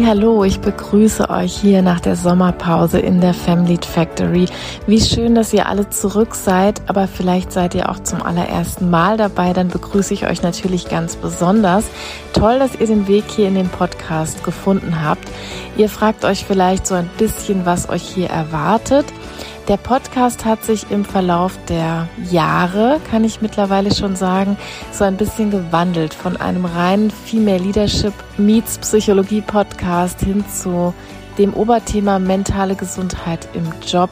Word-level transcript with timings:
Hallo, 0.00 0.42
ich 0.42 0.58
begrüße 0.58 1.28
euch 1.28 1.54
hier 1.54 1.82
nach 1.82 2.00
der 2.00 2.16
Sommerpause 2.16 2.98
in 2.98 3.20
der 3.20 3.34
Family 3.34 3.78
Factory. 3.78 4.46
Wie 4.86 5.00
schön, 5.00 5.34
dass 5.34 5.52
ihr 5.52 5.68
alle 5.68 5.90
zurück 5.90 6.34
seid, 6.34 6.80
aber 6.88 7.06
vielleicht 7.06 7.52
seid 7.52 7.74
ihr 7.74 7.90
auch 7.90 7.98
zum 7.98 8.22
allerersten 8.22 8.88
Mal 8.88 9.18
dabei, 9.18 9.52
dann 9.52 9.68
begrüße 9.68 10.14
ich 10.14 10.26
euch 10.26 10.42
natürlich 10.42 10.88
ganz 10.88 11.16
besonders. 11.16 11.84
Toll, 12.32 12.58
dass 12.58 12.74
ihr 12.74 12.86
den 12.86 13.06
Weg 13.06 13.24
hier 13.28 13.48
in 13.48 13.54
den 13.54 13.68
Podcast 13.68 14.42
gefunden 14.44 15.04
habt. 15.04 15.28
Ihr 15.76 15.90
fragt 15.90 16.24
euch 16.24 16.46
vielleicht 16.46 16.86
so 16.86 16.94
ein 16.94 17.10
bisschen, 17.18 17.66
was 17.66 17.90
euch 17.90 18.02
hier 18.02 18.30
erwartet. 18.30 19.04
Der 19.72 19.78
Podcast 19.78 20.44
hat 20.44 20.62
sich 20.62 20.90
im 20.90 21.02
Verlauf 21.02 21.58
der 21.66 22.06
Jahre, 22.30 23.00
kann 23.10 23.24
ich 23.24 23.40
mittlerweile 23.40 23.94
schon 23.94 24.16
sagen, 24.16 24.58
so 24.92 25.02
ein 25.04 25.16
bisschen 25.16 25.50
gewandelt 25.50 26.12
von 26.12 26.36
einem 26.36 26.66
reinen 26.66 27.10
Female 27.10 27.56
Leadership 27.56 28.12
Meets 28.36 28.76
Psychologie 28.76 29.40
Podcast 29.40 30.20
hin 30.20 30.44
zu 30.46 30.92
dem 31.38 31.54
Oberthema 31.54 32.18
mentale 32.18 32.74
Gesundheit 32.76 33.48
im 33.54 33.66
Job. 33.86 34.10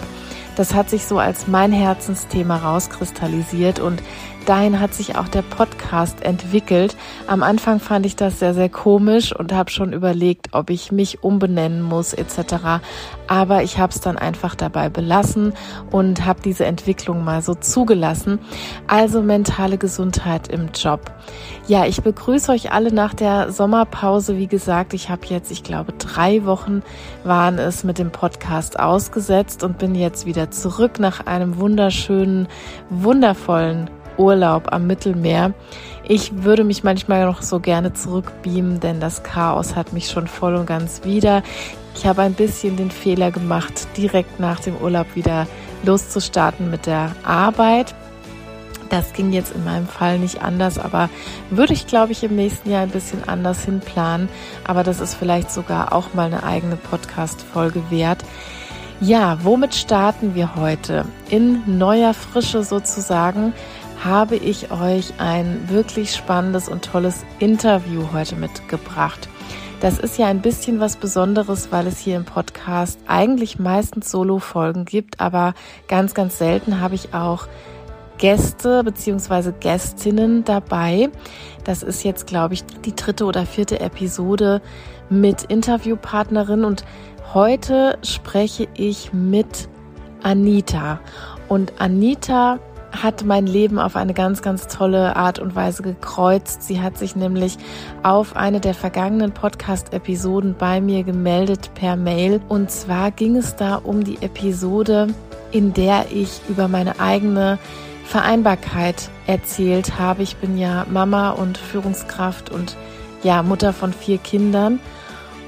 Das 0.57 0.73
hat 0.73 0.89
sich 0.89 1.05
so 1.05 1.19
als 1.19 1.47
mein 1.47 1.73
Herzensthema 1.73 2.57
rauskristallisiert 2.57 3.81
und 3.81 4.03
dahin 4.47 4.81
hat 4.81 4.95
sich 4.95 5.17
auch 5.17 5.29
der 5.29 5.43
Podcast 5.43 6.23
entwickelt. 6.23 6.97
Am 7.27 7.43
Anfang 7.43 7.81
fand 7.81 8.07
ich 8.07 8.17
das 8.17 8.39
sehr, 8.39 8.55
sehr 8.55 8.69
komisch 8.69 9.35
und 9.35 9.53
habe 9.53 9.71
schon 9.71 9.93
überlegt, 9.93 10.49
ob 10.53 10.71
ich 10.71 10.93
mich 10.93 11.23
umbenennen 11.23 11.83
muss 11.83 12.13
etc. 12.13 12.81
Aber 13.27 13.63
ich 13.63 13.79
habe 13.79 13.93
es 13.93 14.01
dann 14.01 14.19
einfach 14.19 14.55
dabei 14.55 14.89
belassen 14.89 15.53
und 15.91 16.25
habe 16.25 16.41
diese 16.43 16.65
Entwicklung 16.65 17.25
mal 17.25 17.43
so 17.43 17.55
zugelassen. 17.55 18.39
Also 18.87 19.23
mentale 19.23 19.79
Gesundheit 19.79 20.49
im 20.49 20.71
Job. 20.75 21.13
Ja, 21.67 21.87
ich 21.87 22.03
begrüße 22.03 22.51
euch 22.51 22.73
alle 22.73 22.93
nach 22.93 23.15
der 23.15 23.53
Sommerpause. 23.53 24.37
Wie 24.37 24.49
gesagt, 24.49 24.95
ich 24.95 25.11
habe 25.11 25.27
jetzt, 25.27 25.51
ich 25.51 25.63
glaube, 25.63 25.93
drei 25.93 26.45
Wochen 26.45 26.83
waren 27.25 27.59
es 27.59 27.85
mit 27.85 27.99
dem 27.99 28.11
Podcast 28.11 28.79
ausgesetzt 28.79 29.63
und 29.63 29.79
bin 29.79 29.95
jetzt 29.95 30.27
wieder 30.27 30.51
zurück 30.51 30.99
nach 30.99 31.27
einem 31.27 31.59
wunderschönen, 31.59 32.49
wundervollen 32.89 33.91
Urlaub 34.21 34.73
am 34.73 34.87
Mittelmeer. 34.87 35.55
Ich 36.05 36.45
würde 36.45 36.63
mich 36.63 36.85
manchmal 36.85 37.25
noch 37.25 37.41
so 37.43 37.59
gerne 37.59 37.95
zurückbeamen, 37.95 38.81
denn 38.81 39.01
das 39.01 39.23
Chaos 39.23 39.75
hat 39.75 39.93
mich 39.93 40.09
schon 40.11 40.27
voll 40.27 40.55
und 40.55 40.67
ganz 40.67 41.05
wieder. 41.05 41.43
Ich 41.95 42.07
habe 42.07 42.23
ein 42.23 42.35
bisschen 42.35 42.77
den 42.77 42.91
Fehler 42.91 43.31
gemacht, 43.31 43.89
direkt 43.97 44.39
nach 44.39 44.61
dem 44.61 44.77
Urlaub 44.77 45.07
wieder 45.15 45.47
loszustarten 45.85 46.71
mit 46.71 46.87
der 46.87 47.13
Arbeit. 47.25 47.95
Das 48.91 49.13
ging 49.13 49.33
jetzt 49.33 49.55
in 49.55 49.65
meinem 49.65 49.87
Fall 49.87 50.19
nicht 50.19 50.43
anders, 50.43 50.79
aber 50.79 51.09
würde 51.51 51.73
ich, 51.73 51.87
glaube 51.87 52.13
ich, 52.13 52.25
im 52.25 52.35
nächsten 52.35 52.71
Jahr 52.71 52.83
ein 52.83 52.91
bisschen 52.91 53.27
anders 53.27 53.65
hinplanen. 53.65 54.29
Aber 54.65 54.83
das 54.83 55.01
ist 55.01 55.15
vielleicht 55.15 55.51
sogar 55.51 55.93
auch 55.93 56.13
mal 56.13 56.27
eine 56.27 56.43
eigene 56.43 56.77
Podcast-Folge 56.77 57.83
wert. 57.91 58.25
Ja, 59.03 59.39
womit 59.43 59.75
starten 59.75 60.35
wir 60.35 60.57
heute? 60.57 61.07
In 61.31 61.79
neuer 61.79 62.13
Frische 62.13 62.65
sozusagen 62.65 63.55
habe 64.05 64.37
ich 64.37 64.71
euch 64.71 65.13
ein 65.19 65.69
wirklich 65.69 66.15
spannendes 66.15 66.69
und 66.69 66.85
tolles 66.85 67.25
Interview 67.39 68.13
heute 68.13 68.35
mitgebracht. 68.37 69.29
Das 69.81 69.99
ist 69.99 70.19
ja 70.19 70.27
ein 70.27 70.43
bisschen 70.43 70.81
was 70.81 70.97
Besonderes, 70.97 71.71
weil 71.71 71.87
es 71.87 71.99
hier 71.99 72.17
im 72.17 72.25
Podcast 72.25 72.99
eigentlich 73.07 73.59
meistens 73.59 74.11
Solo-Folgen 74.11 74.85
gibt, 74.85 75.21
aber 75.21 75.55
ganz, 75.89 76.15
ganz 76.15 76.39
selten 76.39 76.81
habe 76.81 76.95
ich 76.95 77.15
auch 77.15 77.47
Gäste 78.19 78.85
bzw. 78.85 79.53
Gästinnen 79.59 80.45
dabei. 80.45 81.09
Das 81.65 81.83
ist 81.83 82.05
jetzt, 82.05 82.27
glaube 82.27 82.55
ich, 82.55 82.65
die 82.85 82.95
dritte 82.95 83.25
oder 83.25 83.47
vierte 83.47 83.81
Episode 83.81 84.61
mit 85.09 85.45
Interviewpartnerin 85.45 86.65
und 86.65 86.85
heute 87.33 87.99
spreche 88.03 88.69
ich 88.75 89.13
mit 89.13 89.69
Anita. 90.23 91.01
Und 91.49 91.81
Anita 91.81 92.59
hat 92.93 93.25
mein 93.25 93.47
Leben 93.47 93.79
auf 93.79 93.97
eine 93.97 94.15
ganz, 94.15 94.43
ganz 94.43 94.67
tolle 94.67 95.17
Art 95.17 95.39
und 95.39 95.55
Weise 95.55 95.83
gekreuzt. 95.83 96.63
Sie 96.63 96.81
hat 96.81 96.99
sich 96.99 97.17
nämlich 97.17 97.59
auf 98.03 98.37
eine 98.37 98.61
der 98.61 98.75
vergangenen 98.75 99.33
Podcast-Episoden 99.33 100.55
bei 100.59 100.81
mir 100.81 101.05
gemeldet 101.05 101.71
per 101.75 101.97
Mail. 101.97 102.41
Und 102.49 102.71
zwar 102.71 103.11
ging 103.11 103.37
es 103.37 103.57
da 103.57 103.77
um 103.77 104.05
die 104.05 104.23
Episode, 104.23 105.09
in 105.53 105.73
der 105.73 106.07
ich 106.13 106.41
über 106.49 106.69
meine 106.69 107.01
eigene 107.01 107.59
Vereinbarkeit 108.05 109.09
erzählt 109.27 109.99
habe. 109.99 110.23
Ich 110.23 110.37
bin 110.37 110.59
ja 110.59 110.85
Mama 110.91 111.31
und 111.31 111.59
Führungskraft 111.59 112.51
und 112.51 112.77
ja, 113.23 113.43
Mutter 113.43 113.73
von 113.73 113.93
vier 113.93 114.19
Kindern 114.19 114.81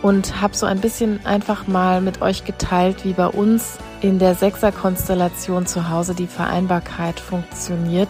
und 0.03 0.41
habe 0.41 0.55
so 0.55 0.67
ein 0.67 0.81
bisschen 0.81 1.25
einfach 1.25 1.67
mal 1.67 2.01
mit 2.01 2.21
euch 2.21 2.45
geteilt, 2.45 3.05
wie 3.05 3.13
bei 3.13 3.29
uns 3.29 3.79
in 4.01 4.19
der 4.19 4.35
Sechser-Konstellation 4.35 5.67
zu 5.67 5.89
Hause 5.89 6.15
die 6.15 6.27
Vereinbarkeit 6.27 7.21
funktioniert 7.21 8.09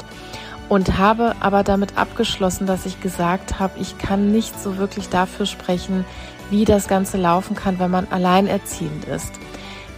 und 0.71 0.97
habe 0.97 1.37
aber 1.41 1.63
damit 1.63 1.99
abgeschlossen, 1.99 2.67
dass 2.67 2.87
ich 2.87 3.01
gesagt 3.03 3.61
habe, 3.61 3.79
ich 3.79 3.99
kann 3.99 4.33
nicht 4.33 4.59
so 4.59 4.79
wirklich 4.79 5.11
dafür 5.11 5.45
sprechen, 5.45 6.07
wie 6.51 6.65
das 6.65 6.89
Ganze 6.89 7.19
laufen 7.19 7.55
kann, 7.55 7.79
wenn 7.79 7.91
man 7.91 8.09
alleinerziehend 8.11 9.05
ist. 9.05 9.33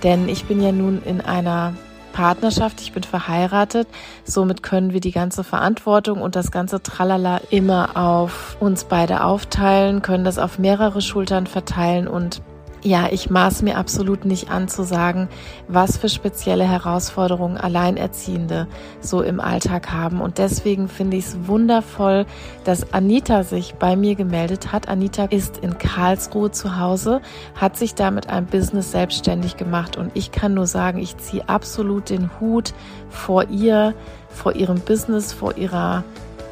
Denn 0.03 0.29
ich 0.29 0.47
bin 0.47 0.61
ja 0.61 0.73
nun 0.73 1.01
in 1.03 1.21
einer 1.21 1.75
Partnerschaft, 2.15 2.81
ich 2.81 2.93
bin 2.93 3.03
verheiratet, 3.03 3.89
somit 4.25 4.63
können 4.63 4.93
wir 4.93 5.01
die 5.01 5.11
ganze 5.11 5.43
Verantwortung 5.43 6.23
und 6.23 6.37
das 6.37 6.53
ganze 6.53 6.81
Tralala 6.81 7.41
immer 7.51 7.97
auf 7.97 8.57
uns 8.61 8.85
beide 8.85 9.25
aufteilen, 9.25 10.01
können 10.01 10.25
das 10.25 10.39
auf 10.39 10.59
mehrere 10.59 11.03
Schultern 11.03 11.49
verteilen 11.49 12.07
und 12.07 12.41
ja, 12.85 13.09
ich 13.11 13.31
maß 13.31 13.63
mir 13.63 13.79
absolut 13.79 14.27
nicht 14.27 14.51
an 14.51 14.69
zu 14.69 14.85
sagen, 14.85 15.29
was 15.69 15.97
für 15.97 16.11
spezielle 16.11 16.65
Herausforderungen 16.65 17.57
Alleinerziehende 17.57 18.69
so 19.01 19.23
im 19.23 19.41
Alltag 19.41 19.91
haben. 19.91 20.21
Und 20.21 20.37
deswegen 20.37 20.89
finde 20.89 21.17
ich 21.17 21.25
es 21.25 21.49
wundervoll, 21.49 22.27
dass 22.65 22.93
Anita 22.93 23.43
sich 23.43 23.75
bei 23.77 23.97
mir 23.97 24.17
gemeldet 24.17 24.71
hat. 24.71 24.87
Anita 24.87 25.25
ist 25.25 25.57
in 25.59 25.79
Karlsruhe 25.79 26.51
zu 26.51 26.79
Hause, 26.79 27.23
hat 27.55 27.79
sich 27.79 27.95
da 27.95 28.11
mit 28.11 28.29
einem 28.29 28.47
Business 28.47 28.93
selbstständig 28.93 29.57
gemacht. 29.57 29.97
Und 29.97 30.11
ich 30.13 30.31
kann 30.31 30.53
nur 30.53 30.67
sagen, 30.67 30.99
ich 30.99 31.17
ziehe 31.17 31.49
absolut 31.49 32.11
den 32.11 32.29
Hut 32.39 32.75
vor 33.09 33.49
ihr, 33.49 33.95
vor 34.29 34.57
ihrem 34.57 34.81
Business, 34.81 35.33
vor 35.33 35.57
ihrer 35.57 36.05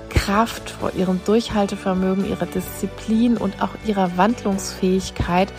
Kraft, 0.09 0.71
vor 0.71 0.95
ihrem 0.95 1.21
Durchhaltevermögen, 1.27 2.27
ihrer 2.27 2.47
Disziplin 2.47 3.37
und 3.37 3.63
auch 3.63 3.71
ihrer 3.85 4.17
Wandlungsfähigkeit. 4.17 5.53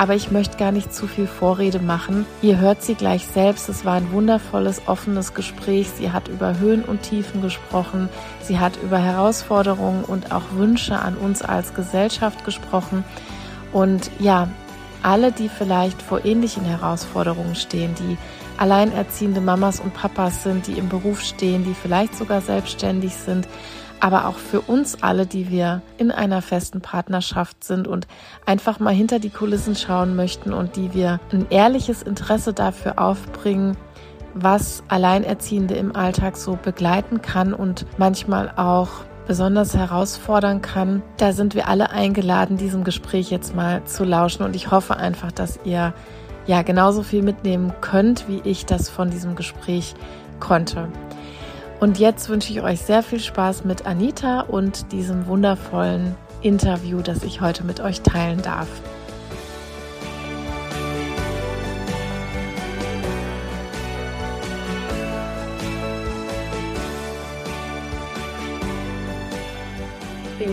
Aber 0.00 0.14
ich 0.14 0.30
möchte 0.30 0.56
gar 0.56 0.72
nicht 0.72 0.94
zu 0.94 1.06
viel 1.06 1.26
Vorrede 1.26 1.78
machen. 1.78 2.24
Ihr 2.40 2.58
hört 2.58 2.82
sie 2.82 2.94
gleich 2.94 3.26
selbst. 3.26 3.68
Es 3.68 3.84
war 3.84 3.96
ein 3.96 4.12
wundervolles, 4.12 4.80
offenes 4.86 5.34
Gespräch. 5.34 5.90
Sie 5.90 6.10
hat 6.10 6.26
über 6.26 6.58
Höhen 6.58 6.82
und 6.82 7.02
Tiefen 7.02 7.42
gesprochen. 7.42 8.08
Sie 8.40 8.58
hat 8.58 8.78
über 8.82 8.96
Herausforderungen 8.96 10.02
und 10.04 10.32
auch 10.32 10.52
Wünsche 10.52 10.98
an 10.98 11.18
uns 11.18 11.42
als 11.42 11.74
Gesellschaft 11.74 12.46
gesprochen. 12.46 13.04
Und 13.74 14.10
ja, 14.18 14.48
alle, 15.02 15.32
die 15.32 15.50
vielleicht 15.50 16.00
vor 16.00 16.24
ähnlichen 16.24 16.64
Herausforderungen 16.64 17.54
stehen, 17.54 17.94
die 17.96 18.16
alleinerziehende 18.56 19.42
Mamas 19.42 19.80
und 19.80 19.92
Papas 19.92 20.44
sind, 20.44 20.66
die 20.66 20.78
im 20.78 20.88
Beruf 20.88 21.20
stehen, 21.20 21.62
die 21.62 21.74
vielleicht 21.74 22.16
sogar 22.16 22.40
selbstständig 22.40 23.14
sind, 23.16 23.46
aber 24.00 24.26
auch 24.26 24.36
für 24.36 24.60
uns 24.62 25.02
alle, 25.02 25.26
die 25.26 25.50
wir 25.50 25.82
in 25.98 26.10
einer 26.10 26.42
festen 26.42 26.80
Partnerschaft 26.80 27.62
sind 27.64 27.86
und 27.86 28.06
einfach 28.46 28.80
mal 28.80 28.94
hinter 28.94 29.18
die 29.18 29.30
Kulissen 29.30 29.76
schauen 29.76 30.16
möchten 30.16 30.52
und 30.52 30.76
die 30.76 30.94
wir 30.94 31.20
ein 31.32 31.46
ehrliches 31.50 32.02
Interesse 32.02 32.52
dafür 32.52 32.98
aufbringen, 32.98 33.76
was 34.34 34.82
Alleinerziehende 34.88 35.74
im 35.74 35.94
Alltag 35.94 36.36
so 36.36 36.58
begleiten 36.60 37.20
kann 37.20 37.52
und 37.52 37.86
manchmal 37.98 38.52
auch 38.56 38.88
besonders 39.26 39.76
herausfordern 39.76 40.62
kann. 40.62 41.02
Da 41.16 41.32
sind 41.32 41.54
wir 41.54 41.68
alle 41.68 41.90
eingeladen, 41.90 42.56
diesem 42.56 42.84
Gespräch 42.84 43.30
jetzt 43.30 43.54
mal 43.54 43.84
zu 43.84 44.04
lauschen 44.04 44.44
und 44.44 44.56
ich 44.56 44.70
hoffe 44.70 44.96
einfach, 44.96 45.30
dass 45.30 45.60
ihr 45.64 45.94
ja 46.46 46.62
genauso 46.62 47.02
viel 47.02 47.22
mitnehmen 47.22 47.72
könnt, 47.80 48.28
wie 48.28 48.40
ich 48.44 48.66
das 48.66 48.88
von 48.88 49.10
diesem 49.10 49.36
Gespräch 49.36 49.94
konnte. 50.40 50.88
Und 51.80 51.98
jetzt 51.98 52.28
wünsche 52.28 52.52
ich 52.52 52.60
euch 52.60 52.80
sehr 52.82 53.02
viel 53.02 53.20
Spaß 53.20 53.64
mit 53.64 53.86
Anita 53.86 54.42
und 54.42 54.92
diesem 54.92 55.26
wundervollen 55.26 56.14
Interview, 56.42 57.00
das 57.00 57.22
ich 57.22 57.40
heute 57.40 57.64
mit 57.64 57.80
euch 57.80 58.02
teilen 58.02 58.42
darf. 58.42 58.68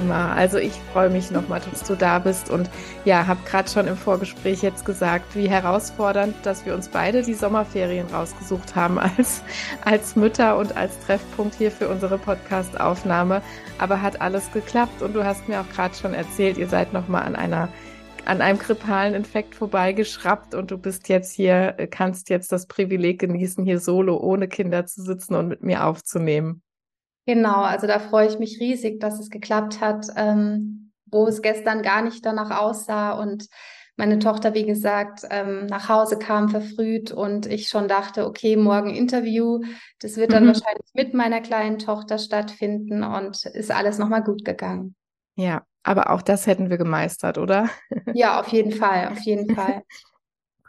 Prima. 0.07 0.33
Also 0.33 0.57
ich 0.57 0.71
freue 0.94 1.09
mich 1.09 1.31
nochmal, 1.31 1.59
dass 1.69 1.83
du 1.83 1.95
da 1.95 2.19
bist 2.19 2.50
und 2.50 2.69
ja, 3.04 3.27
habe 3.27 3.42
gerade 3.44 3.69
schon 3.69 3.88
im 3.88 3.98
Vorgespräch 3.98 4.62
jetzt 4.62 4.86
gesagt, 4.86 5.36
wie 5.36 5.50
herausfordernd, 5.50 6.33
dass 6.44 6.65
wir 6.65 6.74
uns 6.74 6.88
beide 6.88 7.24
die 7.24 7.33
Sommerferien 7.33 8.07
rausgesucht 8.07 8.74
haben 8.74 9.00
als, 9.00 9.42
als 9.83 10.15
Mütter 10.15 10.57
und 10.57 10.77
als 10.77 10.98
Treffpunkt 11.00 11.56
hier 11.56 11.71
für 11.71 11.89
unsere 11.89 12.18
Podcast-Aufnahme. 12.18 13.42
Aber 13.80 14.01
hat 14.01 14.21
alles 14.21 14.50
geklappt 14.54 15.01
und 15.01 15.13
du 15.13 15.25
hast 15.25 15.50
mir 15.50 15.59
auch 15.59 15.69
gerade 15.75 15.94
schon 15.94 16.13
erzählt, 16.13 16.57
ihr 16.57 16.69
seid 16.69 16.94
nochmal 16.94 17.24
an 17.24 17.36
einer 17.36 17.68
an 18.24 18.42
einem 18.42 18.59
grippalen 18.59 19.13
Infekt 19.13 19.56
vorbeigeschraubt 19.56 20.54
und 20.54 20.69
du 20.69 20.77
bist 20.77 21.07
jetzt 21.07 21.33
hier, 21.33 21.74
kannst 21.92 22.30
jetzt 22.30 22.51
das 22.51 22.65
Privileg 22.68 23.19
genießen, 23.19 23.63
hier 23.63 23.80
solo 23.80 24.18
ohne 24.18 24.50
Kinder 24.50 24.86
zu 24.86 25.01
sitzen 25.01 25.33
und 25.36 25.48
mit 25.48 25.63
mir 25.63 25.86
aufzunehmen. 25.86 26.62
Genau, 27.27 27.62
also 27.62 27.88
da 27.88 28.00
freue 28.00 28.29
ich 28.29 28.39
mich 28.39 28.57
riesig, 28.62 29.01
dass 29.01 29.19
es 29.19 29.29
geklappt 29.29 29.81
hat, 29.81 30.07
ähm, 30.15 30.94
wo 31.06 31.27
es 31.27 31.41
gestern 31.41 31.81
gar 31.81 32.01
nicht 32.01 32.25
danach 32.25 32.57
aussah 32.57 33.12
und 33.12 33.47
meine 33.97 34.19
Tochter, 34.19 34.53
wie 34.53 34.65
gesagt, 34.65 35.24
ähm, 35.29 35.65
nach 35.65 35.89
Hause 35.89 36.18
kam 36.18 36.47
verfrüht 36.47 37.12
und 37.12 37.45
ich 37.47 37.68
schon 37.68 37.89
dachte, 37.89 38.25
okay, 38.25 38.56
morgen 38.56 38.91
Interview. 38.91 39.59
Das 40.00 40.15
wird 40.15 40.31
dann 40.31 40.44
mhm. 40.44 40.50
wahrscheinlich 40.50 40.88
mit 40.94 41.13
meiner 41.13 41.41
kleinen 41.41 41.79
Tochter 41.79 42.18
stattfinden 42.18 43.03
und 43.03 43.44
ist 43.45 43.71
alles 43.71 43.97
nochmal 43.97 44.23
gut 44.23 44.45
gegangen. 44.45 44.95
Ja, 45.35 45.63
aber 45.83 46.12
auch 46.12 46.21
das 46.21 46.47
hätten 46.47 46.69
wir 46.69 46.77
gemeistert, 46.77 47.38
oder? 47.38 47.69
Ja, 48.13 48.39
auf 48.39 48.47
jeden 48.50 48.71
Fall, 48.71 49.09
auf 49.09 49.19
jeden 49.19 49.50
Fall. 49.56 49.81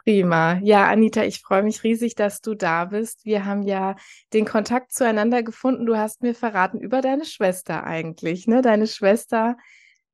Prima. 0.09 0.59
Ja, 0.63 0.87
Anita, 0.87 1.21
ich 1.21 1.39
freue 1.39 1.61
mich 1.61 1.83
riesig, 1.83 2.15
dass 2.15 2.41
du 2.41 2.55
da 2.55 2.85
bist. 2.85 3.25
Wir 3.25 3.45
haben 3.45 3.61
ja 3.61 3.95
den 4.33 4.43
Kontakt 4.43 4.91
zueinander 4.91 5.43
gefunden. 5.43 5.85
Du 5.85 5.97
hast 5.97 6.23
mir 6.23 6.33
verraten 6.33 6.79
über 6.79 7.01
deine 7.01 7.25
Schwester 7.25 7.83
eigentlich. 7.83 8.47
Ne? 8.47 8.63
Deine 8.63 8.87
Schwester 8.87 9.55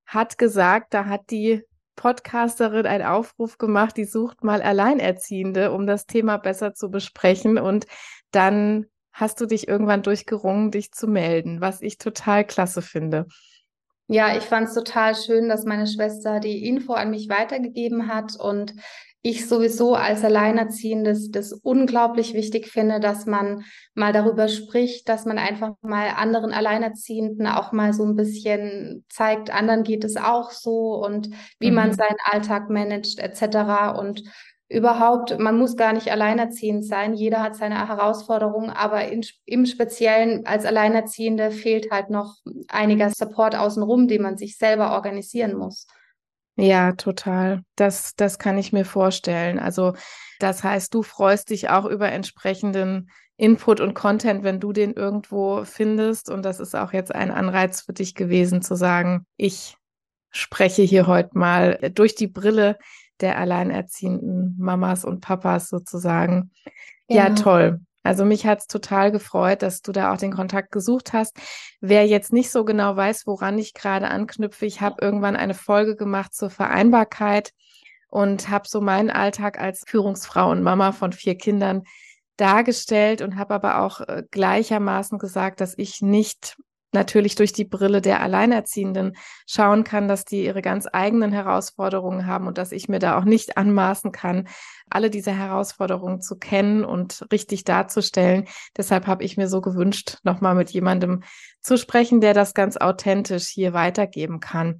hat 0.06 0.38
gesagt, 0.38 0.94
da 0.94 1.06
hat 1.06 1.30
die 1.30 1.64
Podcasterin 1.96 2.86
einen 2.86 3.06
Aufruf 3.06 3.58
gemacht, 3.58 3.96
die 3.96 4.04
sucht 4.04 4.44
mal 4.44 4.62
Alleinerziehende, 4.62 5.72
um 5.72 5.88
das 5.88 6.06
Thema 6.08 6.40
besser 6.40 6.74
zu 6.74 6.92
besprechen. 6.92 7.58
Und 7.58 7.88
dann 8.32 8.88
hast 9.14 9.40
du 9.40 9.46
dich 9.46 9.70
irgendwann 9.70 10.04
durchgerungen, 10.04 10.72
dich 10.72 10.92
zu 10.92 11.08
melden, 11.08 11.62
was 11.62 11.82
ich 11.82 12.00
total 12.00 12.44
klasse 12.44 12.82
finde. 12.82 13.28
Ja, 14.08 14.38
ich 14.38 14.44
fand 14.44 14.68
es 14.68 14.76
total 14.76 15.16
schön, 15.16 15.50
dass 15.50 15.66
meine 15.66 15.88
Schwester 15.88 16.40
die 16.40 16.68
Info 16.68 16.94
an 16.94 17.10
mich 17.10 17.28
weitergegeben 17.28 18.08
hat 18.08 18.40
und 18.40 18.74
ich 19.24 19.48
sowieso 19.48 19.96
als 19.96 20.24
Alleinerziehendes 20.24 21.32
das 21.32 21.52
unglaublich 21.52 22.36
wichtig 22.36 22.68
finde, 22.68 23.00
dass 23.00 23.26
man 23.26 23.64
mal 23.96 24.14
darüber 24.14 24.48
spricht, 24.48 25.10
dass 25.10 25.26
man 25.26 25.40
einfach 25.40 25.74
mal 25.82 26.10
anderen 26.16 26.54
Alleinerziehenden 26.54 27.48
auch 27.48 27.72
mal 27.72 27.92
so 27.92 28.06
ein 28.06 28.16
bisschen 28.16 29.04
zeigt, 29.10 29.50
anderen 29.50 29.82
geht 29.82 30.04
es 30.04 30.16
auch 30.16 30.52
so 30.52 31.04
und 31.04 31.32
wie 31.58 31.70
mhm. 31.70 31.76
man 31.76 31.94
seinen 31.94 32.18
Alltag 32.24 32.70
managt 32.70 33.18
etc. 33.18 33.98
Und 33.98 34.22
überhaupt, 34.68 35.38
man 35.38 35.58
muss 35.58 35.78
gar 35.78 35.94
nicht 35.94 36.12
alleinerziehend 36.12 36.86
sein, 36.86 37.14
jeder 37.14 37.42
hat 37.42 37.56
seine 37.56 37.88
Herausforderungen, 37.88 38.72
aber 38.72 39.08
in, 39.08 39.24
im 39.46 39.66
Speziellen 39.66 40.46
als 40.46 40.66
Alleinerziehende 40.66 41.52
fehlt 41.52 41.92
halt 41.92 42.10
noch 42.10 42.38
einiger 42.68 43.12
Support 43.12 43.56
außenrum, 43.56 44.08
den 44.08 44.24
man 44.24 44.38
sich 44.38 44.58
selber 44.58 44.94
organisieren 44.94 45.56
muss. 45.56 45.86
Ja, 46.58 46.94
total. 46.94 47.64
Das, 47.76 48.16
das 48.16 48.40
kann 48.40 48.58
ich 48.58 48.72
mir 48.72 48.86
vorstellen. 48.86 49.60
Also, 49.60 49.94
das 50.40 50.64
heißt, 50.64 50.94
du 50.94 51.04
freust 51.04 51.50
dich 51.50 51.70
auch 51.70 51.86
über 51.86 52.12
entsprechenden 52.12 53.10
Input 53.38 53.82
und 53.82 53.94
Content, 53.94 54.44
wenn 54.44 54.62
du 54.62 54.72
den 54.72 54.94
irgendwo 54.94 55.66
findest. 55.66 56.30
Und 56.30 56.44
das 56.44 56.60
ist 56.60 56.76
auch 56.76 56.94
jetzt 56.94 57.14
ein 57.14 57.32
Anreiz 57.32 57.82
für 57.82 57.94
dich 57.94 58.16
gewesen, 58.16 58.62
zu 58.62 58.76
sagen, 58.76 59.26
ich 59.36 59.76
spreche 60.32 60.82
hier 60.82 61.08
heute 61.08 61.38
mal 61.38 61.92
durch 61.94 62.16
die 62.16 62.28
Brille 62.28 62.78
der 63.22 63.38
alleinerziehenden 63.38 64.56
Mamas 64.58 65.06
und 65.06 65.22
Papas 65.22 65.70
sozusagen. 65.70 66.52
Genau. 67.08 67.22
Ja, 67.22 67.30
toll. 67.30 67.80
Also 68.04 68.24
mich 68.24 68.46
hat 68.46 68.60
es 68.60 68.68
total 68.68 69.12
gefreut, 69.12 69.64
dass 69.64 69.82
du 69.82 69.92
da 69.92 70.14
auch 70.14 70.18
den 70.18 70.32
Kontakt 70.32 70.72
gesucht 70.72 71.12
hast. 71.12 71.36
Wer 71.82 72.06
jetzt 72.06 72.32
nicht 72.32 72.52
so 72.52 72.64
genau 72.64 72.96
weiß, 72.96 73.26
woran 73.26 73.58
ich 73.58 73.74
gerade 73.74 74.10
anknüpfe, 74.10 74.68
ich 74.68 74.80
habe 74.80 74.98
irgendwann 75.02 75.36
eine 75.36 75.56
Folge 75.56 75.96
gemacht 75.96 76.36
zur 76.36 76.52
Vereinbarkeit 76.52 77.52
und 78.08 78.50
habe 78.50 78.68
so 78.68 78.80
meinen 78.80 79.10
Alltag 79.10 79.60
als 79.60 79.84
Führungsfrau 79.88 80.52
und 80.52 80.62
Mama 80.62 80.92
von 80.92 81.14
vier 81.14 81.36
Kindern 81.36 81.82
dargestellt 82.38 83.24
und 83.24 83.38
habe 83.38 83.56
aber 83.56 83.82
auch 83.82 84.02
äh, 84.02 84.24
gleichermaßen 84.30 85.18
gesagt, 85.18 85.60
dass 85.60 85.76
ich 85.76 86.02
nicht 86.02 86.58
natürlich 86.96 87.36
durch 87.36 87.54
die 87.54 87.66
Brille 87.66 88.02
der 88.02 88.22
Alleinerziehenden 88.22 89.16
schauen 89.46 89.84
kann, 89.84 90.08
dass 90.08 90.26
die 90.26 90.44
ihre 90.44 90.64
ganz 90.64 90.88
eigenen 90.92 91.32
Herausforderungen 91.32 92.26
haben 92.26 92.48
und 92.48 92.58
dass 92.58 92.72
ich 92.72 92.90
mir 92.90 92.98
da 92.98 93.20
auch 93.20 93.26
nicht 93.26 93.58
anmaßen 93.58 94.12
kann, 94.12 94.48
alle 94.90 95.12
diese 95.12 95.32
Herausforderungen 95.32 96.22
zu 96.22 96.38
kennen 96.38 96.84
und 96.84 97.28
richtig 97.32 97.64
darzustellen. 97.64 98.48
Deshalb 98.76 99.06
habe 99.06 99.24
ich 99.24 99.38
mir 99.38 99.48
so 99.48 99.62
gewünscht, 99.62 100.18
nochmal 100.24 100.56
mit 100.56 100.72
jemandem 100.72 101.22
zu 101.62 101.78
sprechen, 101.78 102.22
der 102.22 102.34
das 102.34 102.56
ganz 102.56 102.78
authentisch 102.78 103.48
hier 103.48 103.74
weitergeben 103.74 104.40
kann. 104.40 104.80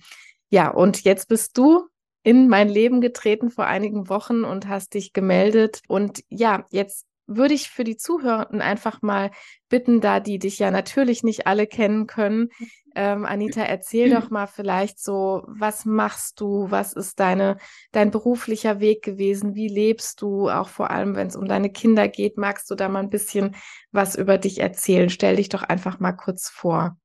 Ja, 0.50 0.70
und 0.70 1.04
jetzt 1.04 1.28
bist 1.28 1.58
du 1.58 1.88
in 2.24 2.48
mein 2.48 2.70
Leben 2.70 3.02
getreten 3.02 3.52
vor 3.52 3.66
einigen 3.66 4.10
Wochen 4.10 4.46
und 4.46 4.68
hast 4.68 4.96
dich 4.96 5.14
gemeldet. 5.14 5.82
Und 5.88 6.24
ja, 6.30 6.66
jetzt 6.72 7.06
würde 7.28 7.54
ich 7.54 7.70
für 7.70 7.84
die 7.84 7.98
Zuhörenden 7.98 8.62
einfach 8.62 9.02
mal 9.02 9.32
bitten, 9.70 10.02
da 10.02 10.20
die 10.20 10.40
dich 10.40 10.60
ja 10.60 10.72
natürlich 10.72 11.24
nicht 11.24 11.48
alle 11.48 11.68
kennen 11.68 12.08
können. 12.08 12.50
Ähm, 12.96 13.26
Anita, 13.26 13.62
erzähl 13.62 14.10
doch 14.10 14.30
mal 14.30 14.48
vielleicht 14.48 15.04
so, 15.04 15.44
was 15.48 15.86
machst 15.86 16.40
du? 16.40 16.68
Was 16.70 16.94
ist 16.94 17.20
deine, 17.20 17.58
dein 17.92 18.12
beruflicher 18.12 18.80
Weg 18.80 19.04
gewesen? 19.04 19.54
Wie 19.54 19.68
lebst 19.68 20.22
du? 20.22 20.50
Auch 20.50 20.70
vor 20.70 20.92
allem, 20.92 21.16
wenn 21.16 21.28
es 21.28 21.36
um 21.36 21.48
deine 21.48 21.70
Kinder 21.70 22.08
geht, 22.08 22.38
magst 22.38 22.70
du 22.72 22.76
da 22.76 22.88
mal 22.88 23.00
ein 23.00 23.10
bisschen 23.10 23.56
was 23.92 24.16
über 24.16 24.38
dich 24.38 24.60
erzählen? 24.60 25.10
Stell 25.10 25.36
dich 25.36 25.50
doch 25.50 25.64
einfach 25.64 26.00
mal 26.00 26.14
kurz 26.14 26.50
vor. 26.50 26.98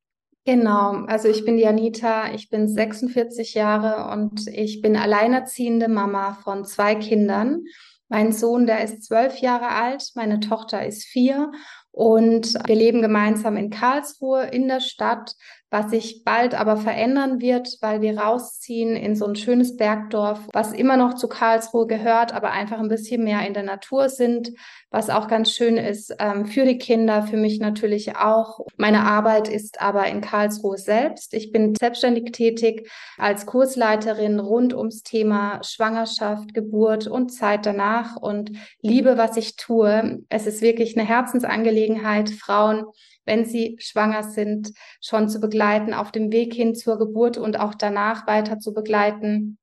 Genau, 0.47 1.05
also 1.07 1.29
ich 1.29 1.45
bin 1.45 1.59
die 1.59 1.67
Anita, 1.67 2.33
ich 2.33 2.49
bin 2.49 2.67
46 2.67 3.55
Jahre 3.55 4.11
und 4.11 4.47
ich 4.49 4.81
bin 4.81 4.97
alleinerziehende 4.97 5.89
Mama 5.89 6.39
von 6.43 6.65
zwei 6.65 6.95
Kindern. 6.95 7.65
Mein 8.11 8.33
Sohn, 8.33 8.67
der 8.67 8.83
ist 8.83 9.05
zwölf 9.05 9.39
Jahre 9.39 9.69
alt, 9.69 10.11
meine 10.17 10.41
Tochter 10.41 10.85
ist 10.85 11.05
vier 11.05 11.53
und 11.93 12.55
wir 12.67 12.75
leben 12.75 13.03
gemeinsam 13.03 13.57
in 13.57 13.71
Karlsruhe 13.71 14.47
in 14.47 14.67
der 14.67 14.81
Stadt, 14.81 15.37
was 15.71 15.91
sich 15.91 16.25
bald 16.25 16.55
aber 16.55 16.77
verändern 16.77 17.41
wird, 17.41 17.79
weil 17.81 18.01
wir 18.01 18.19
rausziehen 18.19 18.97
in 18.97 19.15
so 19.15 19.27
ein 19.27 19.37
schönes 19.37 19.77
Bergdorf, 19.77 20.41
was 20.53 20.73
immer 20.73 20.97
noch 20.97 21.15
zu 21.15 21.29
Karlsruhe 21.29 21.87
gehört, 21.87 22.35
aber 22.35 22.51
einfach 22.51 22.79
ein 22.79 22.89
bisschen 22.89 23.23
mehr 23.23 23.47
in 23.47 23.55
der 23.55 23.63
Natur 23.63 24.09
sind, 24.09 24.51
was 24.91 25.11
auch 25.11 25.29
ganz 25.29 25.53
schön 25.53 25.77
ist 25.77 26.15
ähm, 26.19 26.47
für 26.47 26.65
die 26.65 26.79
Kinder, 26.79 27.23
für 27.23 27.37
mich 27.37 27.61
natürlich 27.61 28.17
auch. 28.17 28.67
Meine 28.77 29.05
Arbeit 29.05 29.49
ist 29.49 29.81
aber 29.81 30.07
in 30.09 30.21
Karlsruhe 30.21 30.77
selbst. 30.77 31.35
Ich 31.35 31.53
bin 31.53 31.75
selbstständig 31.77 32.33
tätig 32.33 32.91
als 33.17 33.47
Kursleiterin 33.47 34.41
rund 34.41 34.75
ums 34.75 35.03
Thema 35.05 35.61
Schwangerschaft, 35.63 36.53
Geburt 36.53 37.07
und 37.07 37.31
Zeit 37.31 37.65
danach 37.65 38.17
und 38.17 38.51
liebe, 38.83 39.17
was 39.17 39.37
ich 39.37 39.55
tue. 39.55 40.25
Es 40.29 40.49
ist 40.49 40.63
wirklich 40.63 40.99
eine 40.99 41.07
Herzensangelegenheit, 41.07 42.31
Frauen 42.31 42.87
wenn 43.25 43.45
sie 43.45 43.77
schwanger 43.81 44.23
sind, 44.23 44.73
schon 45.01 45.29
zu 45.29 45.41
begleiten, 45.41 45.95
auf 45.95 46.13
dem 46.13 46.33
Weg 46.33 46.55
hin 46.55 46.75
zur 46.75 46.99
Geburt 46.99 47.39
und 47.39 47.59
auch 47.59 47.75
danach 47.75 48.27
weiter 48.27 48.59
zu 48.59 48.73
begleiten 48.73 49.59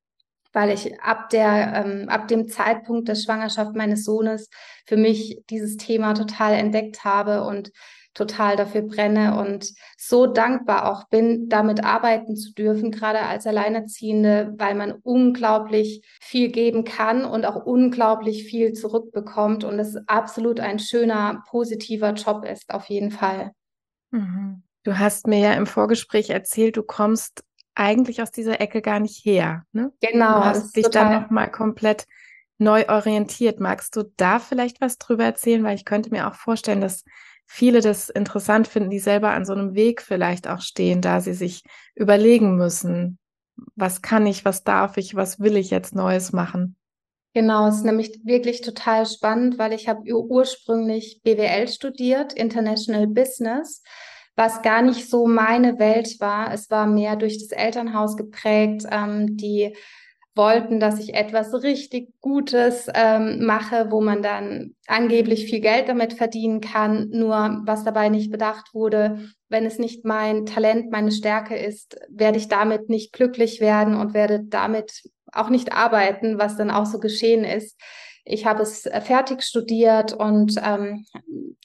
weil 0.54 0.72
ich 0.72 1.00
ab 1.02 1.30
der 1.30 1.86
ähm, 1.86 2.10
ab 2.10 2.28
dem 2.28 2.48
Zeitpunkt 2.48 3.08
der 3.08 3.14
Schwangerschaft 3.14 3.76
meines 3.76 4.04
Sohnes 4.04 4.50
für 4.88 4.98
mich 4.98 5.40
dieses 5.52 5.78
Thema 5.78 6.14
total 6.14 6.54
entdeckt 6.54 7.04
habe 7.04 7.44
und 7.44 7.72
total 8.18 8.56
dafür 8.56 8.82
brenne 8.82 9.38
und 9.38 9.74
so 9.96 10.26
dankbar 10.26 10.92
auch 10.92 11.08
bin, 11.08 11.50
damit 11.50 11.84
arbeiten 11.84 12.36
zu 12.36 12.52
dürfen, 12.52 12.90
gerade 12.90 13.22
als 13.22 13.46
Alleinerziehende, 13.46 14.56
weil 14.58 14.74
man 14.74 14.92
unglaublich 15.04 16.02
viel 16.20 16.52
geben 16.52 16.84
kann 16.84 17.26
und 17.26 17.46
auch 17.46 17.64
unglaublich 17.64 18.46
viel 18.46 18.74
zurückbekommt 18.74 19.64
und 19.64 19.78
es 19.78 19.96
absolut 20.08 20.60
ein 20.60 20.80
schöner, 20.80 21.44
positiver 21.48 22.14
Job 22.14 22.44
ist, 22.44 22.74
auf 22.74 22.86
jeden 22.86 23.12
Fall. 23.12 23.52
Mhm. 24.10 24.64
Du 24.84 24.98
hast 24.98 25.28
mir 25.28 25.40
ja 25.40 25.54
im 25.54 25.68
Vorgespräch 25.68 26.32
erzählt, 26.32 26.76
du 26.76 26.84
kommst 26.84 27.44
eigentlich 27.76 28.24
aus 28.24 28.32
dieser 28.32 28.60
Ecke 28.62 28.82
gar 28.82 29.00
nicht 29.00 29.24
her. 29.24 29.64
Ne? 29.74 29.92
Genau. 30.02 30.40
Du 30.40 30.46
hast 30.46 30.76
dich 30.76 30.86
total... 30.86 31.12
dann 31.12 31.22
nochmal 31.22 31.52
komplett 31.52 32.08
neu 32.58 32.88
orientiert. 32.88 33.60
Magst 33.60 33.96
du 33.96 34.12
da 34.18 34.40
vielleicht 34.40 34.82
was 34.82 34.98
drüber 34.98 35.26
erzählen? 35.26 35.64
Weil 35.64 35.76
ich 35.76 35.86
könnte 35.86 36.10
mir 36.10 36.28
auch 36.28 36.34
vorstellen, 36.34 36.82
dass 36.82 37.04
viele 37.48 37.82
das 37.82 38.10
interessant 38.10 38.68
finden, 38.68 38.90
die 38.90 39.00
selber 39.00 39.32
an 39.32 39.46
so 39.46 39.54
einem 39.54 39.74
Weg 39.74 40.02
vielleicht 40.02 40.48
auch 40.48 40.62
stehen, 40.62 41.02
da 41.02 41.22
sie 41.22 41.34
sich 41.34 41.64
überlegen 41.96 42.56
müssen, 42.58 43.18
was 43.76 44.02
kann 44.02 44.28
ich, 44.28 44.46
was 44.46 44.64
darf 44.64 44.98
ich, 44.98 45.16
was 45.16 45.40
will 45.40 45.58
ich 45.58 45.72
jetzt 45.72 45.96
Neues 45.96 46.34
machen. 46.34 46.76
Genau, 47.34 47.68
es 47.68 47.78
ist 47.78 47.86
nämlich 47.86 48.20
wirklich 48.24 48.62
total 48.62 49.06
spannend, 49.06 49.58
weil 49.58 49.74
ich 49.74 49.88
habe 49.88 50.02
ursprünglich 50.12 51.22
BWL 51.24 51.68
studiert, 51.68 52.34
International 52.34 53.08
Business, 53.08 53.84
was 54.36 54.62
gar 54.62 54.82
nicht 54.82 55.10
so 55.10 55.28
meine 55.28 55.80
Welt 55.80 56.20
war. 56.20 56.54
Es 56.54 56.70
war 56.70 56.88
mehr 56.88 57.16
durch 57.16 57.38
das 57.38 57.52
Elternhaus 57.52 58.18
geprägt, 58.18 58.84
ähm, 58.90 59.38
die 59.38 59.76
wollten, 60.38 60.80
dass 60.80 61.00
ich 61.00 61.14
etwas 61.14 61.54
richtig 61.64 62.14
Gutes 62.22 62.88
ähm, 62.94 63.46
mache, 63.46 63.88
wo 63.90 64.02
man 64.02 64.22
dann 64.22 64.76
angeblich 64.86 65.46
viel 65.46 65.60
Geld 65.60 65.90
damit 65.90 66.14
verdienen 66.14 66.62
kann. 66.62 67.10
Nur 67.10 67.62
was 67.66 67.84
dabei 67.84 68.10
nicht 68.10 68.32
bedacht 68.32 68.74
wurde, 68.74 69.30
wenn 69.50 69.66
es 69.66 69.80
nicht 69.80 70.06
mein 70.06 70.46
Talent, 70.46 70.92
meine 70.92 71.12
Stärke 71.12 71.58
ist, 71.58 72.00
werde 72.10 72.38
ich 72.38 72.48
damit 72.48 72.90
nicht 72.90 73.14
glücklich 73.14 73.60
werden 73.60 73.96
und 73.96 74.14
werde 74.14 74.44
damit 74.44 75.04
auch 75.32 75.50
nicht 75.50 75.74
arbeiten, 75.74 76.38
was 76.38 76.56
dann 76.56 76.72
auch 76.72 76.86
so 76.86 77.00
geschehen 77.00 77.44
ist. 77.44 77.78
Ich 78.30 78.46
habe 78.46 78.64
es 78.64 78.90
fertig 79.04 79.42
studiert 79.42 80.12
und 80.12 80.56
ähm, 80.62 81.06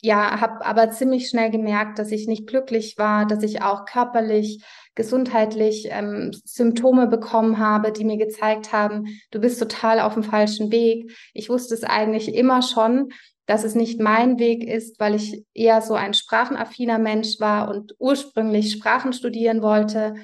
ja, 0.01 0.41
habe 0.41 0.65
aber 0.65 0.91
ziemlich 0.91 1.29
schnell 1.29 1.51
gemerkt, 1.51 1.99
dass 1.99 2.13
ich 2.13 2.29
nicht 2.29 2.47
glücklich 2.47 2.97
war, 2.99 3.27
dass 3.27 3.43
ich 3.43 3.63
auch 3.63 3.85
körperlich, 3.85 4.63
gesundheitlich 4.95 5.89
ähm, 5.91 6.33
Symptome 6.45 7.07
bekommen 7.07 7.59
habe, 7.59 7.93
die 7.93 8.05
mir 8.05 8.19
gezeigt 8.19 8.73
haben, 8.73 9.07
du 9.31 9.41
bist 9.41 9.59
total 9.59 10.01
auf 10.01 10.15
dem 10.15 10.23
falschen 10.23 10.71
Weg. 10.71 11.13
Ich 11.33 11.49
wusste 11.49 11.75
es 11.75 11.85
eigentlich 11.85 12.35
immer 12.35 12.63
schon, 12.63 13.11
dass 13.47 13.65
es 13.65 13.75
nicht 13.75 14.01
mein 14.01 14.39
Weg 14.39 14.65
ist, 14.65 15.01
weil 15.01 15.15
ich 15.15 15.45
eher 15.53 15.83
so 15.83 15.95
ein 15.95 16.15
sprachenaffiner 16.15 16.99
Mensch 16.99 17.41
war 17.41 17.69
und 17.71 17.95
ursprünglich 17.99 18.73
Sprachen 18.73 19.13
studieren 19.13 19.63
wollte 19.63 20.15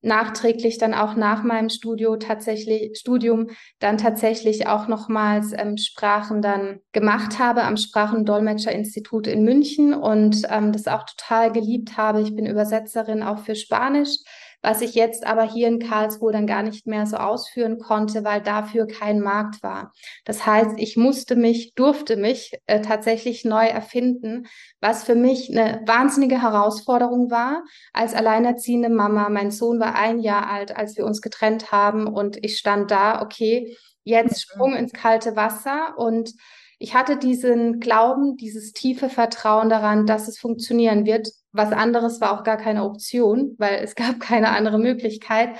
nachträglich 0.00 0.78
dann 0.78 0.94
auch 0.94 1.16
nach 1.16 1.42
meinem 1.42 1.70
Studio 1.70 2.16
tatsächlich 2.16 2.96
Studium 2.98 3.48
dann 3.80 3.98
tatsächlich 3.98 4.66
auch 4.66 4.86
nochmals 4.86 5.52
ähm, 5.52 5.76
Sprachen 5.76 6.40
dann 6.40 6.80
gemacht 6.92 7.38
habe 7.38 7.62
am 7.62 7.76
Sprachendolmetscherinstitut 7.76 9.26
in 9.26 9.44
München 9.44 9.94
und 9.94 10.42
ähm, 10.50 10.72
das 10.72 10.86
auch 10.86 11.04
total 11.04 11.52
geliebt 11.52 11.96
habe. 11.96 12.20
Ich 12.20 12.34
bin 12.34 12.46
Übersetzerin 12.46 13.22
auch 13.22 13.38
für 13.38 13.56
Spanisch 13.56 14.18
was 14.62 14.80
ich 14.82 14.94
jetzt 14.94 15.26
aber 15.26 15.42
hier 15.42 15.68
in 15.68 15.78
Karlsruhe 15.78 16.32
dann 16.32 16.46
gar 16.46 16.62
nicht 16.62 16.86
mehr 16.86 17.06
so 17.06 17.16
ausführen 17.16 17.78
konnte, 17.78 18.24
weil 18.24 18.42
dafür 18.42 18.86
kein 18.86 19.20
Markt 19.20 19.62
war. 19.62 19.92
Das 20.24 20.44
heißt, 20.46 20.72
ich 20.76 20.96
musste 20.96 21.36
mich, 21.36 21.74
durfte 21.74 22.16
mich 22.16 22.52
äh, 22.66 22.80
tatsächlich 22.80 23.44
neu 23.44 23.66
erfinden, 23.66 24.46
was 24.80 25.04
für 25.04 25.14
mich 25.14 25.50
eine 25.50 25.82
wahnsinnige 25.86 26.42
Herausforderung 26.42 27.30
war 27.30 27.62
als 27.92 28.14
alleinerziehende 28.14 28.88
Mama. 28.88 29.28
Mein 29.28 29.50
Sohn 29.50 29.78
war 29.78 29.94
ein 29.94 30.18
Jahr 30.18 30.50
alt, 30.50 30.76
als 30.76 30.96
wir 30.96 31.06
uns 31.06 31.20
getrennt 31.20 31.70
haben 31.70 32.06
und 32.06 32.42
ich 32.44 32.58
stand 32.58 32.90
da, 32.90 33.22
okay, 33.22 33.76
jetzt 34.02 34.32
mhm. 34.32 34.52
Sprung 34.52 34.76
ins 34.76 34.92
kalte 34.92 35.36
Wasser 35.36 35.96
und 35.96 36.34
ich 36.80 36.94
hatte 36.94 37.16
diesen 37.16 37.80
Glauben, 37.80 38.36
dieses 38.36 38.72
tiefe 38.72 39.08
Vertrauen 39.08 39.68
daran, 39.68 40.06
dass 40.06 40.28
es 40.28 40.38
funktionieren 40.38 41.06
wird. 41.06 41.28
Was 41.52 41.72
anderes 41.72 42.20
war 42.20 42.38
auch 42.38 42.44
gar 42.44 42.56
keine 42.56 42.84
Option, 42.84 43.54
weil 43.58 43.82
es 43.82 43.94
gab 43.94 44.20
keine 44.20 44.50
andere 44.50 44.78
Möglichkeit. 44.78 45.50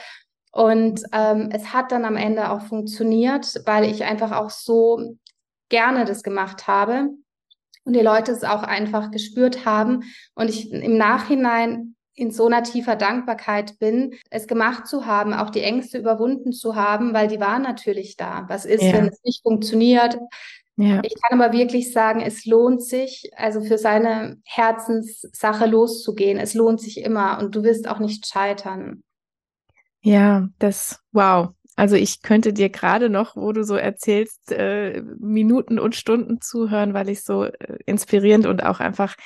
Und 0.51 1.03
ähm, 1.13 1.51
es 1.53 1.73
hat 1.73 1.93
dann 1.93 2.05
am 2.05 2.17
Ende 2.17 2.51
auch 2.51 2.63
funktioniert, 2.63 3.63
weil 3.67 3.85
ich 3.85 4.05
einfach 4.05 4.33
auch 4.33 4.51
so 4.51 5.17
gerne 5.69 6.05
das 6.05 6.23
gemacht 6.23 6.67
habe 6.67 7.11
und 7.85 7.95
die 7.95 8.01
Leute 8.01 8.33
es 8.33 8.45
auch 8.45 8.63
einfach 8.63 9.11
gespürt 9.11 9.65
haben 9.65 10.05
und 10.35 10.49
ich 10.49 10.71
im 10.73 10.97
Nachhinein 10.97 11.95
in 12.15 12.31
so 12.33 12.47
einer 12.47 12.63
tiefer 12.63 12.97
Dankbarkeit 12.97 13.79
bin, 13.79 14.15
es 14.29 14.47
gemacht 14.47 14.87
zu 14.89 15.07
haben, 15.07 15.33
auch 15.33 15.51
die 15.51 15.63
Ängste 15.63 15.99
überwunden 15.99 16.53
zu 16.53 16.75
haben, 16.75 17.15
weil 17.15 17.29
die 17.29 17.41
waren 17.41 17.63
natürlich 17.63 18.17
da. 18.17 18.45
Was 18.49 18.65
ist, 18.65 18.83
ja. 18.83 18.93
wenn 18.93 19.07
es 19.07 19.23
nicht 19.23 19.43
funktioniert? 19.43 20.19
Ja. 20.81 21.03
Ich 21.03 21.21
kann 21.21 21.41
aber 21.41 21.53
wirklich 21.53 21.93
sagen, 21.93 22.21
es 22.21 22.47
lohnt 22.47 22.85
sich, 22.85 23.33
also 23.37 23.61
für 23.63 23.79
seine 23.79 24.41
Herzenssache 24.45 25.67
loszugehen. 25.67 26.39
Es 26.39 26.55
lohnt 26.55 26.81
sich 26.81 27.01
immer 27.01 27.41
und 27.41 27.57
du 27.57 27.65
wirst 27.65 27.89
auch 27.89 27.99
nicht 27.99 28.29
scheitern. 28.29 29.03
Ja, 30.03 30.49
das, 30.61 31.01
wow. 31.11 31.49
Also 31.75 31.97
ich 31.97 32.23
könnte 32.23 32.53
dir 32.53 32.69
gerade 32.69 33.11
noch, 33.11 33.35
wo 33.35 33.53
du 33.53 33.65
so 33.65 33.75
erzählst, 33.75 34.53
äh, 34.53 35.03
Minuten 35.19 35.81
und 35.81 35.97
Stunden 35.97 36.41
zuhören, 36.41 36.95
weil 36.95 37.09
ich 37.09 37.25
so 37.25 37.45
äh, 37.45 37.79
inspirierend 37.85 38.47
und 38.47 38.63
auch 38.63 38.79
einfach 38.79 39.17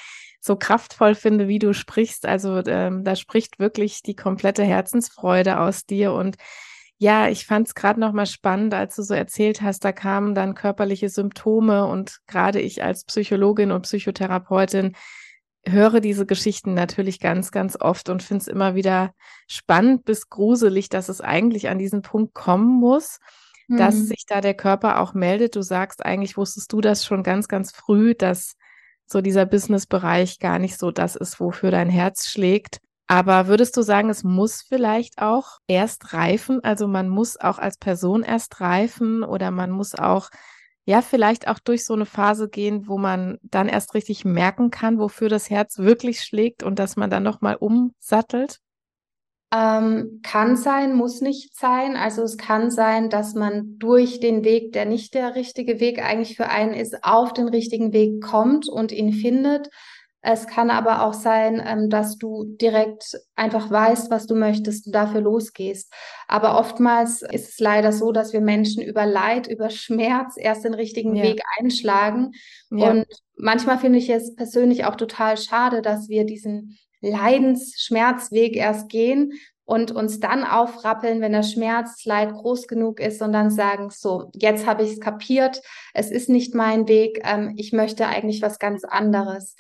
so 0.41 0.57
kraftvoll 0.57 1.15
finde, 1.15 1.49
wie 1.49 1.59
du 1.59 1.75
sprichst. 1.75 2.25
Also 2.25 2.63
ähm, 2.67 3.05
da 3.05 3.15
spricht 3.15 3.59
wirklich 3.59 4.03
die 4.03 4.17
komplette 4.17 4.65
Herzensfreude 4.65 5.61
aus 5.61 5.85
dir 5.85 6.15
und 6.15 6.37
ja, 7.03 7.29
ich 7.29 7.47
fand 7.47 7.67
es 7.67 7.75
gerade 7.75 7.99
noch 7.99 8.13
mal 8.13 8.27
spannend, 8.27 8.75
als 8.75 8.95
du 8.95 9.03
so 9.03 9.13
erzählt 9.13 9.61
hast, 9.61 9.85
da 9.85 9.91
kamen 9.91 10.37
dann 10.37 10.55
körperliche 10.55 11.09
Symptome 11.09 11.85
und 11.85 12.21
gerade 12.29 12.61
ich 12.61 12.85
als 12.85 13.03
Psychologin 13.03 13.73
und 13.73 13.83
Psychotherapeutin 13.83 14.95
höre 15.67 15.99
diese 15.99 16.27
Geschichten 16.27 16.75
natürlich 16.75 17.19
ganz, 17.19 17.51
ganz 17.51 17.77
oft 17.81 18.09
und 18.09 18.23
finde 18.23 18.43
es 18.43 18.47
immer 18.47 18.77
wieder 18.77 19.15
spannend 19.49 20.05
bis 20.05 20.29
gruselig, 20.29 20.91
dass 20.91 21.09
es 21.09 21.21
eigentlich 21.21 21.69
an 21.69 21.81
diesen 21.81 22.03
Punkt 22.03 22.35
kommen 22.35 22.79
muss, 22.79 23.19
mhm. 23.67 23.79
dass 23.79 23.97
sich 23.97 24.25
da 24.29 24.41
der 24.41 24.55
Körper 24.55 25.01
auch 25.01 25.13
meldet. 25.13 25.57
Du 25.57 25.63
sagst, 25.63 26.07
eigentlich 26.07 26.37
wusstest 26.37 26.73
du 26.73 26.81
das 26.81 27.05
schon 27.05 27.25
ganz, 27.25 27.49
ganz 27.49 27.73
früh, 27.73 28.15
dass 28.15 28.55
so 29.07 29.21
dieser 29.21 29.45
Business-Bereich 29.45 30.39
gar 30.39 30.61
nicht 30.61 30.79
so 30.79 30.93
das 30.93 31.17
ist, 31.17 31.41
wofür 31.41 31.73
dein 31.73 31.91
Herz 31.91 32.29
schlägt. 32.29 32.79
Aber 33.13 33.47
würdest 33.47 33.77
du 33.77 33.83
sagen, 33.83 34.09
es 34.09 34.25
muss 34.25 34.63
vielleicht 34.63 35.21
auch 35.21 35.59
erst 35.67 36.15
reifen? 36.15 36.65
Also 36.65 36.89
man 36.89 37.11
muss 37.11 37.39
auch 37.39 37.59
als 37.59 37.77
Person 37.77 38.23
erst 38.23 38.63
reifen 38.63 39.23
oder 39.23 39.51
man 39.51 39.71
muss 39.71 39.95
auch, 39.95 40.31
ja, 40.87 41.03
vielleicht 41.03 41.47
auch 41.47 41.59
durch 41.59 41.85
so 41.85 41.93
eine 41.93 42.07
Phase 42.07 42.49
gehen, 42.49 42.89
wo 42.89 42.97
man 42.97 43.37
dann 43.43 43.69
erst 43.69 43.93
richtig 43.93 44.25
merken 44.25 44.71
kann, 44.71 44.99
wofür 44.99 45.29
das 45.29 45.51
Herz 45.51 45.77
wirklich 45.77 46.23
schlägt 46.23 46.63
und 46.63 46.79
dass 46.79 46.97
man 46.97 47.11
dann 47.11 47.23
nochmal 47.23 47.57
umsattelt? 47.57 48.61
Ähm, 49.55 50.21
kann 50.23 50.57
sein, 50.57 50.95
muss 50.95 51.21
nicht 51.21 51.55
sein. 51.55 51.97
Also 51.97 52.23
es 52.23 52.39
kann 52.39 52.71
sein, 52.71 53.11
dass 53.11 53.35
man 53.35 53.79
durch 53.79 54.21
den 54.21 54.43
Weg, 54.43 54.73
der 54.73 54.87
nicht 54.87 55.13
der 55.13 55.35
richtige 55.35 55.81
Weg 55.81 56.03
eigentlich 56.03 56.39
für 56.39 56.49
einen 56.49 56.73
ist, 56.73 57.05
auf 57.05 57.35
den 57.35 57.51
richtigen 57.51 57.93
Weg 57.93 58.23
kommt 58.23 58.71
und 58.71 58.91
ihn 58.91 59.13
findet. 59.13 59.69
Es 60.25 60.47
kann 60.47 60.71
aber 60.71 61.05
auch 61.05 61.15
sein, 61.15 61.61
ähm, 61.67 61.91
dass 61.91 62.17
du 62.17 62.45
direkt 62.45 63.19
einfach 63.35 63.71
weißt, 63.71 64.09
was 64.09 64.27
du 64.27 64.37
möchtest 64.37 64.87
und 64.87 64.95
dafür 64.95 65.21
losgehst. 65.21 65.93
Aber 66.29 66.59
oftmals 66.59 67.23
ist 67.23 67.51
es 67.51 67.59
leider 67.59 67.93
so, 67.93 68.13
dass 68.13 68.33
wir 68.33 68.41
Menschen 68.41 68.83
über 68.85 69.05
Leid, 69.05 69.49
über 69.49 69.69
Schmerz 69.69 70.37
erst 70.37 70.65
den 70.65 70.75
richtigen 70.75 71.17
ja. 71.17 71.25
Weg 71.25 71.43
einschlagen. 71.59 72.31
Ja. 72.71 72.91
Und 72.91 73.07
manchmal 73.37 73.79
finde 73.79 73.99
ich 73.99 74.09
es 74.11 74.35
persönlich 74.37 74.85
auch 74.85 74.95
total 74.95 75.37
schade, 75.37 75.83
dass 75.83 76.09
wir 76.09 76.25
diesen 76.25 76.79
Leidensschmerzweg 77.01 78.55
erst 78.55 78.89
gehen 78.89 79.33
und 79.65 79.91
uns 79.91 80.21
dann 80.21 80.45
aufrappeln, 80.45 81.21
wenn 81.21 81.33
der 81.33 81.43
Schmerzleid 81.43 82.33
groß 82.33 82.69
genug 82.69 83.01
ist 83.01 83.23
und 83.23 83.33
dann 83.33 83.51
sagen, 83.51 83.91
so, 83.91 84.31
jetzt 84.35 84.67
habe 84.67 84.85
ich 84.85 84.93
es 84.93 85.01
kapiert, 85.01 85.63
es 85.95 86.11
ist 86.11 86.29
nicht 86.29 86.55
mein 86.55 86.89
Weg, 86.89 87.21
ähm, 87.25 87.55
ich 87.57 87.73
möchte 87.73 88.07
eigentlich 88.07 88.41
was 88.41 88.59
ganz 88.59 88.85
anderes. 88.85 89.57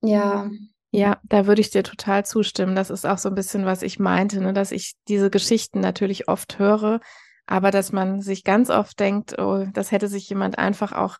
Ja. 0.00 0.50
Ja, 0.90 1.18
da 1.24 1.46
würde 1.46 1.60
ich 1.60 1.70
dir 1.70 1.82
total 1.82 2.24
zustimmen. 2.24 2.74
Das 2.74 2.88
ist 2.88 3.04
auch 3.06 3.18
so 3.18 3.28
ein 3.28 3.34
bisschen, 3.34 3.66
was 3.66 3.82
ich 3.82 3.98
meinte, 3.98 4.40
ne? 4.40 4.54
dass 4.54 4.72
ich 4.72 4.94
diese 5.06 5.28
Geschichten 5.28 5.80
natürlich 5.80 6.28
oft 6.28 6.58
höre, 6.58 7.00
aber 7.46 7.70
dass 7.70 7.92
man 7.92 8.22
sich 8.22 8.42
ganz 8.42 8.70
oft 8.70 8.98
denkt, 8.98 9.38
oh, 9.38 9.66
das 9.74 9.92
hätte 9.92 10.08
sich 10.08 10.30
jemand 10.30 10.58
einfach 10.58 10.92
auch 10.92 11.18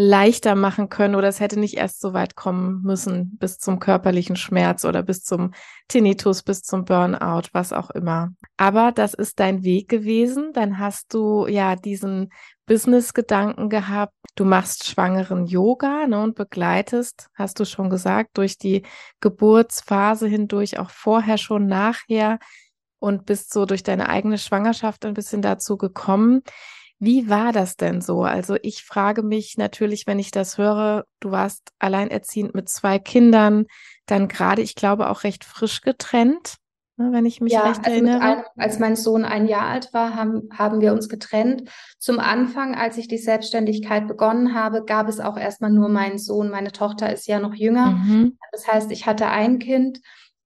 leichter 0.00 0.54
machen 0.54 0.88
können 0.90 1.16
oder 1.16 1.26
es 1.26 1.40
hätte 1.40 1.58
nicht 1.58 1.76
erst 1.76 2.00
so 2.00 2.12
weit 2.12 2.36
kommen 2.36 2.82
müssen 2.82 3.36
bis 3.38 3.58
zum 3.58 3.80
körperlichen 3.80 4.36
Schmerz 4.36 4.84
oder 4.84 5.02
bis 5.02 5.24
zum 5.24 5.52
Tinnitus, 5.88 6.44
bis 6.44 6.62
zum 6.62 6.84
Burnout, 6.84 7.48
was 7.52 7.72
auch 7.72 7.90
immer. 7.90 8.30
Aber 8.56 8.92
das 8.92 9.12
ist 9.12 9.40
dein 9.40 9.64
Weg 9.64 9.88
gewesen. 9.88 10.52
Dann 10.52 10.78
hast 10.78 11.14
du 11.14 11.48
ja 11.48 11.74
diesen 11.74 12.30
Business-Gedanken 12.66 13.70
gehabt. 13.70 14.14
Du 14.38 14.44
machst 14.44 14.86
schwangeren 14.86 15.46
Yoga 15.46 16.06
ne, 16.06 16.22
und 16.22 16.36
begleitest, 16.36 17.28
hast 17.34 17.58
du 17.58 17.64
schon 17.64 17.90
gesagt, 17.90 18.38
durch 18.38 18.56
die 18.56 18.82
Geburtsphase 19.18 20.28
hindurch, 20.28 20.78
auch 20.78 20.90
vorher 20.90 21.38
schon, 21.38 21.66
nachher 21.66 22.38
und 23.00 23.26
bist 23.26 23.52
so 23.52 23.66
durch 23.66 23.82
deine 23.82 24.08
eigene 24.08 24.38
Schwangerschaft 24.38 25.04
ein 25.04 25.14
bisschen 25.14 25.42
dazu 25.42 25.76
gekommen. 25.76 26.42
Wie 27.00 27.28
war 27.28 27.50
das 27.50 27.74
denn 27.74 28.00
so? 28.00 28.22
Also 28.22 28.54
ich 28.62 28.84
frage 28.84 29.24
mich 29.24 29.56
natürlich, 29.56 30.06
wenn 30.06 30.20
ich 30.20 30.30
das 30.30 30.56
höre, 30.56 31.04
du 31.18 31.32
warst 31.32 31.72
alleinerziehend 31.80 32.54
mit 32.54 32.68
zwei 32.68 33.00
Kindern, 33.00 33.66
dann 34.06 34.28
gerade, 34.28 34.62
ich 34.62 34.76
glaube, 34.76 35.10
auch 35.10 35.24
recht 35.24 35.42
frisch 35.42 35.80
getrennt, 35.80 36.58
wenn 36.98 37.26
ich 37.26 37.40
mich 37.40 37.52
ja, 37.52 37.62
recht 37.62 37.78
also 37.78 37.90
erinnere. 37.90 38.20
Einem, 38.20 38.42
als 38.56 38.78
mein 38.78 38.96
Sohn 38.96 39.24
ein 39.24 39.46
Jahr 39.46 39.66
alt 39.68 39.94
war, 39.94 40.16
haben, 40.16 40.48
haben 40.52 40.80
wir 40.80 40.92
uns 40.92 41.08
getrennt. 41.08 41.70
Zum 41.98 42.18
Anfang, 42.18 42.74
als 42.74 42.98
ich 42.98 43.06
die 43.06 43.18
Selbstständigkeit 43.18 44.08
begonnen 44.08 44.54
habe, 44.54 44.84
gab 44.84 45.08
es 45.08 45.20
auch 45.20 45.38
erstmal 45.38 45.70
nur 45.70 45.88
meinen 45.88 46.18
Sohn. 46.18 46.50
Meine 46.50 46.72
Tochter 46.72 47.12
ist 47.12 47.28
ja 47.28 47.38
noch 47.38 47.54
jünger. 47.54 47.92
Mhm. 47.92 48.36
Das 48.52 48.66
heißt, 48.66 48.90
ich 48.90 49.06
hatte 49.06 49.28
ein 49.28 49.60
Kind 49.60 50.00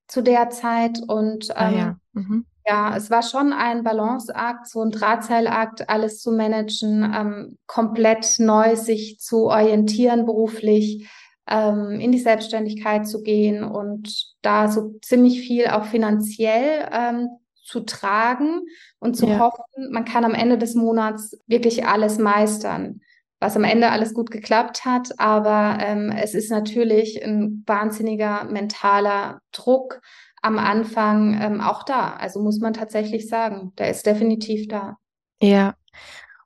zu 0.07 0.21
der 0.21 0.51
Zeit 0.51 0.99
und 1.07 1.57
ah, 1.57 1.69
ähm, 1.69 1.77
ja. 1.77 1.97
Mhm. 2.13 2.45
Ja, 2.65 2.95
es 2.95 3.09
war 3.09 3.23
schon 3.23 3.51
ein 3.51 3.83
Balanceakt, 3.83 4.67
so 4.67 4.81
ein 4.81 4.91
Drahtseilakt, 4.91 5.89
alles 5.89 6.21
zu 6.21 6.31
managen, 6.31 7.03
ähm, 7.03 7.57
komplett 7.65 8.35
neu 8.39 8.77
sich 8.77 9.19
zu 9.19 9.47
orientieren 9.47 10.25
beruflich, 10.25 11.09
ähm, 11.47 11.99
in 11.99 12.11
die 12.11 12.19
Selbstständigkeit 12.19 13.07
zu 13.07 13.21
gehen 13.21 13.63
und 13.63 14.33
da 14.41 14.67
so 14.67 14.95
ziemlich 15.01 15.41
viel 15.41 15.67
auch 15.67 15.85
finanziell 15.85 16.89
ähm, 16.91 17.29
zu 17.63 17.81
tragen 17.81 18.61
und 18.99 19.15
zu 19.15 19.27
ja. 19.27 19.39
hoffen, 19.39 19.91
man 19.91 20.05
kann 20.05 20.25
am 20.25 20.33
Ende 20.33 20.57
des 20.57 20.75
Monats 20.75 21.37
wirklich 21.47 21.85
alles 21.85 22.17
meistern, 22.17 23.01
was 23.39 23.55
am 23.55 23.63
Ende 23.63 23.89
alles 23.89 24.13
gut 24.13 24.31
geklappt 24.31 24.85
hat. 24.85 25.17
Aber 25.17 25.77
ähm, 25.81 26.11
es 26.11 26.33
ist 26.33 26.51
natürlich 26.51 27.23
ein 27.23 27.63
wahnsinniger 27.65 28.45
mentaler 28.45 29.39
Druck, 29.51 30.01
am 30.41 30.59
Anfang 30.59 31.39
ähm, 31.41 31.61
auch 31.61 31.83
da. 31.83 32.15
Also 32.15 32.41
muss 32.41 32.59
man 32.59 32.73
tatsächlich 32.73 33.29
sagen, 33.29 33.71
der 33.77 33.89
ist 33.89 34.05
definitiv 34.05 34.67
da. 34.67 34.97
Ja. 35.41 35.75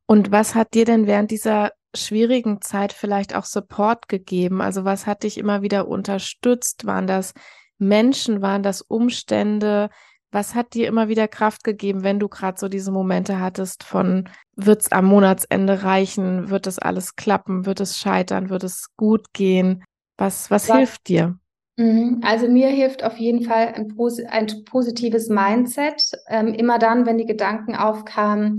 Und 0.06 0.32
was 0.32 0.56
hat 0.56 0.76
dir 0.76 0.86
denn 0.86 1.08
während 1.08 1.32
dieser 1.32 1.72
schwierigen 1.98 2.62
Zeit 2.62 2.94
vielleicht 2.94 3.36
auch 3.36 3.44
Support 3.44 4.08
gegeben? 4.08 4.62
Also 4.62 4.86
was 4.86 5.06
hat 5.06 5.24
dich 5.24 5.38
immer 5.38 5.62
wieder 5.62 5.88
unterstützt? 5.88 6.86
Waren 6.86 7.08
das 7.08 7.34
Menschen? 7.78 8.42
Waren 8.42 8.64
das 8.64 8.82
Umstände? 8.82 9.90
Was 10.32 10.56
hat 10.56 10.74
dir 10.74 10.88
immer 10.88 11.08
wieder 11.08 11.28
Kraft 11.28 11.64
gegeben, 11.64 12.04
wenn 12.04 12.20
du 12.20 12.28
gerade 12.28 12.60
so 12.60 12.68
diese 12.68 12.92
Momente 12.92 13.40
hattest 13.40 13.84
von, 13.84 14.30
wird 14.56 14.82
es 14.82 14.92
am 14.92 15.06
Monatsende 15.06 15.84
reichen? 15.84 16.50
Wird 16.50 16.68
es 16.68 16.80
alles 16.80 17.16
klappen? 17.16 17.66
Wird 17.66 17.80
es 17.80 17.98
scheitern? 17.98 18.50
Wird 18.50 18.64
es 18.64 18.96
gut 18.96 19.34
gehen? 19.34 19.84
Was, 20.18 20.52
was 20.52 20.68
ja. 20.68 20.78
hilft 20.78 21.08
dir? 21.08 21.38
Mhm. 21.78 22.22
Also 22.24 22.48
mir 22.48 22.70
hilft 22.70 23.04
auf 23.04 23.18
jeden 23.18 23.44
Fall 23.44 23.74
ein, 23.76 23.94
ein 24.30 24.64
positives 24.66 25.30
Mindset. 25.30 26.04
Ähm, 26.28 26.54
immer 26.54 26.80
dann, 26.80 27.06
wenn 27.06 27.18
die 27.18 27.26
Gedanken 27.26 27.76
aufkamen, 27.76 28.58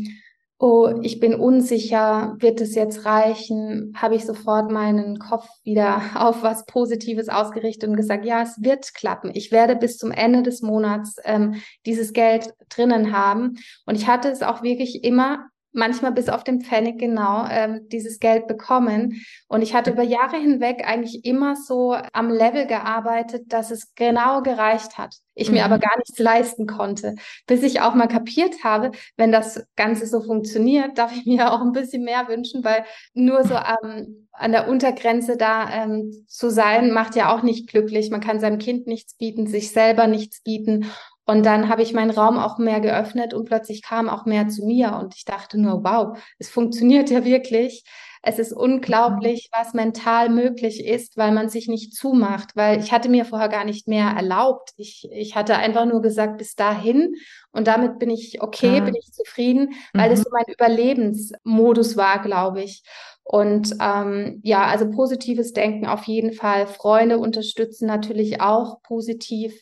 oh, 0.59 0.93
ich 1.03 1.21
bin 1.21 1.35
unsicher, 1.35 2.37
wird 2.41 2.61
es 2.61 2.75
jetzt 2.75 3.05
reichen, 3.05 3.93
habe 3.97 4.17
ich 4.17 4.27
sofort 4.27 4.71
meinen 4.71 5.19
Kopf 5.19 5.47
wieder 5.63 6.03
auf 6.17 6.43
was 6.43 6.67
Positives 6.67 7.29
ausgerichtet 7.29 7.89
und 7.89 7.97
gesagt, 7.97 8.25
ja, 8.25 8.43
es 8.43 8.61
wird 8.63 8.93
klappen. 8.95 9.31
Ich 9.35 9.53
werde 9.53 9.77
bis 9.77 9.97
zum 9.99 10.11
Ende 10.11 10.43
des 10.43 10.63
Monats 10.63 11.17
ähm, 11.25 11.55
dieses 11.87 12.13
Geld 12.13 12.53
drinnen 12.69 13.13
haben. 13.17 13.59
Und 13.87 13.95
ich 13.95 14.09
hatte 14.09 14.29
es 14.29 14.43
auch 14.43 14.63
wirklich 14.63 15.05
immer 15.05 15.47
manchmal 15.79 16.13
bis 16.13 16.29
auf 16.29 16.45
den 16.45 16.61
Pfennig 16.61 16.99
genau 16.99 17.47
ähm, 17.51 17.89
dieses 17.89 18.19
Geld 18.19 18.47
bekommen. 18.47 19.25
Und 19.47 19.63
ich 19.63 19.75
hatte 19.75 19.93
über 19.93 20.03
Jahre 20.03 20.37
hinweg 20.37 20.83
eigentlich 20.87 21.25
immer 21.25 21.57
so 21.57 21.97
am 22.13 22.31
Level 22.31 22.67
gearbeitet, 22.67 23.53
dass 23.53 23.71
es 23.71 23.95
genau 23.95 24.43
gereicht 24.43 24.99
hat. 24.99 25.15
Ich 25.35 25.49
mhm. 25.49 25.55
mir 25.55 25.65
aber 25.65 25.79
gar 25.79 25.97
nichts 25.97 26.19
leisten 26.19 26.67
konnte, 26.67 27.15
bis 27.47 27.63
ich 27.63 27.81
auch 27.81 27.95
mal 27.95 28.09
kapiert 28.09 28.65
habe, 28.65 28.91
wenn 29.17 29.33
das 29.33 29.65
Ganze 29.77 30.07
so 30.07 30.21
funktioniert, 30.21 30.99
darf 30.99 31.17
ich 31.17 31.25
mir 31.25 31.53
auch 31.53 31.61
ein 31.61 31.73
bisschen 31.73 32.05
mehr 32.05 32.29
wünschen, 32.29 32.65
weil 32.65 32.85
nur 33.15 33.45
so 33.45 33.55
ähm, 33.55 34.29
an 34.33 34.53
der 34.53 34.69
Untergrenze 34.69 35.37
da 35.37 35.71
ähm, 35.71 36.25
zu 36.29 36.51
sein, 36.51 36.93
macht 36.93 37.17
ja 37.17 37.35
auch 37.35 37.43
nicht 37.43 37.69
glücklich. 37.69 38.11
Man 38.11 38.21
kann 38.21 38.41
seinem 38.41 38.59
Kind 38.59 38.87
nichts 38.87 39.15
bieten, 39.15 39.47
sich 39.47 39.71
selber 39.71 40.07
nichts 40.07 40.43
bieten. 40.43 40.87
Und 41.29 41.45
dann 41.45 41.69
habe 41.69 41.83
ich 41.83 41.93
meinen 41.93 42.11
Raum 42.11 42.39
auch 42.39 42.57
mehr 42.57 42.81
geöffnet 42.81 43.35
und 43.35 43.45
plötzlich 43.45 43.83
kam 43.83 44.09
auch 44.09 44.25
mehr 44.25 44.49
zu 44.49 44.65
mir 44.65 44.97
und 44.99 45.15
ich 45.15 45.27
dachte 45.27 45.61
nur, 45.61 45.85
wow, 45.85 46.19
es 46.39 46.49
funktioniert 46.49 47.11
ja 47.11 47.23
wirklich. 47.23 47.85
Es 48.23 48.39
ist 48.39 48.53
unglaublich, 48.53 49.51
was 49.57 49.75
mental 49.75 50.29
möglich 50.29 50.85
ist, 50.85 51.17
weil 51.17 51.33
man 51.33 51.49
sich 51.49 51.69
nicht 51.69 51.95
zumacht, 51.95 52.57
weil 52.57 52.81
ich 52.81 52.93
hatte 52.93 53.09
mir 53.09 53.25
vorher 53.25 53.49
gar 53.49 53.65
nicht 53.65 53.89
mehr 53.89 54.07
erlaubt. 54.09 54.73
Ich, 54.77 55.09
ich 55.13 55.37
hatte 55.37 55.57
einfach 55.57 55.87
nur 55.87 56.03
gesagt, 56.03 56.39
bis 56.39 56.55
dahin 56.55 57.15
und 57.53 57.67
damit 57.67 57.99
bin 57.99 58.11
ich 58.11 58.43
okay, 58.43 58.79
ah. 58.81 58.85
bin 58.85 58.95
ich 58.95 59.13
zufrieden, 59.13 59.75
weil 59.93 60.09
mhm. 60.09 60.15
das 60.15 60.23
so 60.23 60.31
mein 60.33 60.53
Überlebensmodus 60.53 61.97
war, 61.97 62.21
glaube 62.23 62.63
ich. 62.63 62.83
Und 63.31 63.75
ähm, 63.79 64.41
ja, 64.43 64.65
also 64.65 64.89
positives 64.89 65.53
Denken 65.53 65.87
auf 65.87 66.05
jeden 66.05 66.33
Fall. 66.33 66.67
Freunde 66.67 67.19
unterstützen 67.19 67.87
natürlich 67.87 68.41
auch 68.41 68.81
positiv. 68.83 69.53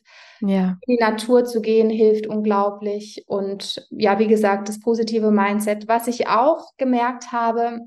Ja. 0.40 0.76
In 0.86 0.96
die 0.96 1.02
Natur 1.02 1.44
zu 1.44 1.60
gehen 1.60 1.90
hilft 1.90 2.28
unglaublich. 2.28 3.24
Und 3.26 3.84
ja, 3.90 4.20
wie 4.20 4.28
gesagt, 4.28 4.68
das 4.68 4.78
positive 4.78 5.32
Mindset. 5.32 5.88
Was 5.88 6.06
ich 6.06 6.28
auch 6.28 6.76
gemerkt 6.76 7.32
habe 7.32 7.80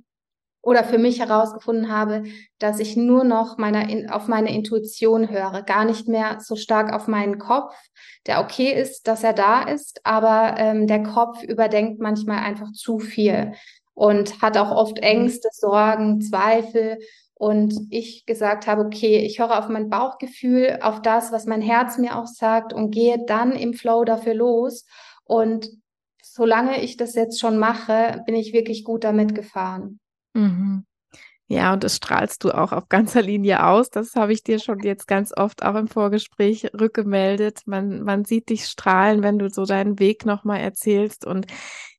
oder 0.62 0.84
für 0.84 0.98
mich 0.98 1.20
herausgefunden 1.20 1.92
habe, 1.92 2.24
dass 2.60 2.80
ich 2.80 2.98
nur 2.98 3.24
noch 3.24 3.58
meiner, 3.58 4.14
auf 4.14 4.28
meine 4.28 4.54
Intuition 4.54 5.30
höre, 5.30 5.62
gar 5.62 5.86
nicht 5.86 6.08
mehr 6.08 6.40
so 6.42 6.56
stark 6.56 6.94
auf 6.94 7.08
meinen 7.08 7.40
Kopf, 7.40 7.74
der 8.28 8.42
okay 8.42 8.72
ist, 8.74 9.08
dass 9.08 9.24
er 9.24 9.34
da 9.34 9.64
ist, 9.64 10.02
aber 10.04 10.56
ähm, 10.58 10.86
der 10.88 11.04
Kopf 11.04 11.44
überdenkt 11.44 12.02
manchmal 12.02 12.40
einfach 12.40 12.72
zu 12.74 13.00
viel 13.00 13.54
und 14.00 14.42
hat 14.42 14.58
auch 14.58 14.72
oft 14.72 14.98
mhm. 14.98 15.04
Ängste, 15.04 15.50
Sorgen, 15.52 16.22
Zweifel. 16.22 17.00
Und 17.34 17.74
ich 17.90 18.26
gesagt 18.26 18.68
habe, 18.68 18.84
okay, 18.84 19.20
ich 19.20 19.40
höre 19.40 19.58
auf 19.58 19.70
mein 19.70 19.90
Bauchgefühl, 19.90 20.80
auf 20.82 21.02
das, 21.02 21.32
was 21.32 21.46
mein 21.46 21.62
Herz 21.62 21.98
mir 21.98 22.18
auch 22.18 22.28
sagt 22.28 22.74
und 22.74 22.92
gehe 22.92 23.24
dann 23.26 23.54
im 23.54 23.74
Flow 23.74 24.04
dafür 24.04 24.34
los. 24.34 24.86
Und 25.24 25.70
solange 26.22 26.82
ich 26.82 26.98
das 26.98 27.16
jetzt 27.16 27.40
schon 27.40 27.58
mache, 27.58 28.24
bin 28.26 28.36
ich 28.36 28.52
wirklich 28.52 28.84
gut 28.84 29.06
damit 29.06 29.36
gefahren. 29.36 30.00
Mhm. 30.36 30.86
Ja, 31.48 31.74
und 31.74 31.84
das 31.84 31.98
strahlst 31.98 32.44
du 32.44 32.52
auch 32.52 32.74
auf 32.74 32.90
ganzer 32.90 33.22
Linie 33.24 33.66
aus. 33.66 33.90
Das 33.90 34.16
habe 34.16 34.34
ich 34.34 34.44
dir 34.44 34.60
schon 34.60 34.80
jetzt 34.82 35.08
ganz 35.08 35.34
oft 35.38 35.64
auch 35.64 35.76
im 35.76 35.88
Vorgespräch 35.88 36.72
rückgemeldet. 36.80 37.62
Man, 37.68 38.04
man 38.04 38.26
sieht 38.26 38.50
dich 38.50 38.66
strahlen, 38.66 39.24
wenn 39.24 39.40
du 39.40 39.50
so 39.50 39.66
deinen 39.66 40.00
Weg 40.00 40.26
nochmal 40.26 40.62
erzählst. 40.62 41.26
Und 41.26 41.48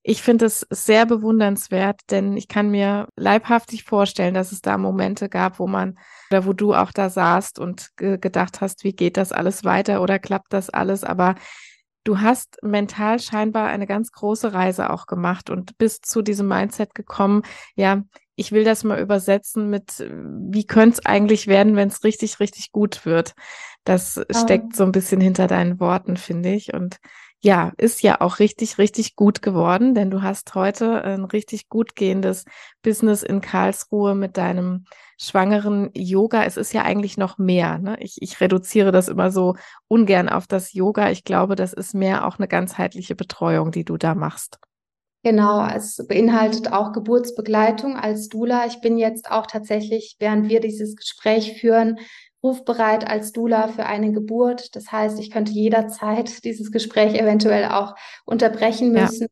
ich 0.03 0.23
finde 0.23 0.47
es 0.47 0.67
sehr 0.71 1.07
bewundernswert, 1.07 2.01
denn 2.11 2.37
ich 2.37 2.49
kann 2.49 2.71
mir 2.71 3.09
leibhaftig 3.17 3.85
vorstellen, 3.85 4.35
dass 4.35 4.53
es 4.53 4.63
da 4.63 4.79
Momente 4.79 5.29
gab, 5.29 5.59
wo 5.59 5.67
man 5.69 5.99
oder 6.31 6.47
wo 6.47 6.53
du 6.55 6.75
auch 6.75 6.93
da 6.93 7.11
saßt 7.11 7.59
und 7.59 7.91
ge 7.97 8.19
gedacht 8.19 8.61
hast, 8.63 8.85
wie 8.85 8.93
geht 8.95 9.17
das 9.17 9.33
alles 9.33 9.65
weiter 9.65 10.03
oder 10.03 10.19
klappt 10.19 10.53
das 10.53 10.71
alles? 10.71 11.05
Aber 11.05 11.35
du 12.05 12.21
hast 12.21 12.59
mental 12.63 13.19
scheinbar 13.19 13.69
eine 13.69 13.87
ganz 13.87 14.13
große 14.13 14.53
Reise 14.53 14.91
auch 14.91 15.07
gemacht 15.07 15.51
und 15.51 15.77
bist 15.79 16.07
zu 16.07 16.23
diesem 16.23 16.49
Mindset 16.49 16.95
gekommen, 16.95 17.43
ja, 17.75 18.03
ich 18.37 18.53
will 18.53 18.65
das 18.65 18.85
mal 18.85 19.01
übersetzen 19.01 19.69
mit, 19.69 19.99
wie 19.99 20.67
könnte 20.67 21.01
es 21.01 21.07
eigentlich 21.07 21.47
werden, 21.47 21.77
wenn 21.77 21.89
es 21.89 22.05
richtig, 22.05 22.41
richtig 22.41 22.73
gut 22.73 23.05
wird. 23.05 23.35
Das 23.85 24.19
oh. 24.19 24.23
steckt 24.33 24.75
so 24.75 24.85
ein 24.85 24.93
bisschen 24.93 25.21
hinter 25.21 25.47
deinen 25.47 25.79
Worten, 25.79 26.17
finde 26.17 26.55
ich. 26.55 26.73
Und 26.73 26.97
ja, 27.43 27.73
ist 27.79 28.03
ja 28.03 28.21
auch 28.21 28.39
richtig, 28.39 28.77
richtig 28.77 29.17
gut 29.17 29.41
geworden, 29.41 29.95
denn 29.95 30.11
du 30.11 30.23
hast 30.23 30.55
heute 30.55 31.03
ein 31.03 31.25
richtig 31.25 31.69
gut 31.69 31.97
gehendes 31.97 32.45
Business 32.83 33.23
in 33.23 33.41
Karlsruhe 33.41 34.15
mit 34.15 34.37
deinem 34.37 34.85
schwangeren 35.19 35.91
Yoga. 35.95 36.45
Es 36.45 36.59
ist 36.59 36.75
ja 36.75 36.83
eigentlich 36.83 37.17
noch 37.17 37.39
mehr. 37.39 37.79
Ne? 37.79 37.97
Ich, 38.01 38.21
ich 38.21 38.41
reduziere 38.41 38.93
das 38.93 39.09
immer 39.09 39.31
so 39.31 39.55
ungern 39.89 40.29
auf 40.29 40.47
das 40.47 40.75
Yoga. 40.75 41.11
Ich 41.11 41.25
glaube, 41.25 41.57
das 41.57 41.73
ist 41.73 41.95
mehr 41.95 42.27
auch 42.27 42.39
eine 42.39 42.49
ganzheitliche 42.49 43.15
Betreuung, 43.15 43.71
die 43.71 43.85
du 43.85 43.97
da 43.97 44.15
machst. 44.15 44.59
Genau, 45.23 45.67
es 45.67 46.03
beinhaltet 46.09 46.73
auch 46.73 46.93
Geburtsbegleitung 46.93 47.97
als 47.97 48.29
Dula. 48.29 48.67
Ich 48.67 48.81
bin 48.81 48.97
jetzt 48.97 49.31
auch 49.31 49.47
tatsächlich, 49.47 50.17
während 50.19 50.49
wir 50.49 50.61
dieses 50.61 50.97
Gespräch 50.97 51.61
führen, 51.61 51.99
rufbereit 52.43 53.07
als 53.07 53.33
Dula 53.33 53.69
für 53.69 53.87
eine 53.87 54.13
Geburt. 54.13 54.75
Das 54.75 54.91
heißt, 54.91 55.19
ich 55.21 55.31
könnte 55.31 55.53
jederzeit 55.53 56.31
dieses 56.45 56.73
Gespräch 56.73 57.15
eventuell 57.15 57.67
auch 57.67 57.95
unterbrechen 58.25 58.93
müssen. 58.93 59.23
Ja. 59.23 59.29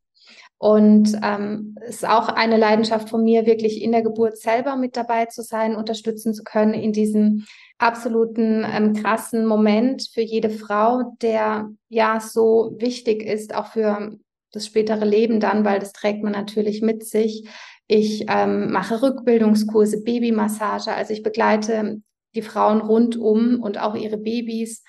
Und 0.61 1.17
ähm, 1.23 1.77
es 1.83 1.97
ist 1.97 2.09
auch 2.09 2.29
eine 2.29 2.57
Leidenschaft 2.57 3.09
von 3.09 3.23
mir, 3.23 3.47
wirklich 3.47 3.81
in 3.81 3.93
der 3.93 4.03
Geburt 4.03 4.39
selber 4.39 4.75
mit 4.75 4.97
dabei 4.97 5.27
zu 5.27 5.43
sein, 5.43 5.77
unterstützen 5.77 6.35
zu 6.35 6.43
können 6.43 6.75
in 6.75 6.93
diesem 6.93 7.47
absoluten 7.79 8.67
ähm, 8.69 8.93
krassen 8.93 9.47
Moment 9.47 10.09
für 10.13 10.21
jede 10.21 10.51
Frau, 10.51 11.13
der 11.23 11.71
ja 11.89 12.19
so 12.19 12.75
wichtig 12.77 13.23
ist, 13.23 13.55
auch 13.55 13.67
für 13.67 14.19
das 14.51 14.67
spätere 14.67 15.05
Leben 15.05 15.39
dann, 15.39 15.65
weil 15.65 15.79
das 15.79 15.93
trägt 15.93 16.25
man 16.25 16.33
natürlich 16.33 16.83
mit 16.83 17.07
sich. 17.07 17.49
Ich 17.87 18.27
ähm, 18.29 18.73
mache 18.73 19.01
Rückbildungskurse, 19.01 20.03
Babymassage, 20.03 20.93
also 20.93 21.13
ich 21.13 21.23
begleite 21.23 22.03
die 22.39 22.43
Frauen 22.43 22.81
rundum 22.81 23.61
und 23.61 23.79
auch 23.79 23.97
ihre 23.97 24.17
Babys 24.17 24.85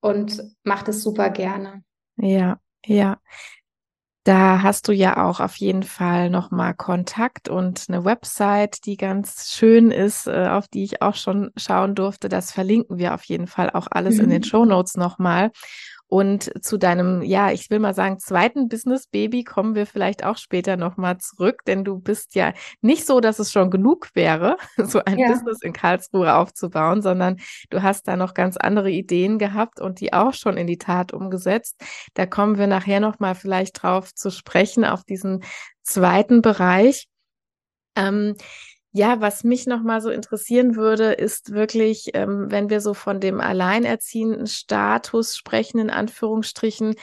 und 0.00 0.42
mache 0.62 0.86
das 0.86 1.02
super 1.02 1.30
gerne. 1.30 1.84
Ja, 2.16 2.58
ja. 2.86 3.18
Da 4.26 4.62
hast 4.62 4.88
du 4.88 4.92
ja 4.92 5.22
auch 5.22 5.40
auf 5.40 5.56
jeden 5.56 5.82
Fall 5.82 6.30
nochmal 6.30 6.72
Kontakt 6.72 7.50
und 7.50 7.84
eine 7.88 8.06
Website, 8.06 8.86
die 8.86 8.96
ganz 8.96 9.50
schön 9.50 9.90
ist, 9.90 10.26
äh, 10.26 10.48
auf 10.48 10.66
die 10.66 10.82
ich 10.82 11.02
auch 11.02 11.14
schon 11.14 11.50
schauen 11.58 11.94
durfte. 11.94 12.30
Das 12.30 12.50
verlinken 12.50 12.96
wir 12.96 13.12
auf 13.12 13.24
jeden 13.24 13.46
Fall 13.46 13.68
auch 13.68 13.86
alles 13.90 14.14
mhm. 14.14 14.24
in 14.24 14.30
den 14.30 14.40
mhm. 14.40 14.46
Show 14.46 14.64
Notes 14.64 14.96
nochmal. 14.96 15.50
Und 16.14 16.52
zu 16.64 16.78
deinem, 16.78 17.22
ja, 17.22 17.50
ich 17.50 17.70
will 17.70 17.80
mal 17.80 17.92
sagen, 17.92 18.20
zweiten 18.20 18.68
Business-Baby 18.68 19.42
kommen 19.42 19.74
wir 19.74 19.84
vielleicht 19.84 20.24
auch 20.24 20.36
später 20.36 20.76
nochmal 20.76 21.18
zurück, 21.18 21.64
denn 21.66 21.82
du 21.82 21.98
bist 21.98 22.36
ja 22.36 22.52
nicht 22.80 23.04
so, 23.04 23.18
dass 23.18 23.40
es 23.40 23.50
schon 23.50 23.68
genug 23.68 24.10
wäre, 24.14 24.56
so 24.76 25.00
ein 25.04 25.18
ja. 25.18 25.26
Business 25.26 25.58
in 25.62 25.72
Karlsruhe 25.72 26.36
aufzubauen, 26.36 27.02
sondern 27.02 27.40
du 27.70 27.82
hast 27.82 28.06
da 28.06 28.14
noch 28.14 28.34
ganz 28.34 28.56
andere 28.56 28.92
Ideen 28.92 29.40
gehabt 29.40 29.80
und 29.80 29.98
die 29.98 30.12
auch 30.12 30.34
schon 30.34 30.56
in 30.56 30.68
die 30.68 30.78
Tat 30.78 31.12
umgesetzt. 31.12 31.82
Da 32.14 32.26
kommen 32.26 32.58
wir 32.58 32.68
nachher 32.68 33.00
nochmal 33.00 33.34
vielleicht 33.34 33.82
drauf 33.82 34.14
zu 34.14 34.30
sprechen, 34.30 34.84
auf 34.84 35.02
diesen 35.02 35.42
zweiten 35.82 36.42
Bereich. 36.42 37.08
Ähm, 37.96 38.36
ja, 38.96 39.20
was 39.20 39.42
mich 39.44 39.66
nochmal 39.66 40.00
so 40.00 40.10
interessieren 40.10 40.76
würde, 40.76 41.12
ist 41.12 41.52
wirklich, 41.52 42.10
ähm, 42.14 42.46
wenn 42.50 42.70
wir 42.70 42.80
so 42.80 42.94
von 42.94 43.18
dem 43.20 43.40
alleinerziehenden 43.40 44.46
Status 44.46 45.36
sprechen, 45.36 45.80
in 45.80 45.90
Anführungsstrichen, 45.90 46.94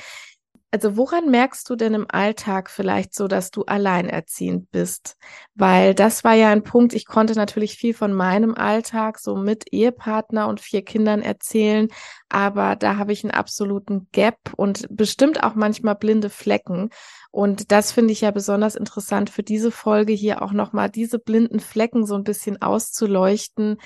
Also 0.73 0.97
woran 0.97 1.29
merkst 1.31 1.69
du 1.69 1.75
denn 1.75 1.93
im 1.95 2.07
Alltag 2.09 2.69
vielleicht 2.69 3.13
so, 3.15 3.27
dass 3.27 3.51
du 3.51 3.63
alleinerziehend 3.65 4.71
bist? 4.71 5.17
Weil 5.55 5.93
das 5.95 6.23
war 6.23 6.33
ja 6.35 6.49
ein 6.51 6.63
Punkt, 6.63 6.93
ich 6.93 7.05
konnte 7.05 7.35
natürlich 7.35 7.75
viel 7.77 7.93
von 7.93 8.13
meinem 8.13 8.55
Alltag 8.55 9.19
so 9.19 9.35
mit 9.35 9.73
Ehepartner 9.73 10.47
und 10.47 10.61
vier 10.61 10.83
Kindern 10.85 11.21
erzählen, 11.23 11.89
aber 12.29 12.77
da 12.77 12.97
habe 12.97 13.13
ich 13.13 13.23
einen 13.25 13.31
absoluten 13.31 14.07
Gap 14.13 14.37
und 14.55 14.87
bestimmt 14.91 15.43
auch 15.43 15.55
manchmal 15.55 15.95
blinde 15.95 16.29
Flecken. 16.29 16.89
Und 17.31 17.71
das 17.71 17.93
finde 17.93 18.11
ich 18.11 18.21
ja 18.21 18.31
besonders 18.31 18.75
interessant 18.75 19.29
für 19.29 19.43
diese 19.43 19.71
Folge 19.71 20.11
hier 20.13 20.41
auch 20.41 20.51
nochmal 20.51 20.89
diese 20.89 21.17
blinden 21.17 21.61
Flecken 21.61 22.05
so 22.05 22.15
ein 22.15 22.25
bisschen 22.25 22.61
auszuleuchten. 22.61 23.77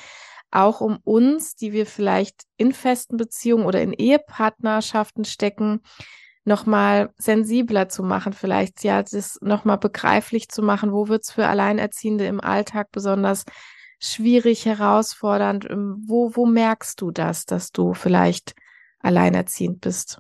Auch 0.52 0.82
um 0.82 0.98
uns, 1.04 1.56
die 1.56 1.72
wir 1.72 1.86
vielleicht 1.86 2.44
in 2.58 2.74
festen 2.74 3.18
Beziehungen 3.18 3.66
oder 3.66 3.82
in 3.82 3.94
Ehepartnerschaften 3.94 5.26
stecken, 5.26 5.82
nochmal 6.44 7.12
sensibler 7.18 7.90
zu 7.90 8.04
machen, 8.04 8.34
vielleicht 8.34 8.84
ja, 8.84 9.04
das 9.04 9.38
nochmal 9.42 9.78
begreiflich 9.78 10.50
zu 10.50 10.62
machen, 10.62 10.92
wo 10.92 11.08
wird's 11.08 11.32
für 11.32 11.48
Alleinerziehende 11.48 12.26
im 12.26 12.40
Alltag 12.40 12.90
besonders 12.92 13.44
schwierig, 14.00 14.66
herausfordernd, 14.66 15.68
ähm, 15.70 16.04
wo, 16.08 16.36
wo 16.36 16.46
merkst 16.46 17.02
du 17.02 17.12
das, 17.12 17.46
dass 17.46 17.72
du 17.72 17.94
vielleicht 17.94 18.54
alleinerziehend 19.00 19.82
bist? 19.82 20.20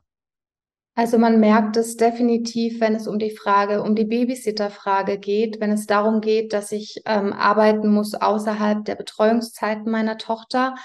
Also 0.97 1.17
man 1.17 1.41
merkt 1.41 1.75
es 1.75 1.97
definitiv, 1.97 2.79
wenn 2.79 2.95
es 2.95 3.05
um 3.05 3.19
die 3.19 3.31
Frage, 3.31 3.83
um 3.83 3.95
die 3.95 4.05
Babysitter-Frage 4.05 5.17
geht, 5.17 5.59
wenn 5.59 5.71
es 5.71 5.87
darum 5.87 6.21
geht, 6.21 6.53
dass 6.53 6.71
ich 6.71 7.01
ähm, 7.05 7.33
arbeiten 7.33 7.89
muss 7.89 8.15
außerhalb 8.15 8.85
der 8.85 8.95
Betreuungszeiten 8.95 9.91
meiner 9.91 10.17
Tochter, 10.17 10.75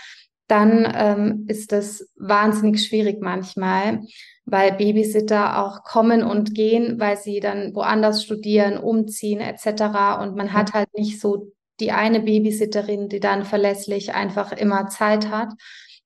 dann 0.49 0.93
ähm, 0.97 1.45
ist 1.47 1.71
das 1.71 2.11
wahnsinnig 2.17 2.85
schwierig 2.85 3.19
manchmal, 3.21 4.01
weil 4.45 4.73
Babysitter 4.73 5.65
auch 5.65 5.85
kommen 5.85 6.25
und 6.25 6.57
gehen, 6.57 6.99
weil 6.99 7.17
sie 7.17 7.39
dann 7.39 7.73
woanders 7.77 8.25
studieren, 8.25 8.79
umziehen 8.79 9.39
etc. 9.39 10.21
Und 10.21 10.35
man 10.35 10.53
hat 10.53 10.73
halt 10.73 10.89
nicht 10.93 11.21
so 11.21 11.53
die 11.79 11.93
eine 11.93 12.19
Babysitterin, 12.19 13.09
die 13.09 13.21
dann 13.21 13.45
verlässlich 13.45 14.13
einfach 14.13 14.51
immer 14.51 14.89
Zeit 14.89 15.31
hat. 15.31 15.53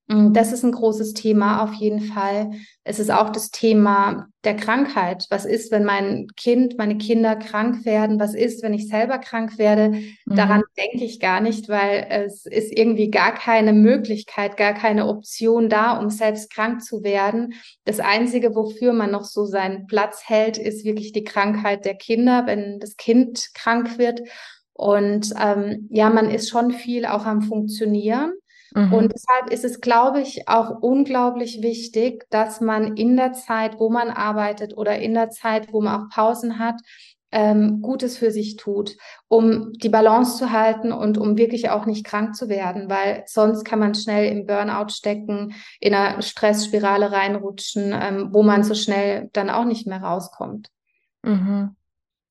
Mm, 0.06 0.32
das 0.34 0.52
ist 0.52 0.64
ein 0.64 0.72
großes 0.72 1.14
Thema 1.14 1.62
auf 1.62 1.72
jeden 1.74 2.00
Fall. 2.00 2.50
Es 2.82 2.98
ist 2.98 3.10
auch 3.10 3.30
das 3.30 3.50
Thema 3.50 4.26
der 4.44 4.54
Krankheit. 4.54 5.26
Was 5.30 5.46
ist, 5.46 5.72
wenn 5.72 5.84
mein 5.84 6.26
Kind, 6.36 6.76
meine 6.76 6.98
Kinder 6.98 7.36
krank 7.36 7.86
werden? 7.86 8.20
Was 8.20 8.34
ist, 8.34 8.62
wenn 8.62 8.74
ich 8.74 8.88
selber 8.88 9.18
krank 9.18 9.56
werde? 9.56 9.90
Mhm. 10.26 10.36
Daran 10.36 10.62
denke 10.76 11.04
ich 11.04 11.20
gar 11.20 11.40
nicht, 11.40 11.70
weil 11.70 12.06
es 12.10 12.44
ist 12.44 12.76
irgendwie 12.76 13.10
gar 13.10 13.32
keine 13.32 13.72
Möglichkeit, 13.72 14.58
gar 14.58 14.74
keine 14.74 15.08
Option 15.08 15.70
da, 15.70 15.98
um 15.98 16.10
selbst 16.10 16.52
krank 16.52 16.82
zu 16.82 17.02
werden. 17.02 17.54
Das 17.86 17.98
Einzige, 18.00 18.54
wofür 18.54 18.92
man 18.92 19.10
noch 19.10 19.24
so 19.24 19.46
seinen 19.46 19.86
Platz 19.86 20.24
hält, 20.26 20.58
ist 20.58 20.84
wirklich 20.84 21.12
die 21.12 21.24
Krankheit 21.24 21.86
der 21.86 21.94
Kinder, 21.94 22.44
wenn 22.44 22.78
das 22.78 22.96
Kind 22.96 23.54
krank 23.54 23.96
wird. 23.96 24.20
Und 24.74 25.32
ähm, 25.40 25.88
ja, 25.90 26.10
man 26.10 26.30
ist 26.30 26.50
schon 26.50 26.72
viel 26.72 27.06
auch 27.06 27.24
am 27.24 27.40
Funktionieren. 27.42 28.32
Mhm. 28.74 28.92
Und 28.92 29.12
deshalb 29.14 29.50
ist 29.50 29.64
es, 29.64 29.80
glaube 29.80 30.20
ich, 30.20 30.48
auch 30.48 30.82
unglaublich 30.82 31.62
wichtig, 31.62 32.26
dass 32.30 32.60
man 32.60 32.96
in 32.96 33.16
der 33.16 33.32
Zeit, 33.32 33.78
wo 33.78 33.88
man 33.88 34.10
arbeitet 34.10 34.76
oder 34.76 34.98
in 34.98 35.14
der 35.14 35.30
Zeit, 35.30 35.72
wo 35.72 35.80
man 35.80 36.02
auch 36.02 36.08
Pausen 36.10 36.58
hat, 36.58 36.80
ähm, 37.30 37.82
Gutes 37.82 38.16
für 38.16 38.30
sich 38.30 38.56
tut, 38.56 38.96
um 39.28 39.72
die 39.72 39.88
Balance 39.88 40.38
zu 40.38 40.52
halten 40.52 40.92
und 40.92 41.18
um 41.18 41.37
wirklich 41.37 41.70
auch 41.70 41.84
nicht 41.84 42.04
krank 42.04 42.37
zu 42.37 42.48
werden, 42.48 42.88
weil 42.88 43.24
sonst 43.26 43.64
kann 43.64 43.80
man 43.80 43.94
schnell 43.94 44.30
im 44.30 44.46
Burnout 44.46 44.90
stecken, 44.90 45.54
in 45.80 45.94
einer 45.94 46.22
Stressspirale 46.22 47.10
reinrutschen, 47.10 47.92
ähm, 47.92 48.28
wo 48.32 48.44
man 48.44 48.62
so 48.62 48.74
schnell 48.74 49.30
dann 49.32 49.50
auch 49.50 49.64
nicht 49.64 49.87
mehr 49.87 50.00
rauskommt. 50.00 50.68
Mhm. 51.22 51.74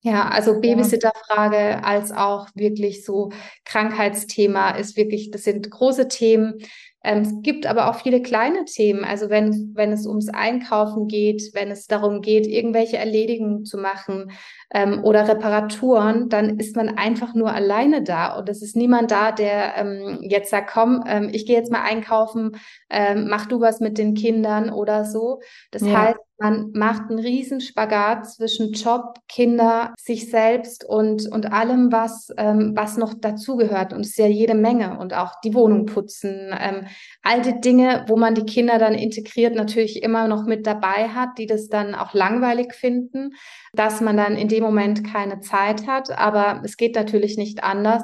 Ja, 0.06 0.28
also 0.28 0.60
Babysitterfrage 0.60 1.82
als 1.82 2.12
auch 2.12 2.48
wirklich 2.54 3.06
so 3.06 3.30
Krankheitsthema 3.64 4.72
ist 4.72 4.98
wirklich, 4.98 5.30
das 5.30 5.44
sind 5.44 5.70
große 5.70 6.08
Themen. 6.08 6.58
Ähm, 7.04 7.20
es 7.20 7.42
gibt 7.42 7.66
aber 7.66 7.90
auch 7.90 7.96
viele 7.96 8.22
kleine 8.22 8.64
Themen. 8.64 9.04
Also 9.04 9.28
wenn, 9.28 9.72
wenn 9.74 9.92
es 9.92 10.06
ums 10.06 10.30
Einkaufen 10.30 11.06
geht, 11.06 11.50
wenn 11.52 11.70
es 11.70 11.86
darum 11.86 12.22
geht, 12.22 12.46
irgendwelche 12.46 12.96
Erledigungen 12.96 13.64
zu 13.64 13.76
machen 13.76 14.32
ähm, 14.72 15.04
oder 15.04 15.28
Reparaturen, 15.28 16.30
dann 16.30 16.58
ist 16.58 16.74
man 16.76 16.96
einfach 16.96 17.34
nur 17.34 17.52
alleine 17.52 18.02
da. 18.02 18.36
Und 18.36 18.48
es 18.48 18.62
ist 18.62 18.74
niemand 18.74 19.10
da, 19.10 19.32
der 19.32 19.76
ähm, 19.76 20.18
jetzt 20.22 20.50
sagt, 20.50 20.70
komm, 20.72 21.04
ähm, 21.06 21.28
ich 21.32 21.46
gehe 21.46 21.56
jetzt 21.56 21.70
mal 21.70 21.82
einkaufen, 21.82 22.56
ähm, 22.88 23.28
mach 23.28 23.46
du 23.46 23.60
was 23.60 23.80
mit 23.80 23.98
den 23.98 24.14
Kindern 24.14 24.70
oder 24.70 25.04
so. 25.04 25.40
Das 25.70 25.82
ja. 25.82 26.00
heißt, 26.00 26.18
man 26.38 26.72
macht 26.72 27.10
einen 27.10 27.20
riesen 27.20 27.60
Spagat 27.60 28.28
zwischen 28.28 28.72
Job, 28.72 29.18
Kinder, 29.28 29.94
sich 29.98 30.30
selbst 30.30 30.84
und, 30.84 31.30
und 31.30 31.52
allem, 31.52 31.92
was, 31.92 32.28
ähm, 32.36 32.72
was 32.74 32.96
noch 32.96 33.14
dazugehört. 33.14 33.92
Und 33.92 34.00
es 34.00 34.10
ist 34.10 34.18
ja 34.18 34.26
jede 34.26 34.54
Menge. 34.54 34.98
Und 34.98 35.14
auch 35.14 35.40
die 35.44 35.54
Wohnung 35.54 35.86
putzen, 35.86 36.52
ähm, 36.58 36.86
all 37.22 37.42
die 37.42 37.60
Dinge, 37.60 38.04
wo 38.08 38.16
man 38.16 38.34
die 38.34 38.44
Kinder 38.44 38.78
dann 38.78 38.94
integriert 38.94 39.54
natürlich 39.54 40.02
immer 40.02 40.28
noch 40.28 40.44
mit 40.44 40.66
dabei 40.66 41.08
hat, 41.08 41.38
die 41.38 41.46
das 41.46 41.68
dann 41.68 41.94
auch 41.94 42.14
langweilig 42.14 42.74
finden, 42.74 43.34
dass 43.72 44.00
man 44.00 44.16
dann 44.16 44.36
in 44.36 44.48
dem 44.48 44.62
Moment 44.62 45.04
keine 45.04 45.40
Zeit 45.40 45.86
hat. 45.86 46.10
Aber 46.18 46.62
es 46.64 46.76
geht 46.76 46.94
natürlich 46.94 47.36
nicht 47.36 47.64
anders. 47.64 48.02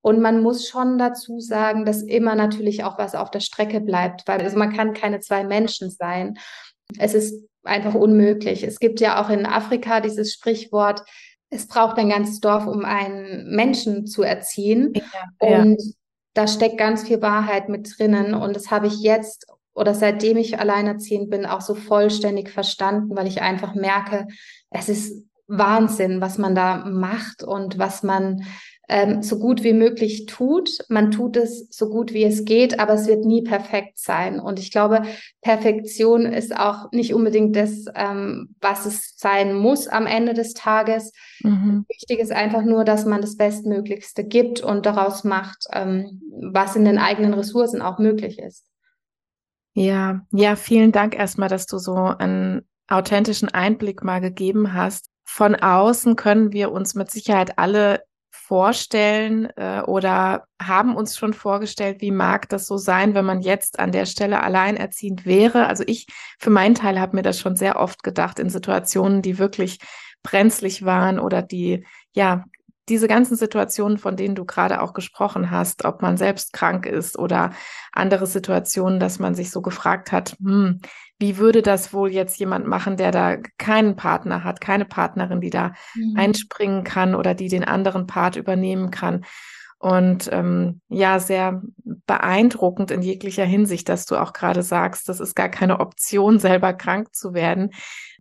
Und 0.00 0.20
man 0.20 0.42
muss 0.42 0.68
schon 0.68 0.96
dazu 0.96 1.40
sagen, 1.40 1.84
dass 1.84 2.02
immer 2.02 2.34
natürlich 2.34 2.84
auch 2.84 2.98
was 2.98 3.14
auf 3.14 3.30
der 3.30 3.40
Strecke 3.40 3.80
bleibt, 3.80 4.26
weil 4.26 4.40
also 4.40 4.56
man 4.56 4.72
kann 4.72 4.94
keine 4.94 5.20
zwei 5.20 5.44
Menschen 5.44 5.90
sein. 5.90 6.38
Es 6.98 7.14
ist 7.14 7.44
einfach 7.64 7.94
unmöglich. 7.94 8.62
Es 8.62 8.78
gibt 8.78 9.00
ja 9.00 9.22
auch 9.22 9.28
in 9.28 9.44
Afrika 9.44 10.00
dieses 10.00 10.32
Sprichwort, 10.32 11.02
es 11.50 11.66
braucht 11.66 11.96
ein 11.98 12.10
ganzes 12.10 12.40
Dorf, 12.40 12.66
um 12.66 12.84
einen 12.84 13.54
Menschen 13.54 14.06
zu 14.06 14.22
erziehen. 14.22 14.92
Ja, 14.94 15.02
und 15.38 15.82
ja. 15.82 15.92
Da 16.38 16.46
steckt 16.46 16.78
ganz 16.78 17.02
viel 17.02 17.20
Wahrheit 17.20 17.68
mit 17.68 17.98
drinnen. 17.98 18.32
Und 18.32 18.54
das 18.54 18.70
habe 18.70 18.86
ich 18.86 19.00
jetzt 19.00 19.46
oder 19.74 19.94
seitdem 19.94 20.36
ich 20.36 20.58
alleinerziehend 20.58 21.30
bin, 21.30 21.46
auch 21.46 21.60
so 21.60 21.74
vollständig 21.74 22.50
verstanden, 22.50 23.16
weil 23.16 23.26
ich 23.26 23.42
einfach 23.42 23.74
merke, 23.74 24.26
es 24.70 24.88
ist 24.88 25.24
Wahnsinn, 25.46 26.20
was 26.20 26.36
man 26.36 26.54
da 26.54 26.84
macht 26.84 27.42
und 27.42 27.78
was 27.78 28.02
man 28.02 28.44
ähm, 28.88 29.22
so 29.22 29.38
gut 29.38 29.62
wie 29.62 29.74
möglich 29.74 30.26
tut. 30.26 30.70
Man 30.88 31.10
tut 31.10 31.36
es 31.36 31.68
so 31.70 31.90
gut 31.90 32.14
wie 32.14 32.24
es 32.24 32.44
geht, 32.44 32.80
aber 32.80 32.94
es 32.94 33.06
wird 33.06 33.24
nie 33.24 33.42
perfekt 33.42 33.98
sein. 33.98 34.40
Und 34.40 34.58
ich 34.58 34.70
glaube, 34.70 35.02
Perfektion 35.42 36.24
ist 36.24 36.56
auch 36.56 36.90
nicht 36.90 37.12
unbedingt 37.14 37.54
das, 37.54 37.84
ähm, 37.94 38.54
was 38.60 38.86
es 38.86 39.14
sein 39.16 39.54
muss 39.54 39.88
am 39.88 40.06
Ende 40.06 40.32
des 40.32 40.54
Tages. 40.54 41.12
Mhm. 41.42 41.84
Wichtig 41.88 42.18
ist 42.18 42.32
einfach 42.32 42.62
nur, 42.62 42.84
dass 42.84 43.04
man 43.04 43.20
das 43.20 43.36
Bestmöglichste 43.36 44.24
gibt 44.24 44.60
und 44.60 44.86
daraus 44.86 45.22
macht, 45.22 45.66
ähm, 45.72 46.22
was 46.50 46.74
in 46.74 46.86
den 46.86 46.98
eigenen 46.98 47.34
Ressourcen 47.34 47.82
auch 47.82 47.98
möglich 47.98 48.38
ist. 48.38 48.64
Ja, 49.74 50.22
ja, 50.32 50.56
vielen 50.56 50.92
Dank 50.92 51.14
erstmal, 51.14 51.48
dass 51.48 51.66
du 51.66 51.78
so 51.78 51.94
einen 51.94 52.66
authentischen 52.88 53.48
Einblick 53.48 54.02
mal 54.02 54.20
gegeben 54.20 54.72
hast. 54.72 55.10
Von 55.24 55.54
außen 55.54 56.16
können 56.16 56.52
wir 56.52 56.72
uns 56.72 56.94
mit 56.94 57.10
Sicherheit 57.10 57.58
alle 57.58 58.02
vorstellen 58.48 59.50
äh, 59.56 59.82
oder 59.82 60.46
haben 60.60 60.96
uns 60.96 61.18
schon 61.18 61.34
vorgestellt, 61.34 62.00
wie 62.00 62.10
mag 62.10 62.48
das 62.48 62.66
so 62.66 62.78
sein, 62.78 63.12
wenn 63.12 63.26
man 63.26 63.42
jetzt 63.42 63.78
an 63.78 63.92
der 63.92 64.06
Stelle 64.06 64.42
alleinerziehend 64.42 65.26
wäre. 65.26 65.66
Also 65.66 65.84
ich 65.86 66.06
für 66.38 66.48
meinen 66.48 66.74
Teil 66.74 66.98
habe 66.98 67.14
mir 67.14 67.22
das 67.22 67.38
schon 67.38 67.56
sehr 67.56 67.78
oft 67.78 68.02
gedacht 68.02 68.38
in 68.38 68.48
Situationen, 68.48 69.20
die 69.20 69.38
wirklich 69.38 69.80
brenzlig 70.22 70.82
waren 70.86 71.20
oder 71.20 71.42
die 71.42 71.84
ja 72.14 72.44
diese 72.88 73.08
ganzen 73.08 73.36
Situationen, 73.36 73.98
von 73.98 74.16
denen 74.16 74.34
du 74.34 74.44
gerade 74.44 74.82
auch 74.82 74.92
gesprochen 74.92 75.50
hast, 75.50 75.84
ob 75.84 76.02
man 76.02 76.16
selbst 76.16 76.52
krank 76.52 76.86
ist 76.86 77.18
oder 77.18 77.50
andere 77.92 78.26
Situationen, 78.26 79.00
dass 79.00 79.18
man 79.18 79.34
sich 79.34 79.50
so 79.50 79.62
gefragt 79.62 80.12
hat, 80.12 80.36
hm, 80.40 80.80
wie 81.18 81.36
würde 81.36 81.62
das 81.62 81.92
wohl 81.92 82.10
jetzt 82.10 82.38
jemand 82.38 82.66
machen, 82.66 82.96
der 82.96 83.10
da 83.10 83.36
keinen 83.58 83.96
Partner 83.96 84.44
hat, 84.44 84.60
keine 84.60 84.84
Partnerin, 84.84 85.40
die 85.40 85.50
da 85.50 85.74
mhm. 85.94 86.14
einspringen 86.16 86.84
kann 86.84 87.14
oder 87.14 87.34
die 87.34 87.48
den 87.48 87.64
anderen 87.64 88.06
Part 88.06 88.36
übernehmen 88.36 88.90
kann. 88.90 89.24
Und 89.80 90.28
ähm, 90.32 90.80
ja, 90.88 91.20
sehr 91.20 91.62
beeindruckend 91.84 92.90
in 92.90 93.02
jeglicher 93.02 93.44
Hinsicht, 93.44 93.88
dass 93.88 94.06
du 94.06 94.16
auch 94.16 94.32
gerade 94.32 94.62
sagst, 94.62 95.08
das 95.08 95.20
ist 95.20 95.36
gar 95.36 95.48
keine 95.48 95.78
Option, 95.78 96.40
selber 96.40 96.72
krank 96.72 97.14
zu 97.14 97.32
werden. 97.32 97.70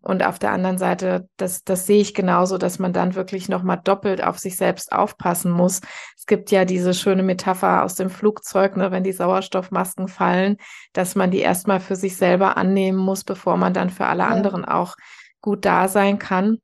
Und 0.07 0.23
auf 0.23 0.39
der 0.39 0.53
anderen 0.53 0.77
Seite, 0.77 1.27
das, 1.35 1.65
das 1.65 1.85
sehe 1.85 1.99
ich 1.99 2.13
genauso, 2.13 2.57
dass 2.57 2.79
man 2.79 2.93
dann 2.93 3.15
wirklich 3.15 3.49
nochmal 3.49 3.81
doppelt 3.83 4.23
auf 4.23 4.39
sich 4.39 4.55
selbst 4.55 4.93
aufpassen 4.93 5.51
muss. 5.51 5.81
Es 6.15 6.25
gibt 6.25 6.49
ja 6.49 6.63
diese 6.63 6.93
schöne 6.93 7.23
Metapher 7.23 7.83
aus 7.83 7.95
dem 7.95 8.09
Flugzeug, 8.09 8.77
ne, 8.77 8.89
wenn 8.91 9.03
die 9.03 9.11
Sauerstoffmasken 9.11 10.07
fallen, 10.07 10.55
dass 10.93 11.15
man 11.15 11.29
die 11.29 11.39
erstmal 11.39 11.81
für 11.81 11.97
sich 11.97 12.15
selber 12.15 12.55
annehmen 12.55 12.97
muss, 12.97 13.25
bevor 13.25 13.57
man 13.57 13.73
dann 13.73 13.89
für 13.89 14.05
alle 14.05 14.23
ja. 14.23 14.29
anderen 14.29 14.63
auch 14.63 14.95
gut 15.41 15.65
da 15.65 15.89
sein 15.89 16.19
kann 16.19 16.59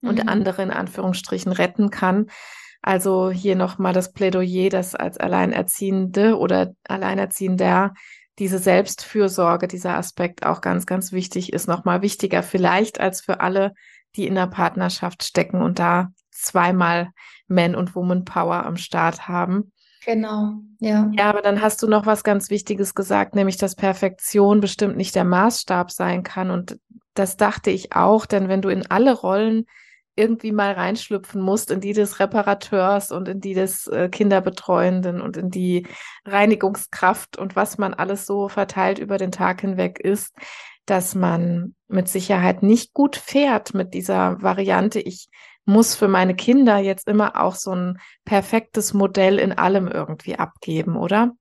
und 0.00 0.22
mhm. 0.22 0.28
andere 0.28 0.62
in 0.62 0.70
Anführungsstrichen 0.70 1.50
retten 1.50 1.90
kann. 1.90 2.28
Also 2.82 3.32
hier 3.32 3.56
nochmal 3.56 3.94
das 3.94 4.12
Plädoyer, 4.12 4.68
dass 4.68 4.94
als 4.94 5.18
Alleinerziehende 5.18 6.38
oder 6.38 6.70
Alleinerziehender 6.86 7.94
diese 8.38 8.58
Selbstfürsorge, 8.58 9.68
dieser 9.68 9.96
Aspekt 9.96 10.44
auch 10.44 10.60
ganz, 10.60 10.86
ganz 10.86 11.12
wichtig 11.12 11.52
ist, 11.52 11.68
nochmal 11.68 12.02
wichtiger 12.02 12.42
vielleicht 12.42 13.00
als 13.00 13.20
für 13.20 13.40
alle, 13.40 13.72
die 14.14 14.26
in 14.26 14.34
der 14.34 14.46
Partnerschaft 14.46 15.24
stecken 15.24 15.62
und 15.62 15.78
da 15.78 16.08
zweimal 16.30 17.10
Man- 17.48 17.74
und 17.74 17.94
Woman 17.94 18.24
Power 18.24 18.64
am 18.64 18.76
Start 18.76 19.28
haben. 19.28 19.72
Genau, 20.04 20.60
ja. 20.78 21.10
Ja, 21.16 21.30
aber 21.30 21.42
dann 21.42 21.60
hast 21.60 21.82
du 21.82 21.88
noch 21.88 22.06
was 22.06 22.22
ganz 22.22 22.48
Wichtiges 22.48 22.94
gesagt, 22.94 23.34
nämlich, 23.34 23.56
dass 23.56 23.74
Perfektion 23.74 24.60
bestimmt 24.60 24.96
nicht 24.96 25.14
der 25.16 25.24
Maßstab 25.24 25.90
sein 25.90 26.22
kann. 26.22 26.50
Und 26.50 26.78
das 27.14 27.36
dachte 27.36 27.70
ich 27.70 27.92
auch, 27.94 28.26
denn 28.26 28.48
wenn 28.48 28.62
du 28.62 28.68
in 28.68 28.88
alle 28.88 29.12
Rollen 29.12 29.66
irgendwie 30.16 30.52
mal 30.52 30.72
reinschlüpfen 30.72 31.40
musst, 31.40 31.70
in 31.70 31.80
die 31.80 31.92
des 31.92 32.18
Reparateurs 32.18 33.12
und 33.12 33.28
in 33.28 33.40
die 33.40 33.54
des 33.54 33.86
äh, 33.86 34.08
Kinderbetreuenden 34.08 35.20
und 35.20 35.36
in 35.36 35.50
die 35.50 35.86
Reinigungskraft 36.24 37.36
und 37.36 37.54
was 37.54 37.78
man 37.78 37.94
alles 37.94 38.26
so 38.26 38.48
verteilt 38.48 38.98
über 38.98 39.18
den 39.18 39.30
Tag 39.30 39.60
hinweg 39.60 40.00
ist, 40.00 40.34
dass 40.86 41.14
man 41.14 41.74
mit 41.88 42.08
Sicherheit 42.08 42.62
nicht 42.62 42.94
gut 42.94 43.16
fährt 43.16 43.74
mit 43.74 43.92
dieser 43.92 44.40
Variante. 44.42 45.00
Ich 45.00 45.28
muss 45.64 45.94
für 45.94 46.08
meine 46.08 46.34
Kinder 46.34 46.78
jetzt 46.78 47.08
immer 47.08 47.42
auch 47.42 47.54
so 47.54 47.72
ein 47.72 47.98
perfektes 48.24 48.94
Modell 48.94 49.38
in 49.38 49.52
allem 49.52 49.88
irgendwie 49.88 50.36
abgeben, 50.36 50.96
oder? 50.96 51.32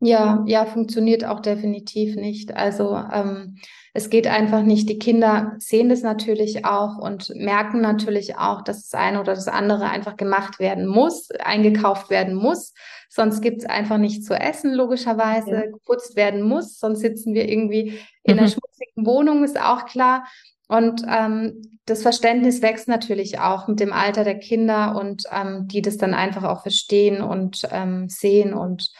Ja, 0.00 0.44
ja, 0.46 0.64
funktioniert 0.64 1.24
auch 1.24 1.40
definitiv 1.40 2.16
nicht. 2.16 2.56
Also 2.56 2.96
ähm, 2.96 3.58
es 3.94 4.10
geht 4.10 4.26
einfach 4.26 4.62
nicht. 4.62 4.88
Die 4.88 4.98
Kinder 4.98 5.54
sehen 5.58 5.88
das 5.88 6.02
natürlich 6.02 6.64
auch 6.64 6.98
und 6.98 7.32
merken 7.34 7.80
natürlich 7.80 8.36
auch, 8.36 8.62
dass 8.62 8.88
das 8.88 9.00
eine 9.00 9.20
oder 9.20 9.34
das 9.34 9.48
andere 9.48 9.88
einfach 9.88 10.16
gemacht 10.16 10.58
werden 10.58 10.86
muss, 10.86 11.30
eingekauft 11.30 12.10
werden 12.10 12.34
muss. 12.34 12.74
Sonst 13.08 13.40
gibt's 13.40 13.64
einfach 13.64 13.98
nicht 13.98 14.24
zu 14.24 14.34
essen, 14.34 14.74
logischerweise, 14.74 15.50
ja. 15.50 15.66
geputzt 15.66 16.16
werden 16.16 16.42
muss. 16.42 16.78
Sonst 16.78 17.00
sitzen 17.00 17.34
wir 17.34 17.48
irgendwie 17.48 17.98
in 18.22 18.34
mhm. 18.34 18.40
einer 18.40 18.48
schmutzigen 18.48 19.06
Wohnung, 19.06 19.44
ist 19.44 19.60
auch 19.60 19.86
klar. 19.86 20.24
Und 20.68 21.02
ähm, 21.08 21.62
das 21.86 22.02
Verständnis 22.02 22.60
wächst 22.60 22.88
natürlich 22.88 23.40
auch 23.40 23.68
mit 23.68 23.80
dem 23.80 23.92
Alter 23.92 24.22
der 24.22 24.38
Kinder 24.38 24.96
und 24.96 25.24
ähm, 25.32 25.66
die 25.66 25.80
das 25.80 25.96
dann 25.96 26.12
einfach 26.12 26.44
auch 26.44 26.60
verstehen 26.60 27.22
und 27.22 27.62
ähm, 27.72 28.10
sehen 28.10 28.52
und 28.52 28.92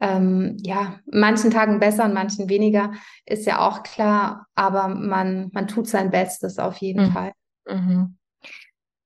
ähm, 0.00 0.56
ja, 0.62 0.98
manchen 1.06 1.50
Tagen 1.50 1.80
besser 1.80 2.04
und 2.04 2.14
manchen 2.14 2.48
weniger, 2.48 2.92
ist 3.26 3.46
ja 3.46 3.60
auch 3.60 3.82
klar, 3.82 4.46
aber 4.54 4.88
man, 4.88 5.50
man 5.52 5.68
tut 5.68 5.88
sein 5.88 6.10
Bestes 6.10 6.58
auf 6.58 6.76
jeden 6.78 7.06
mhm. 7.06 7.12
Fall. 7.12 7.32
Mhm. 7.66 8.16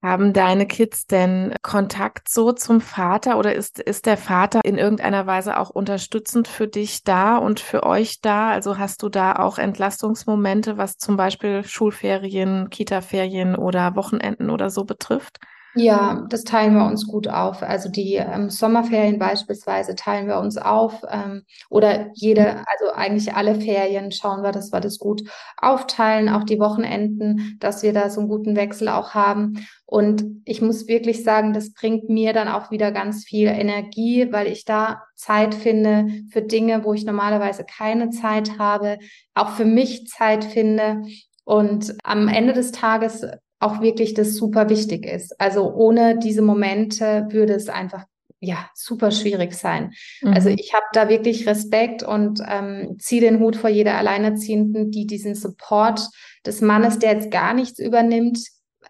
Haben 0.01 0.33
deine 0.33 0.67
Kids 0.67 1.07
denn 1.07 1.53
Kontakt 1.63 2.29
so 2.29 2.53
zum 2.53 2.81
Vater 2.81 3.37
oder 3.37 3.57
ist, 3.57 3.81
ist 3.81 4.07
der 4.07 4.17
Vater 4.17 4.61
in 4.63 4.79
irgendeiner 4.79 5.27
Weise 5.27 5.59
auch 5.59 5.71
unterstützend 5.71 6.47
für 6.47 6.69
dich 6.69 7.03
da 7.03 7.37
und 7.37 7.59
für 7.59 7.83
euch 7.83 8.21
da? 8.21 8.51
Also 8.51 8.79
hast 8.79 9.03
du 9.03 9.09
da 9.09 9.35
auch 9.35 9.59
Entlastungsmomente, 9.59 10.79
was 10.79 10.99
zum 10.99 11.17
Beispiel 11.17 11.65
Schulferien, 11.65 12.71
Kita-Ferien 12.71 13.57
oder 13.57 13.97
Wochenenden 13.97 14.51
oder 14.51 14.71
so 14.71 14.85
betrifft? 14.85 15.41
Ja, 15.75 16.27
das 16.29 16.45
teilen 16.45 16.75
wir 16.75 16.87
uns 16.87 17.07
gut 17.07 17.29
auf. 17.29 17.63
Also 17.63 17.89
die 17.89 18.15
ähm, 18.15 18.51
Sommerferien 18.51 19.19
beispielsweise 19.19 19.95
teilen 19.95 20.27
wir 20.27 20.39
uns 20.39 20.57
auf 20.57 21.03
ähm, 21.09 21.45
oder 21.69 22.11
jede, 22.15 22.65
also 22.67 22.93
eigentlich 22.95 23.35
alle 23.35 23.55
Ferien 23.61 24.11
schauen 24.11 24.43
wir, 24.43 24.51
dass 24.51 24.73
wir 24.73 24.81
das 24.81 24.99
gut 24.99 25.23
aufteilen, 25.59 26.29
auch 26.31 26.43
die 26.45 26.59
Wochenenden, 26.59 27.57
dass 27.61 27.83
wir 27.83 27.93
da 27.93 28.11
so 28.11 28.21
einen 28.21 28.29
guten 28.29 28.57
Wechsel 28.57 28.89
auch 28.89 29.15
haben. 29.15 29.67
Und 29.87 30.25
ich 30.47 30.61
muss 30.63 30.89
wirklich 30.89 31.23
sagen, 31.23 31.53
das 31.53 31.73
bringt 31.73 32.09
mir 32.09 32.33
dann 32.33 32.49
auch 32.49 32.71
wieder 32.71 32.91
ganz 32.91 33.25
viel 33.25 33.49
Energie, 33.49 34.33
weil 34.33 34.49
ich 34.49 34.65
da 34.65 35.03
Zeit 35.15 35.55
finde 35.55 36.07
für 36.33 36.43
Dinge, 36.43 36.83
wo 36.83 36.93
ich 36.95 37.05
normalerweise 37.05 37.65
keine 37.65 38.11
Zeit 38.11 38.59
habe, 38.59 38.99
auch 39.35 39.51
für 39.51 39.65
mich 39.67 40.07
Zeit 40.09 40.45
finde. 40.45 41.03
Und 41.45 41.95
am 42.05 42.27
Ende 42.29 42.53
des 42.53 42.73
Tages 42.73 43.25
auch 43.61 43.81
wirklich 43.81 44.15
das 44.15 44.35
super 44.35 44.69
wichtig 44.69 45.07
ist. 45.07 45.41
Also 45.41 45.73
ohne 45.73 46.19
diese 46.19 46.43
Momente 46.43 47.27
würde 47.31 47.55
es 47.55 47.69
einfach 47.69 48.05
ja 48.41 48.71
super 48.75 49.11
schwierig 49.11 49.55
sein. 49.55 49.93
Mhm. 50.23 50.33
Also 50.33 50.49
ich 50.49 50.73
habe 50.75 50.87
da 50.93 51.09
wirklich 51.09 51.47
Respekt 51.47 52.03
und 52.03 52.41
ähm, 52.47 52.97
ziehe 52.99 53.21
den 53.21 53.41
Hut 53.41 53.57
vor 53.57 53.71
jeder 53.71 53.97
Alleinerziehenden, 53.97 54.91
die 54.91 55.07
diesen 55.07 55.35
Support 55.35 56.09
des 56.47 56.61
Mannes, 56.61 56.99
der 56.99 57.15
jetzt 57.15 57.31
gar 57.31 57.53
nichts 57.53 57.79
übernimmt, 57.79 58.39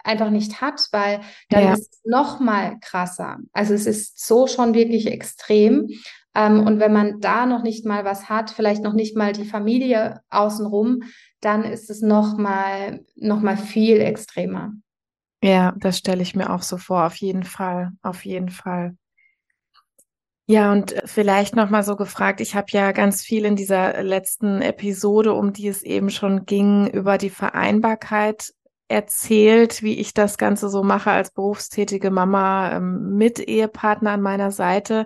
einfach 0.05 0.31
nicht 0.31 0.61
hat, 0.61 0.81
weil 0.93 1.21
dann 1.49 1.65
ja. 1.65 1.73
ist 1.73 1.93
es 1.93 2.01
noch 2.05 2.41
mal 2.41 2.79
krasser. 2.81 3.39
Also 3.53 3.75
es 3.75 3.87
ist 3.87 4.25
so 4.25 4.47
schon 4.47 4.75
wirklich 4.75 5.07
extrem. 5.07 5.89
Ähm, 6.35 6.61
und 6.67 6.79
wenn 6.79 6.93
man 6.93 7.21
da 7.21 7.47
noch 7.47 7.63
nicht 7.63 7.85
mal 7.85 8.05
was 8.05 8.29
hat, 8.29 8.51
vielleicht 8.51 8.83
noch 8.83 8.93
nicht 8.93 9.17
mal 9.17 9.33
die 9.33 9.45
Familie 9.45 10.21
außenrum, 10.31 11.03
dann 11.41 11.65
ist 11.65 11.91
es 11.91 12.03
noch 12.03 12.37
mal, 12.37 13.05
noch 13.17 13.41
mal 13.41 13.57
viel 13.57 14.01
extremer. 14.01 14.73
Ja, 15.43 15.75
das 15.79 15.99
stelle 15.99 16.23
ich 16.23 16.35
mir 16.35 16.51
auch 16.51 16.63
so 16.63 16.79
vor, 16.79 17.07
auf 17.07 17.17
jeden 17.17 17.45
Fall, 17.45 17.93
auf 18.03 18.25
jeden 18.25 18.51
Fall. 18.51 18.97
Ja, 20.51 20.73
und 20.73 20.95
vielleicht 21.05 21.55
noch 21.57 21.69
mal 21.69 21.83
so 21.83 21.95
gefragt, 21.95 22.41
ich 22.41 22.55
habe 22.55 22.69
ja 22.71 22.93
ganz 22.93 23.23
viel 23.23 23.45
in 23.45 23.55
dieser 23.55 24.03
letzten 24.03 24.63
Episode, 24.63 25.35
um 25.35 25.53
die 25.53 25.69
es 25.69 25.83
eben 25.83 26.09
schon 26.09 26.47
ging, 26.47 26.89
über 26.89 27.19
die 27.19 27.29
Vereinbarkeit 27.29 28.55
erzählt, 28.89 29.83
wie 29.83 29.99
ich 29.99 30.15
das 30.15 30.39
Ganze 30.39 30.71
so 30.71 30.83
mache 30.83 31.11
als 31.11 31.31
berufstätige 31.31 32.11
Mama 32.11 32.73
ähm, 32.73 33.17
mit 33.17 33.39
Ehepartner 33.39 34.13
an 34.13 34.23
meiner 34.23 34.51
Seite. 34.51 35.05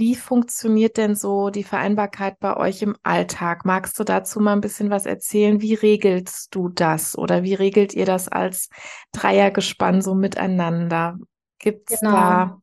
Wie 0.00 0.14
funktioniert 0.14 0.96
denn 0.96 1.14
so 1.14 1.50
die 1.50 1.62
Vereinbarkeit 1.62 2.40
bei 2.40 2.56
euch 2.56 2.80
im 2.80 2.96
Alltag? 3.02 3.66
Magst 3.66 3.98
du 3.98 4.04
dazu 4.04 4.40
mal 4.40 4.54
ein 4.54 4.62
bisschen 4.62 4.88
was 4.88 5.04
erzählen? 5.04 5.60
Wie 5.60 5.74
regelst 5.74 6.54
du 6.54 6.70
das 6.70 7.18
oder 7.18 7.42
wie 7.42 7.52
regelt 7.52 7.92
ihr 7.92 8.06
das 8.06 8.26
als 8.26 8.70
Dreiergespann 9.12 10.00
so 10.00 10.14
miteinander? 10.14 11.18
Gibt 11.58 11.90
es 11.90 12.00
genau. 12.00 12.12
da 12.12 12.60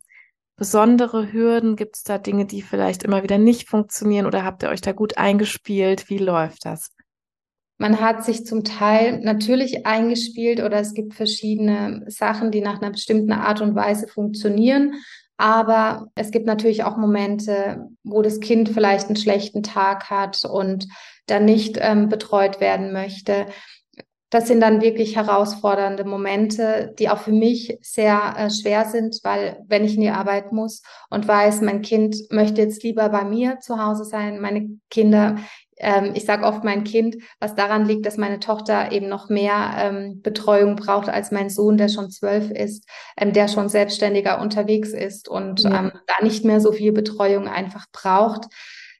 besondere 0.55 1.31
Hürden? 1.31 1.75
Gibt 1.75 1.97
es 1.97 2.01
da 2.01 2.17
Dinge, 2.17 2.47
die 2.47 2.63
vielleicht 2.63 3.03
immer 3.03 3.21
wieder 3.21 3.37
nicht 3.37 3.69
funktionieren 3.69 4.25
oder 4.25 4.43
habt 4.43 4.63
ihr 4.63 4.69
euch 4.69 4.81
da 4.81 4.91
gut 4.91 5.19
eingespielt? 5.19 6.09
Wie 6.09 6.17
läuft 6.17 6.65
das? 6.65 6.89
Man 7.77 8.01
hat 8.01 8.25
sich 8.25 8.45
zum 8.45 8.63
Teil 8.63 9.19
natürlich 9.19 9.85
eingespielt 9.85 10.61
oder 10.61 10.79
es 10.79 10.93
gibt 10.93 11.13
verschiedene 11.13 12.05
Sachen, 12.07 12.49
die 12.51 12.61
nach 12.61 12.81
einer 12.81 12.91
bestimmten 12.91 13.31
Art 13.31 13.61
und 13.61 13.75
Weise 13.75 14.07
funktionieren. 14.07 14.95
Aber 15.37 16.07
es 16.15 16.31
gibt 16.31 16.47
natürlich 16.47 16.83
auch 16.83 16.97
Momente, 16.97 17.87
wo 18.03 18.23
das 18.23 18.39
Kind 18.39 18.69
vielleicht 18.69 19.07
einen 19.07 19.15
schlechten 19.15 19.61
Tag 19.61 20.09
hat 20.09 20.43
und 20.45 20.87
dann 21.27 21.45
nicht 21.45 21.77
ähm, 21.79 22.09
betreut 22.09 22.59
werden 22.59 22.91
möchte. 22.91 23.45
Das 24.29 24.47
sind 24.47 24.59
dann 24.59 24.81
wirklich 24.81 25.15
herausfordernde 25.15 26.03
Momente, 26.03 26.93
die 26.97 27.09
auch 27.09 27.19
für 27.19 27.31
mich 27.31 27.77
sehr 27.81 28.33
äh, 28.37 28.49
schwer 28.49 28.85
sind, 28.85 29.19
weil 29.23 29.63
wenn 29.67 29.85
ich 29.85 29.95
in 29.95 30.01
die 30.01 30.09
Arbeit 30.09 30.51
muss 30.51 30.81
und 31.09 31.27
weiß, 31.27 31.61
mein 31.61 31.83
Kind 31.83 32.17
möchte 32.31 32.61
jetzt 32.61 32.83
lieber 32.83 33.07
bei 33.09 33.23
mir 33.23 33.59
zu 33.59 33.81
Hause 33.81 34.03
sein, 34.03 34.41
meine 34.41 34.67
Kinder 34.89 35.37
ähm, 35.79 36.11
ich 36.15 36.25
sage 36.25 36.45
oft 36.45 36.63
mein 36.63 36.83
Kind, 36.83 37.17
was 37.39 37.55
daran 37.55 37.85
liegt, 37.85 38.05
dass 38.05 38.17
meine 38.17 38.39
Tochter 38.39 38.91
eben 38.91 39.07
noch 39.07 39.29
mehr 39.29 39.73
ähm, 39.77 40.21
Betreuung 40.21 40.75
braucht 40.75 41.09
als 41.09 41.31
mein 41.31 41.49
Sohn, 41.49 41.77
der 41.77 41.89
schon 41.89 42.09
zwölf 42.09 42.51
ist, 42.51 42.87
ähm, 43.17 43.33
der 43.33 43.47
schon 43.47 43.69
selbstständiger 43.69 44.41
unterwegs 44.41 44.89
ist 44.89 45.27
und 45.27 45.61
ja. 45.61 45.79
ähm, 45.79 45.91
da 46.07 46.23
nicht 46.23 46.45
mehr 46.45 46.59
so 46.59 46.71
viel 46.71 46.91
Betreuung 46.91 47.47
einfach 47.47 47.85
braucht. 47.91 48.45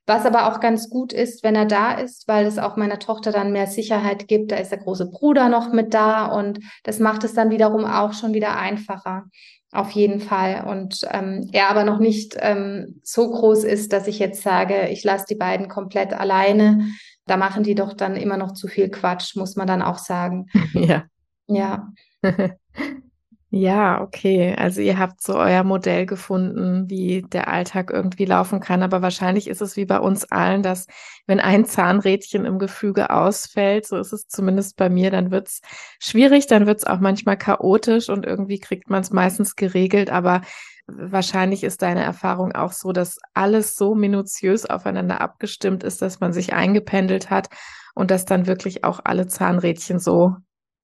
Was 0.09 0.25
aber 0.25 0.47
auch 0.47 0.61
ganz 0.61 0.89
gut 0.89 1.11
ist, 1.11 1.43
wenn 1.43 1.55
er 1.55 1.65
da 1.65 1.91
ist, 1.91 2.29
weil 2.29 2.45
es 2.45 2.59
auch 2.59 2.77
meiner 2.77 2.97
Tochter 2.97 3.33
dann 3.33 3.51
mehr 3.51 3.67
Sicherheit 3.67 4.29
gibt. 4.29 4.53
Da 4.53 4.55
ist 4.55 4.71
der 4.71 4.79
große 4.79 5.09
Bruder 5.11 5.49
noch 5.49 5.73
mit 5.73 5.93
da 5.93 6.27
und 6.27 6.59
das 6.83 6.99
macht 6.99 7.25
es 7.25 7.33
dann 7.33 7.49
wiederum 7.49 7.83
auch 7.83 8.13
schon 8.13 8.33
wieder 8.33 8.57
einfacher. 8.57 9.25
Auf 9.71 9.91
jeden 9.91 10.21
Fall. 10.21 10.65
Und 10.65 11.01
ähm, 11.11 11.49
er 11.51 11.69
aber 11.69 11.83
noch 11.83 11.99
nicht 11.99 12.37
ähm, 12.39 13.01
so 13.03 13.29
groß 13.29 13.65
ist, 13.65 13.91
dass 13.91 14.07
ich 14.07 14.17
jetzt 14.19 14.41
sage, 14.41 14.87
ich 14.89 15.03
lasse 15.03 15.25
die 15.29 15.35
beiden 15.35 15.67
komplett 15.67 16.13
alleine. 16.13 16.87
Da 17.25 17.35
machen 17.35 17.63
die 17.63 17.75
doch 17.75 17.93
dann 17.93 18.15
immer 18.15 18.37
noch 18.37 18.53
zu 18.53 18.67
viel 18.67 18.89
Quatsch, 18.89 19.35
muss 19.35 19.55
man 19.55 19.67
dann 19.67 19.81
auch 19.81 19.97
sagen. 19.97 20.47
Ja. 20.73 21.05
Ja. 21.47 21.91
Ja, 23.49 24.01
okay. 24.01 24.53
Also 24.57 24.81
ihr 24.81 24.99
habt 24.99 25.21
so 25.21 25.37
euer 25.37 25.63
Modell 25.63 26.05
gefunden, 26.05 26.89
wie 26.89 27.21
der 27.21 27.47
Alltag 27.47 27.91
irgendwie 27.93 28.25
laufen 28.25 28.59
kann. 28.59 28.83
Aber 28.83 29.01
wahrscheinlich 29.01 29.47
ist 29.47 29.61
es 29.61 29.77
wie 29.77 29.85
bei 29.85 29.99
uns 29.99 30.25
allen, 30.25 30.63
dass 30.63 30.85
wenn 31.27 31.39
ein 31.39 31.63
Zahnrädchen 31.63 32.43
im 32.43 32.59
Gefüge 32.59 33.09
ausfällt, 33.09 33.87
so 33.87 33.95
ist 33.97 34.11
es 34.11 34.27
zumindest 34.27 34.75
bei 34.75 34.89
mir, 34.89 35.11
dann 35.11 35.31
wird's 35.31 35.61
schwierig, 35.99 36.47
dann 36.47 36.65
wird's 36.65 36.83
auch 36.83 36.99
manchmal 36.99 37.37
chaotisch 37.37 38.09
und 38.09 38.25
irgendwie 38.25 38.59
kriegt 38.59 38.89
man 38.89 39.01
es 39.01 39.11
meistens 39.11 39.55
geregelt. 39.55 40.09
Aber 40.09 40.41
wahrscheinlich 40.87 41.63
ist 41.63 41.81
deine 41.81 42.03
Erfahrung 42.03 42.51
auch 42.51 42.73
so, 42.73 42.91
dass 42.91 43.17
alles 43.33 43.75
so 43.75 43.95
minutiös 43.95 44.65
aufeinander 44.65 45.21
abgestimmt 45.21 45.85
ist, 45.85 46.01
dass 46.01 46.19
man 46.19 46.33
sich 46.33 46.51
eingependelt 46.51 47.29
hat 47.29 47.47
und 47.95 48.11
dass 48.11 48.25
dann 48.25 48.45
wirklich 48.45 48.83
auch 48.83 48.99
alle 49.05 49.27
Zahnrädchen 49.27 49.99
so 49.99 50.35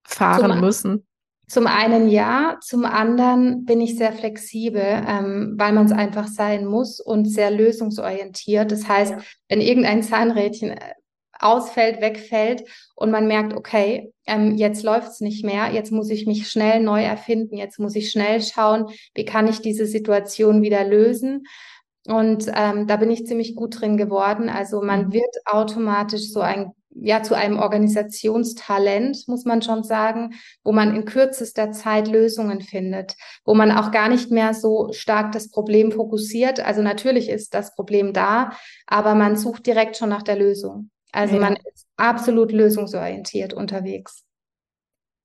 fahren 0.05 0.61
müssen. 0.61 1.05
Zum 1.47 1.67
einen 1.67 2.09
ja, 2.09 2.57
zum 2.61 2.85
anderen 2.85 3.65
bin 3.65 3.81
ich 3.81 3.97
sehr 3.97 4.13
flexibel, 4.13 4.81
ähm, 4.81 5.55
weil 5.57 5.73
man 5.73 5.85
es 5.85 5.91
einfach 5.91 6.27
sein 6.27 6.65
muss 6.65 6.99
und 6.99 7.25
sehr 7.25 7.51
lösungsorientiert. 7.51 8.71
Das 8.71 8.87
heißt, 8.87 9.11
ja. 9.11 9.21
wenn 9.49 9.61
irgendein 9.61 10.03
Zahnrädchen 10.03 10.71
äh, 10.71 10.93
ausfällt, 11.39 12.01
wegfällt 12.01 12.63
und 12.95 13.11
man 13.11 13.27
merkt, 13.27 13.53
okay, 13.53 14.13
ähm, 14.25 14.55
jetzt 14.55 14.83
läuft 14.83 15.09
es 15.09 15.19
nicht 15.19 15.43
mehr, 15.43 15.71
jetzt 15.71 15.91
muss 15.91 16.09
ich 16.09 16.25
mich 16.25 16.49
schnell 16.49 16.79
neu 16.79 17.03
erfinden, 17.03 17.57
jetzt 17.57 17.79
muss 17.79 17.95
ich 17.95 18.09
schnell 18.09 18.41
schauen, 18.41 18.87
wie 19.13 19.25
kann 19.25 19.47
ich 19.47 19.59
diese 19.59 19.85
Situation 19.85 20.61
wieder 20.61 20.85
lösen. 20.85 21.43
Und 22.07 22.51
ähm, 22.53 22.87
da 22.87 22.97
bin 22.97 23.11
ich 23.11 23.25
ziemlich 23.25 23.55
gut 23.55 23.79
drin 23.79 23.97
geworden. 23.97 24.49
Also 24.49 24.81
man 24.81 25.07
mhm. 25.07 25.13
wird 25.13 25.35
automatisch 25.45 26.31
so 26.31 26.41
ein 26.41 26.71
ja 26.95 27.23
zu 27.23 27.35
einem 27.35 27.59
Organisationstalent, 27.59 29.27
muss 29.27 29.45
man 29.45 29.61
schon 29.61 29.83
sagen, 29.83 30.35
wo 30.63 30.71
man 30.71 30.95
in 30.95 31.05
kürzester 31.05 31.71
Zeit 31.71 32.07
Lösungen 32.07 32.61
findet, 32.61 33.15
wo 33.45 33.53
man 33.53 33.71
auch 33.71 33.91
gar 33.91 34.09
nicht 34.09 34.31
mehr 34.31 34.53
so 34.53 34.91
stark 34.91 35.31
das 35.31 35.49
Problem 35.49 35.91
fokussiert. 35.91 36.59
Also 36.59 36.81
natürlich 36.81 37.29
ist 37.29 37.53
das 37.53 37.75
Problem 37.75 38.13
da, 38.13 38.51
aber 38.87 39.15
man 39.15 39.35
sucht 39.35 39.65
direkt 39.65 39.97
schon 39.97 40.09
nach 40.09 40.23
der 40.23 40.37
Lösung. 40.37 40.89
Also 41.11 41.35
ja. 41.35 41.41
man 41.41 41.55
ist 41.73 41.85
absolut 41.95 42.51
lösungsorientiert 42.51 43.53
unterwegs. 43.53 44.23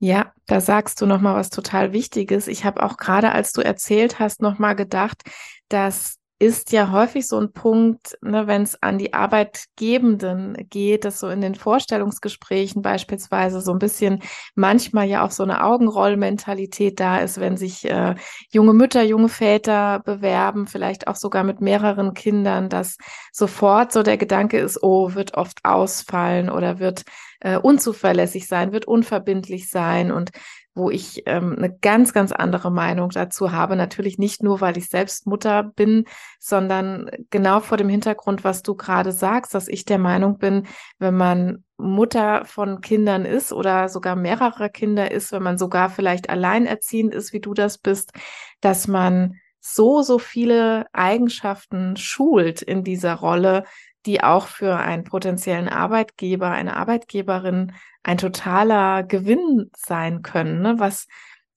Ja, 0.01 0.33
da 0.47 0.61
sagst 0.61 1.01
du 1.01 1.07
noch 1.07 1.21
mal 1.21 1.35
was 1.35 1.51
total 1.51 1.93
Wichtiges. 1.93 2.47
Ich 2.47 2.65
habe 2.65 2.83
auch 2.85 2.97
gerade, 2.99 3.33
als 3.33 3.53
du 3.53 3.63
erzählt 3.63 4.21
hast, 4.21 4.41
noch 4.41 4.59
mal 4.59 4.75
gedacht, 4.75 5.23
dass 5.69 6.18
ist 6.41 6.71
ja 6.71 6.93
häufig 6.93 7.27
so 7.27 7.41
ein 7.41 7.53
Punkt, 7.53 8.17
ne, 8.23 8.47
wenn 8.47 8.63
es 8.63 8.81
an 8.81 8.97
die 8.97 9.13
Arbeitgebenden 9.13 10.69
geht, 10.71 11.05
dass 11.05 11.19
so 11.19 11.29
in 11.29 11.41
den 11.41 11.57
Vorstellungsgesprächen 11.57 12.81
beispielsweise 12.81 13.61
so 13.61 13.73
ein 13.73 13.81
bisschen 13.81 14.23
manchmal 14.55 15.09
ja 15.09 15.25
auch 15.25 15.33
so 15.33 15.43
eine 15.43 15.65
Augenrollmentalität 15.65 17.01
da 17.01 17.19
ist, 17.19 17.41
wenn 17.41 17.57
sich 17.57 17.91
äh, 17.91 18.15
junge 18.53 18.73
Mütter, 18.73 19.03
junge 19.03 19.29
Väter 19.29 20.01
bewerben, 20.05 20.69
vielleicht 20.69 21.09
auch 21.09 21.17
sogar 21.17 21.43
mit 21.43 21.61
mehreren 21.61 22.15
Kindern, 22.15 22.69
dass 22.69 22.99
sofort 23.33 23.93
so 23.93 24.05
der 24.05 24.17
Gedanke 24.17 24.59
ist, 24.59 24.81
oh, 24.83 25.15
wird 25.15 25.35
oft 25.35 25.65
ausfallen 25.65 26.51
oder 26.51 26.79
wird 26.79 27.03
äh, 27.41 27.57
unzuverlässig 27.57 28.47
sein, 28.47 28.73
wird 28.73 28.87
unverbindlich 28.87 29.71
sein 29.71 30.13
und 30.13 30.31
wo 30.79 30.91
ich 30.91 31.25
ähm, 31.27 31.57
eine 31.59 31.77
ganz, 31.77 32.15
ganz 32.15 32.33
andere 32.33 32.71
Meinung 32.71 33.11
dazu 33.11 33.53
habe. 33.53 33.77
Natürlich 33.77 34.17
nicht 34.17 34.43
nur, 34.43 34.61
weil 34.61 34.79
ich 34.79 34.89
selbst 34.89 35.27
Mutter 35.27 35.63
bin, 35.63 36.05
sondern 36.39 37.11
genau 37.31 37.61
vor 37.61 37.77
dem 37.77 37.89
Hintergrund, 37.89 38.45
was 38.45 38.63
du 38.63 38.75
gerade 38.75 39.13
sagst, 39.13 39.55
dass 39.55 39.69
ich 39.69 39.85
der 39.85 39.99
Meinung 39.99 40.39
bin, 40.39 40.67
wenn 40.99 41.17
man 41.17 41.65
Mutter 41.77 42.45
von 42.45 42.81
Kindern 42.81 43.25
ist 43.25 43.53
oder 43.53 43.89
sogar 43.89 44.17
mehrerer 44.17 44.69
Kinder 44.69 45.11
ist, 45.11 45.33
wenn 45.33 45.43
man 45.43 45.59
sogar 45.59 45.91
vielleicht 45.91 46.31
alleinerziehend 46.31 47.15
ist, 47.15 47.33
wie 47.33 47.41
du 47.41 47.55
das 47.55 47.79
bist, 47.79 48.13
dass 48.61 48.89
man 48.89 49.35
so, 49.61 50.03
so 50.03 50.19
viele 50.19 50.87
Eigenschaften 50.93 51.97
schult 51.97 52.63
in 52.63 52.85
dieser 52.85 53.15
Rolle, 53.15 53.65
die 54.09 54.23
auch 54.23 54.47
für 54.47 54.77
einen 54.77 55.05
potenziellen 55.05 55.69
Arbeitgeber, 55.69 56.51
eine 56.51 56.77
Arbeitgeberin 56.77 57.73
ein 58.03 58.17
totaler 58.17 59.03
Gewinn 59.03 59.71
sein 59.77 60.23
können, 60.23 60.63
ne? 60.63 60.77
was 60.79 61.07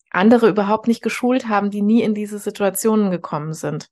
andere 0.09 0.49
überhaupt 0.49 0.89
nicht 0.89 1.01
geschult 1.01 1.47
haben, 1.47 1.71
die 1.71 1.81
nie 1.81 2.03
in 2.03 2.13
diese 2.13 2.39
Situationen 2.39 3.09
gekommen 3.09 3.53
sind. 3.53 3.87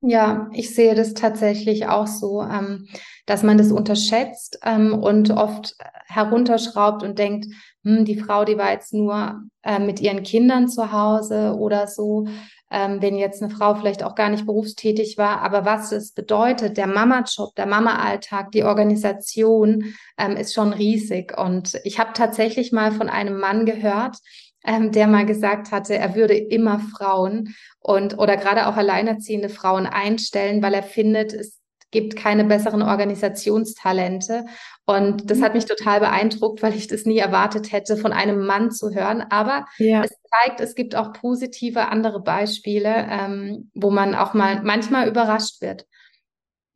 Ja, 0.00 0.48
ich 0.52 0.74
sehe 0.74 0.94
das 0.94 1.14
tatsächlich 1.14 1.88
auch 1.88 2.06
so, 2.06 2.42
ähm, 2.42 2.86
dass 3.26 3.42
man 3.42 3.58
das 3.58 3.72
unterschätzt 3.72 4.60
ähm, 4.62 4.94
und 4.94 5.30
oft 5.30 5.74
herunterschraubt 6.06 7.02
und 7.02 7.18
denkt, 7.18 7.46
hm, 7.82 8.04
die 8.04 8.20
Frau, 8.20 8.44
die 8.44 8.58
war 8.58 8.70
jetzt 8.70 8.94
nur 8.94 9.42
äh, 9.62 9.80
mit 9.80 10.00
ihren 10.00 10.22
Kindern 10.22 10.68
zu 10.68 10.92
Hause 10.92 11.56
oder 11.58 11.88
so 11.88 12.28
ähm, 12.70 13.00
wenn 13.00 13.16
jetzt 13.16 13.42
eine 13.42 13.54
Frau 13.54 13.74
vielleicht 13.74 14.02
auch 14.02 14.14
gar 14.14 14.30
nicht 14.30 14.46
berufstätig 14.46 15.18
war. 15.18 15.42
Aber 15.42 15.64
was 15.64 15.92
es 15.92 16.12
bedeutet, 16.12 16.76
der 16.76 16.86
Mama-Job, 16.86 17.54
der 17.54 17.66
Mama-Alltag, 17.66 18.50
die 18.52 18.64
Organisation 18.64 19.94
ähm, 20.18 20.36
ist 20.36 20.54
schon 20.54 20.72
riesig. 20.72 21.36
Und 21.38 21.78
ich 21.84 21.98
habe 21.98 22.12
tatsächlich 22.14 22.72
mal 22.72 22.92
von 22.92 23.08
einem 23.08 23.38
Mann 23.38 23.66
gehört, 23.66 24.16
ähm, 24.64 24.92
der 24.92 25.06
mal 25.06 25.26
gesagt 25.26 25.72
hatte, 25.72 25.96
er 25.96 26.14
würde 26.14 26.34
immer 26.34 26.80
Frauen 26.80 27.54
und 27.80 28.18
oder 28.18 28.36
gerade 28.36 28.66
auch 28.66 28.76
alleinerziehende 28.76 29.50
Frauen 29.50 29.86
einstellen, 29.86 30.62
weil 30.62 30.74
er 30.74 30.82
findet, 30.82 31.32
es 31.34 31.60
gibt 31.90 32.16
keine 32.16 32.44
besseren 32.44 32.82
Organisationstalente. 32.82 34.46
Und 34.86 35.30
das 35.30 35.38
mhm. 35.38 35.44
hat 35.44 35.54
mich 35.54 35.64
total 35.64 36.00
beeindruckt, 36.00 36.62
weil 36.62 36.74
ich 36.74 36.88
das 36.88 37.04
nie 37.04 37.18
erwartet 37.18 37.72
hätte, 37.72 37.96
von 37.96 38.12
einem 38.12 38.44
Mann 38.44 38.70
zu 38.70 38.94
hören. 38.94 39.24
Aber 39.30 39.66
ja. 39.78 40.02
es 40.02 40.10
zeigt, 40.42 40.60
es 40.60 40.74
gibt 40.74 40.94
auch 40.94 41.12
positive 41.12 41.88
andere 41.88 42.20
Beispiele, 42.20 43.06
ähm, 43.08 43.70
wo 43.74 43.90
man 43.90 44.14
auch 44.14 44.34
mal 44.34 44.62
manchmal 44.62 45.08
überrascht 45.08 45.62
wird. 45.62 45.86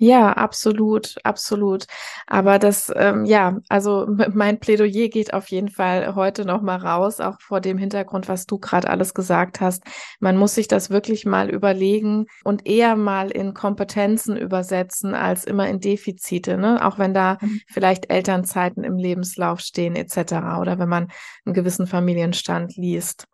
Ja, 0.01 0.33
absolut, 0.33 1.17
absolut. 1.25 1.87
Aber 2.29 2.61
das, 2.61 2.93
ähm, 2.95 3.25
ja, 3.25 3.59
also 3.69 4.07
mein 4.33 4.61
Plädoyer 4.61 5.09
geht 5.09 5.35
auf 5.35 5.49
jeden 5.49 5.71
Fall 5.71 6.15
heute 6.15 6.45
noch 6.45 6.63
mal 6.63 6.77
raus, 6.77 7.19
auch 7.19 7.41
vor 7.41 7.61
dem 7.61 7.79
Hintergrund, 7.79 8.29
was 8.29 8.47
du 8.47 8.59
gerade 8.59 8.89
alles 8.89 9.13
gesagt 9.13 9.61
hast. 9.61 9.83
Man 10.21 10.37
muss 10.37 10.55
sich 10.55 10.69
das 10.69 10.91
wirklich 10.91 11.27
mal 11.27 11.51
überlegen 11.51 12.27
und 12.45 12.65
eher 12.65 12.95
mal 12.95 13.33
in 13.33 13.55
Kompetenzen 13.55 14.37
übersetzen 14.37 15.17
als 15.17 15.45
immer 15.45 15.69
in 15.69 15.81
Defizite, 15.81 16.59
ne? 16.59 16.87
Auch 16.87 17.01
wenn 17.01 17.13
da 17.13 17.39
mhm. 17.41 17.61
vielleicht 17.67 18.09
Elternzeiten 18.09 18.85
im 18.85 18.99
Lebenslauf 18.99 19.59
stehen 19.59 19.97
etc. 19.97 20.61
oder 20.61 20.79
wenn 20.79 20.89
man 20.89 21.09
einen 21.45 21.55
gewissen 21.55 21.89
Familienstand 21.89 22.77
liest. 22.77 23.25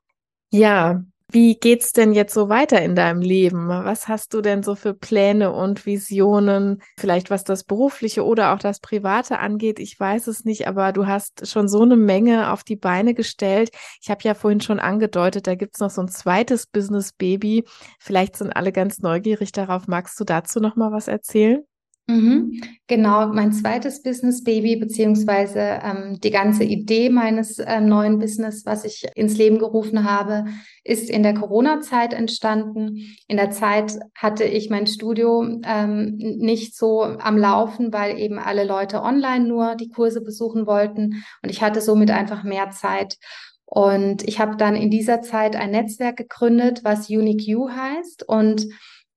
Ja, 0.50 1.02
wie 1.34 1.56
geht's 1.56 1.92
denn 1.92 2.12
jetzt 2.12 2.32
so 2.32 2.48
weiter 2.48 2.80
in 2.80 2.94
deinem 2.94 3.20
Leben? 3.20 3.66
Was 3.68 4.06
hast 4.06 4.34
du 4.34 4.40
denn 4.40 4.62
so 4.62 4.76
für 4.76 4.94
Pläne 4.94 5.50
und 5.50 5.84
Visionen? 5.84 6.80
Vielleicht 6.96 7.28
was 7.28 7.42
das 7.42 7.64
berufliche 7.64 8.24
oder 8.24 8.54
auch 8.54 8.60
das 8.60 8.78
private 8.78 9.40
angeht. 9.40 9.80
Ich 9.80 9.98
weiß 9.98 10.28
es 10.28 10.44
nicht, 10.44 10.68
aber 10.68 10.92
du 10.92 11.08
hast 11.08 11.48
schon 11.48 11.66
so 11.66 11.82
eine 11.82 11.96
Menge 11.96 12.52
auf 12.52 12.62
die 12.62 12.76
Beine 12.76 13.14
gestellt. 13.14 13.70
Ich 14.00 14.10
habe 14.10 14.20
ja 14.22 14.34
vorhin 14.34 14.60
schon 14.60 14.78
angedeutet, 14.78 15.48
da 15.48 15.56
gibt's 15.56 15.80
noch 15.80 15.90
so 15.90 16.02
ein 16.02 16.08
zweites 16.08 16.68
Business 16.68 17.12
Baby. 17.12 17.64
Vielleicht 17.98 18.36
sind 18.36 18.52
alle 18.52 18.70
ganz 18.70 19.00
neugierig 19.00 19.50
darauf. 19.50 19.88
Magst 19.88 20.20
du 20.20 20.24
dazu 20.24 20.60
noch 20.60 20.76
mal 20.76 20.92
was 20.92 21.08
erzählen? 21.08 21.64
Mhm. 22.06 22.60
Genau, 22.86 23.28
mein 23.28 23.52
zweites 23.52 24.02
Business 24.02 24.44
Baby, 24.44 24.76
beziehungsweise 24.76 25.80
ähm, 25.82 26.20
die 26.20 26.30
ganze 26.30 26.62
Idee 26.62 27.08
meines 27.08 27.58
äh, 27.58 27.80
neuen 27.80 28.18
Business, 28.18 28.66
was 28.66 28.84
ich 28.84 29.06
ins 29.14 29.38
Leben 29.38 29.58
gerufen 29.58 30.04
habe, 30.04 30.44
ist 30.82 31.08
in 31.08 31.22
der 31.22 31.32
Corona-Zeit 31.32 32.12
entstanden. 32.12 33.16
In 33.26 33.38
der 33.38 33.52
Zeit 33.52 33.98
hatte 34.14 34.44
ich 34.44 34.68
mein 34.68 34.86
Studio 34.86 35.46
ähm, 35.64 36.16
nicht 36.18 36.76
so 36.76 37.02
am 37.04 37.38
Laufen, 37.38 37.90
weil 37.90 38.18
eben 38.18 38.38
alle 38.38 38.64
Leute 38.64 39.00
online 39.02 39.46
nur 39.46 39.74
die 39.74 39.88
Kurse 39.88 40.20
besuchen 40.20 40.66
wollten 40.66 41.24
und 41.42 41.48
ich 41.48 41.62
hatte 41.62 41.80
somit 41.80 42.10
einfach 42.10 42.44
mehr 42.44 42.70
Zeit. 42.70 43.16
Und 43.64 44.28
ich 44.28 44.38
habe 44.40 44.56
dann 44.56 44.76
in 44.76 44.90
dieser 44.90 45.22
Zeit 45.22 45.56
ein 45.56 45.70
Netzwerk 45.70 46.18
gegründet, 46.18 46.80
was 46.84 47.08
Unique 47.08 47.46
You 47.46 47.70
heißt 47.70 48.28
und 48.28 48.66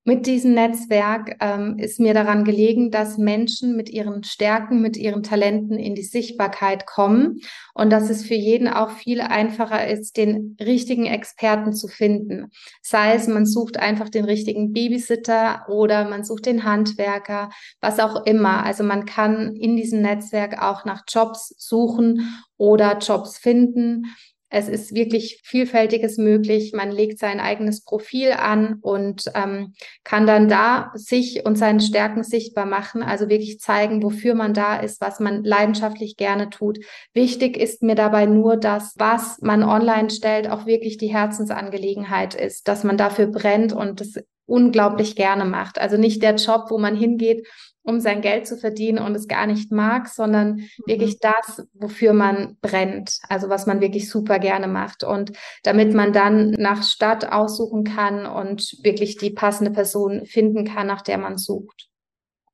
mit 0.08 0.26
diesem 0.26 0.54
Netzwerk 0.54 1.36
ähm, 1.40 1.76
ist 1.78 2.00
mir 2.00 2.14
daran 2.14 2.44
gelegen, 2.44 2.90
dass 2.90 3.18
Menschen 3.18 3.76
mit 3.76 3.90
ihren 3.90 4.24
Stärken, 4.24 4.80
mit 4.80 4.96
ihren 4.96 5.22
Talenten 5.22 5.78
in 5.78 5.94
die 5.94 6.02
Sichtbarkeit 6.02 6.86
kommen 6.86 7.42
und 7.74 7.90
dass 7.90 8.08
es 8.08 8.24
für 8.24 8.34
jeden 8.34 8.68
auch 8.68 8.88
viel 8.88 9.20
einfacher 9.20 9.86
ist, 9.86 10.16
den 10.16 10.56
richtigen 10.58 11.04
Experten 11.04 11.74
zu 11.74 11.88
finden. 11.88 12.46
Sei 12.80 13.16
es, 13.16 13.26
man 13.26 13.44
sucht 13.44 13.76
einfach 13.76 14.08
den 14.08 14.24
richtigen 14.24 14.72
Babysitter 14.72 15.66
oder 15.68 16.08
man 16.08 16.24
sucht 16.24 16.46
den 16.46 16.64
Handwerker, 16.64 17.50
was 17.82 18.00
auch 18.00 18.24
immer. 18.24 18.64
Also 18.64 18.84
man 18.84 19.04
kann 19.04 19.56
in 19.56 19.76
diesem 19.76 20.00
Netzwerk 20.00 20.62
auch 20.62 20.86
nach 20.86 21.02
Jobs 21.06 21.54
suchen 21.58 22.42
oder 22.56 22.96
Jobs 22.96 23.36
finden. 23.36 24.06
Es 24.50 24.68
ist 24.68 24.94
wirklich 24.94 25.40
vielfältiges 25.44 26.16
möglich. 26.16 26.72
Man 26.74 26.90
legt 26.90 27.18
sein 27.18 27.38
eigenes 27.38 27.84
Profil 27.84 28.32
an 28.32 28.78
und 28.80 29.24
ähm, 29.34 29.74
kann 30.04 30.26
dann 30.26 30.48
da 30.48 30.90
sich 30.94 31.44
und 31.44 31.56
seine 31.56 31.80
Stärken 31.80 32.22
sichtbar 32.22 32.64
machen. 32.64 33.02
Also 33.02 33.28
wirklich 33.28 33.60
zeigen, 33.60 34.02
wofür 34.02 34.34
man 34.34 34.54
da 34.54 34.76
ist, 34.80 35.00
was 35.00 35.20
man 35.20 35.44
leidenschaftlich 35.44 36.16
gerne 36.16 36.48
tut. 36.48 36.78
Wichtig 37.12 37.56
ist 37.56 37.82
mir 37.82 37.94
dabei 37.94 38.26
nur, 38.26 38.56
dass 38.56 38.94
was 38.96 39.38
man 39.42 39.62
online 39.62 40.10
stellt, 40.10 40.48
auch 40.48 40.64
wirklich 40.64 40.96
die 40.96 41.12
Herzensangelegenheit 41.12 42.34
ist, 42.34 42.68
dass 42.68 42.84
man 42.84 42.96
dafür 42.96 43.26
brennt 43.26 43.72
und 43.72 44.00
das 44.00 44.14
unglaublich 44.48 45.14
gerne 45.14 45.44
macht. 45.44 45.78
Also 45.78 45.98
nicht 45.98 46.22
der 46.22 46.36
Job, 46.36 46.70
wo 46.70 46.78
man 46.78 46.96
hingeht 46.96 47.46
um 47.88 48.00
sein 48.00 48.20
Geld 48.20 48.46
zu 48.46 48.58
verdienen 48.58 48.98
und 48.98 49.14
es 49.14 49.28
gar 49.28 49.46
nicht 49.46 49.72
mag, 49.72 50.08
sondern 50.08 50.56
mhm. 50.56 50.68
wirklich 50.84 51.20
das, 51.20 51.66
wofür 51.72 52.12
man 52.12 52.58
brennt, 52.60 53.18
also 53.30 53.48
was 53.48 53.66
man 53.66 53.80
wirklich 53.80 54.10
super 54.10 54.38
gerne 54.38 54.68
macht. 54.68 55.04
Und 55.04 55.32
damit 55.62 55.94
man 55.94 56.12
dann 56.12 56.50
nach 56.50 56.82
Stadt 56.82 57.32
aussuchen 57.32 57.84
kann 57.84 58.26
und 58.26 58.76
wirklich 58.82 59.16
die 59.16 59.30
passende 59.30 59.70
Person 59.70 60.26
finden 60.26 60.66
kann, 60.66 60.86
nach 60.86 61.00
der 61.00 61.16
man 61.16 61.38
sucht. 61.38 61.88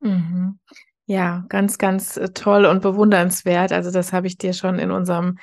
Mhm. 0.00 0.60
Ja, 1.06 1.44
ganz, 1.48 1.78
ganz 1.78 2.16
äh, 2.16 2.28
toll 2.28 2.64
und 2.64 2.80
bewundernswert. 2.80 3.72
Also 3.72 3.90
das 3.90 4.12
habe 4.12 4.28
ich 4.28 4.38
dir 4.38 4.52
schon 4.52 4.78
in 4.78 4.92
unserem 4.92 5.38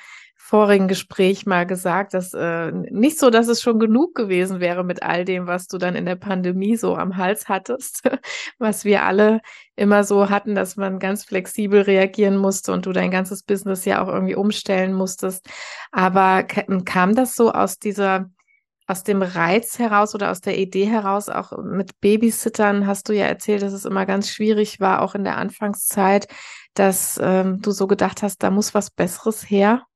vorigen 0.52 0.86
Gespräch 0.86 1.46
mal 1.46 1.66
gesagt, 1.66 2.12
dass 2.12 2.34
äh, 2.34 2.70
nicht 2.72 3.18
so, 3.18 3.30
dass 3.30 3.48
es 3.48 3.62
schon 3.62 3.78
genug 3.78 4.14
gewesen 4.14 4.60
wäre 4.60 4.84
mit 4.84 5.02
all 5.02 5.24
dem, 5.24 5.46
was 5.46 5.66
du 5.66 5.78
dann 5.78 5.96
in 5.96 6.04
der 6.04 6.16
Pandemie 6.16 6.76
so 6.76 6.94
am 6.94 7.16
Hals 7.16 7.48
hattest, 7.48 8.02
was 8.58 8.84
wir 8.84 9.02
alle 9.02 9.40
immer 9.76 10.04
so 10.04 10.28
hatten, 10.28 10.54
dass 10.54 10.76
man 10.76 10.98
ganz 10.98 11.24
flexibel 11.24 11.80
reagieren 11.80 12.36
musste 12.36 12.74
und 12.74 12.84
du 12.84 12.92
dein 12.92 13.10
ganzes 13.10 13.44
Business 13.44 13.86
ja 13.86 14.04
auch 14.04 14.08
irgendwie 14.08 14.34
umstellen 14.34 14.92
musstest. 14.92 15.48
Aber 15.90 16.42
kam 16.42 17.14
das 17.14 17.34
so 17.34 17.50
aus 17.50 17.78
dieser 17.78 18.26
aus 18.86 19.04
dem 19.04 19.22
Reiz 19.22 19.78
heraus 19.78 20.14
oder 20.14 20.30
aus 20.30 20.42
der 20.42 20.58
Idee 20.58 20.84
heraus, 20.84 21.30
auch 21.30 21.56
mit 21.62 21.98
Babysittern 22.02 22.86
hast 22.86 23.08
du 23.08 23.14
ja 23.14 23.24
erzählt, 23.24 23.62
dass 23.62 23.72
es 23.72 23.86
immer 23.86 24.04
ganz 24.04 24.28
schwierig 24.28 24.80
war, 24.80 25.00
auch 25.00 25.14
in 25.14 25.24
der 25.24 25.38
Anfangszeit, 25.38 26.26
dass 26.74 27.18
ähm, 27.22 27.62
du 27.62 27.70
so 27.70 27.86
gedacht 27.86 28.22
hast, 28.22 28.42
da 28.42 28.50
muss 28.50 28.74
was 28.74 28.90
Besseres 28.90 29.48
her? 29.48 29.86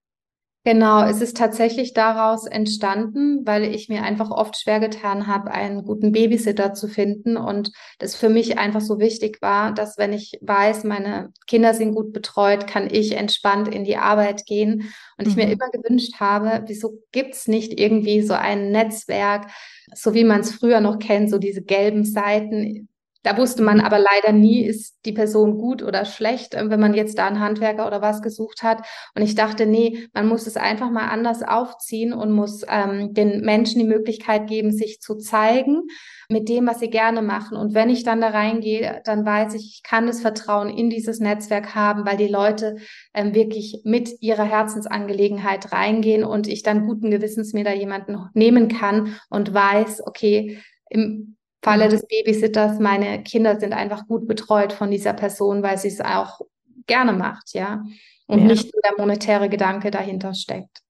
Genau, 0.66 1.04
es 1.04 1.20
ist 1.20 1.36
tatsächlich 1.36 1.92
daraus 1.92 2.44
entstanden, 2.44 3.46
weil 3.46 3.62
ich 3.72 3.88
mir 3.88 4.02
einfach 4.02 4.32
oft 4.32 4.60
schwer 4.60 4.80
getan 4.80 5.28
habe, 5.28 5.52
einen 5.52 5.84
guten 5.84 6.10
Babysitter 6.10 6.74
zu 6.74 6.88
finden 6.88 7.36
und 7.36 7.70
das 8.00 8.16
für 8.16 8.28
mich 8.28 8.58
einfach 8.58 8.80
so 8.80 8.98
wichtig 8.98 9.40
war, 9.40 9.72
dass 9.72 9.96
wenn 9.96 10.12
ich 10.12 10.32
weiß, 10.40 10.82
meine 10.82 11.32
Kinder 11.46 11.72
sind 11.72 11.94
gut 11.94 12.12
betreut, 12.12 12.66
kann 12.66 12.88
ich 12.90 13.12
entspannt 13.12 13.68
in 13.68 13.84
die 13.84 13.96
Arbeit 13.96 14.44
gehen 14.44 14.92
und 15.16 15.26
mhm. 15.26 15.30
ich 15.30 15.36
mir 15.36 15.46
mhm. 15.46 15.52
immer 15.52 15.70
gewünscht 15.70 16.18
habe, 16.18 16.64
wieso 16.66 16.98
gibt's 17.12 17.46
nicht 17.46 17.78
irgendwie 17.78 18.22
so 18.22 18.34
ein 18.34 18.72
Netzwerk, 18.72 19.46
so 19.94 20.14
wie 20.14 20.24
man 20.24 20.40
es 20.40 20.50
früher 20.52 20.80
noch 20.80 20.98
kennt, 20.98 21.30
so 21.30 21.38
diese 21.38 21.62
gelben 21.62 22.04
Seiten, 22.04 22.88
da 23.26 23.36
wusste 23.36 23.64
man 23.64 23.80
aber 23.80 23.98
leider 23.98 24.32
nie, 24.32 24.64
ist 24.64 25.00
die 25.04 25.10
Person 25.10 25.58
gut 25.58 25.82
oder 25.82 26.04
schlecht, 26.04 26.54
äh, 26.54 26.70
wenn 26.70 26.78
man 26.78 26.94
jetzt 26.94 27.18
da 27.18 27.26
einen 27.26 27.40
Handwerker 27.40 27.84
oder 27.84 28.00
was 28.00 28.22
gesucht 28.22 28.62
hat. 28.62 28.86
Und 29.16 29.22
ich 29.22 29.34
dachte, 29.34 29.66
nee, 29.66 30.06
man 30.14 30.28
muss 30.28 30.46
es 30.46 30.56
einfach 30.56 30.92
mal 30.92 31.08
anders 31.08 31.42
aufziehen 31.42 32.12
und 32.12 32.30
muss 32.30 32.62
ähm, 32.68 33.14
den 33.14 33.40
Menschen 33.40 33.80
die 33.80 33.88
Möglichkeit 33.88 34.46
geben, 34.46 34.70
sich 34.70 35.00
zu 35.00 35.16
zeigen 35.16 35.88
mit 36.28 36.48
dem, 36.48 36.68
was 36.68 36.78
sie 36.78 36.88
gerne 36.88 37.20
machen. 37.20 37.56
Und 37.56 37.74
wenn 37.74 37.90
ich 37.90 38.04
dann 38.04 38.20
da 38.20 38.28
reingehe, 38.28 39.02
dann 39.04 39.26
weiß 39.26 39.54
ich, 39.54 39.74
ich 39.74 39.82
kann 39.82 40.06
das 40.06 40.20
Vertrauen 40.20 40.70
in 40.70 40.88
dieses 40.88 41.18
Netzwerk 41.18 41.74
haben, 41.74 42.06
weil 42.06 42.16
die 42.16 42.28
Leute 42.28 42.76
ähm, 43.12 43.34
wirklich 43.34 43.80
mit 43.82 44.22
ihrer 44.22 44.44
Herzensangelegenheit 44.44 45.72
reingehen 45.72 46.22
und 46.22 46.46
ich 46.46 46.62
dann 46.62 46.86
guten 46.86 47.10
Gewissens 47.10 47.54
mir 47.54 47.64
da 47.64 47.72
jemanden 47.72 48.18
nehmen 48.34 48.68
kann 48.68 49.16
und 49.30 49.52
weiß, 49.52 50.06
okay, 50.06 50.60
im 50.88 51.35
Falle 51.66 51.86
mhm. 51.86 51.90
des 51.90 52.06
Babysitters, 52.06 52.78
meine 52.78 53.24
Kinder 53.24 53.58
sind 53.58 53.72
einfach 53.72 54.06
gut 54.06 54.28
betreut 54.28 54.72
von 54.72 54.88
dieser 54.88 55.14
Person, 55.14 55.64
weil 55.64 55.78
sie 55.78 55.88
es 55.88 56.00
auch 56.00 56.40
gerne 56.86 57.12
macht, 57.12 57.54
ja. 57.54 57.82
Und 58.28 58.38
ja. 58.38 58.44
nicht 58.46 58.72
nur 58.72 58.82
der 58.84 59.04
monetäre 59.04 59.48
Gedanke 59.48 59.90
dahinter 59.90 60.32
steckt. 60.34 60.82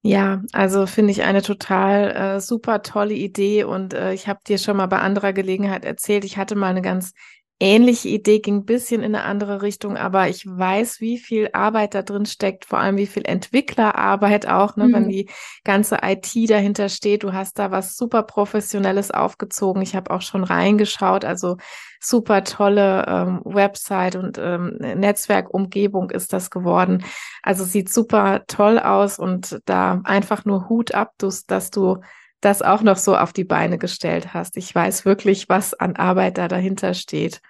Ja, 0.00 0.42
also 0.52 0.86
finde 0.86 1.12
ich 1.12 1.22
eine 1.22 1.42
total 1.42 2.36
äh, 2.36 2.40
super 2.40 2.80
tolle 2.80 3.12
Idee 3.12 3.64
und 3.64 3.92
äh, 3.92 4.14
ich 4.14 4.26
habe 4.26 4.40
dir 4.46 4.56
schon 4.56 4.78
mal 4.78 4.86
bei 4.86 5.00
anderer 5.00 5.34
Gelegenheit 5.34 5.84
erzählt, 5.84 6.24
ich 6.24 6.38
hatte 6.38 6.54
mal 6.54 6.68
eine 6.68 6.82
ganz 6.82 7.12
ähnliche 7.60 8.08
Idee, 8.08 8.40
ging 8.40 8.56
ein 8.56 8.64
bisschen 8.64 9.02
in 9.02 9.14
eine 9.14 9.24
andere 9.24 9.62
Richtung, 9.62 9.96
aber 9.96 10.28
ich 10.28 10.44
weiß, 10.46 11.00
wie 11.00 11.18
viel 11.18 11.50
Arbeit 11.52 11.94
da 11.94 12.02
drin 12.02 12.26
steckt, 12.26 12.64
vor 12.64 12.80
allem 12.80 12.96
wie 12.96 13.06
viel 13.06 13.24
Entwicklerarbeit 13.24 14.48
auch, 14.48 14.76
ne, 14.76 14.88
mhm. 14.88 14.92
wenn 14.92 15.08
die 15.08 15.28
ganze 15.62 15.98
IT 16.02 16.34
dahinter 16.50 16.88
steht. 16.88 17.22
Du 17.22 17.32
hast 17.32 17.58
da 17.58 17.70
was 17.70 17.96
super 17.96 18.24
Professionelles 18.24 19.12
aufgezogen. 19.12 19.80
Ich 19.82 19.94
habe 19.94 20.10
auch 20.10 20.22
schon 20.22 20.42
reingeschaut, 20.42 21.24
also 21.24 21.56
super 22.00 22.42
tolle 22.42 23.04
ähm, 23.06 23.40
Website 23.44 24.16
und 24.16 24.38
ähm, 24.38 24.76
Netzwerkumgebung 24.78 26.10
ist 26.10 26.32
das 26.32 26.50
geworden. 26.50 27.04
Also 27.42 27.64
sieht 27.64 27.92
super 27.92 28.42
toll 28.48 28.78
aus 28.80 29.18
und 29.18 29.60
da 29.66 30.00
einfach 30.04 30.44
nur 30.44 30.68
Hut 30.68 30.94
ab, 30.94 31.12
dass 31.18 31.70
du 31.70 31.98
das 32.42 32.60
auch 32.60 32.82
noch 32.82 32.98
so 32.98 33.16
auf 33.16 33.32
die 33.32 33.44
Beine 33.44 33.78
gestellt 33.78 34.34
hast. 34.34 34.56
Ich 34.58 34.74
weiß 34.74 35.06
wirklich, 35.06 35.48
was 35.48 35.72
an 35.72 35.96
Arbeit 35.96 36.36
da 36.36 36.48
dahinter 36.48 36.92
steht. 36.92 37.40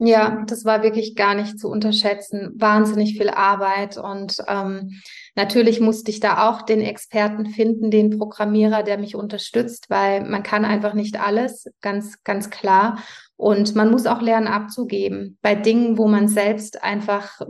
Ja, 0.00 0.44
das 0.46 0.64
war 0.64 0.84
wirklich 0.84 1.16
gar 1.16 1.34
nicht 1.34 1.58
zu 1.58 1.68
unterschätzen. 1.68 2.52
Wahnsinnig 2.54 3.18
viel 3.18 3.30
Arbeit 3.30 3.98
und 3.98 4.36
ähm, 4.46 5.00
natürlich 5.34 5.80
musste 5.80 6.12
ich 6.12 6.20
da 6.20 6.48
auch 6.48 6.62
den 6.62 6.80
Experten 6.80 7.46
finden, 7.46 7.90
den 7.90 8.16
Programmierer, 8.16 8.84
der 8.84 8.96
mich 8.98 9.16
unterstützt, 9.16 9.90
weil 9.90 10.22
man 10.22 10.44
kann 10.44 10.64
einfach 10.64 10.94
nicht 10.94 11.20
alles, 11.20 11.68
ganz, 11.80 12.22
ganz 12.22 12.48
klar. 12.48 13.02
Und 13.36 13.74
man 13.74 13.90
muss 13.90 14.06
auch 14.06 14.22
lernen 14.22 14.46
abzugeben 14.46 15.36
bei 15.42 15.56
Dingen, 15.56 15.98
wo 15.98 16.06
man 16.06 16.28
selbst 16.28 16.84
einfach 16.84 17.40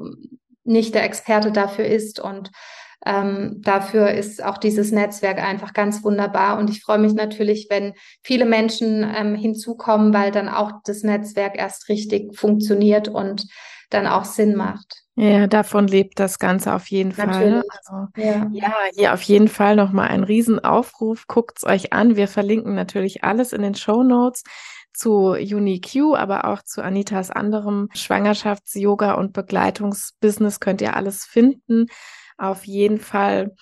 nicht 0.65 0.95
der 0.95 1.05
Experte 1.05 1.53
dafür 1.53 1.85
ist 1.85 2.19
und 2.19 2.51
ähm, 3.07 3.61
dafür 3.63 4.11
ist 4.11 4.43
auch 4.45 4.59
dieses 4.59 4.91
Netzwerk 4.91 5.39
einfach 5.39 5.73
ganz 5.73 6.03
wunderbar. 6.03 6.59
Und 6.59 6.69
ich 6.71 6.83
freue 6.83 6.99
mich 6.99 7.15
natürlich, 7.15 7.69
wenn 7.71 7.95
viele 8.23 8.45
Menschen 8.45 9.07
ähm, 9.17 9.35
hinzukommen, 9.35 10.13
weil 10.13 10.31
dann 10.33 10.49
auch 10.49 10.73
das 10.85 11.03
Netzwerk 11.03 11.57
erst 11.57 11.89
richtig 11.89 12.37
funktioniert 12.37 13.09
und 13.09 13.47
dann 13.91 14.07
auch 14.07 14.25
Sinn 14.25 14.55
macht. 14.55 15.05
Ja, 15.15 15.47
davon 15.47 15.89
lebt 15.89 16.21
das 16.21 16.39
Ganze 16.39 16.75
auf 16.75 16.89
jeden 16.89 17.13
Fall. 17.13 17.51
Ne? 17.51 17.65
Also, 17.71 18.07
ja. 18.17 18.47
ja, 18.53 18.75
hier 18.95 19.15
auf 19.15 19.23
jeden 19.23 19.49
Fall 19.49 19.75
nochmal 19.75 20.09
ein 20.09 20.23
Riesenaufruf. 20.23 21.27
Guckt's 21.27 21.65
euch 21.65 21.93
an. 21.93 22.17
Wir 22.17 22.29
verlinken 22.29 22.75
natürlich 22.75 23.25
alles 23.25 23.53
in 23.53 23.63
den 23.63 23.75
Show 23.75 24.03
Notes 24.03 24.43
zu 24.93 25.31
UniQ, 25.31 26.17
aber 26.17 26.45
auch 26.45 26.63
zu 26.63 26.83
Anitas 26.83 27.31
anderem 27.31 27.89
Schwangerschafts-Yoga 27.95 29.15
und 29.15 29.33
Begleitungsbusiness 29.33 30.61
könnt 30.61 30.81
ihr 30.81 30.95
alles 30.95 31.25
finden 31.25 31.87
auf 32.39 32.65
jeden 32.65 32.99
Fall. 32.99 33.55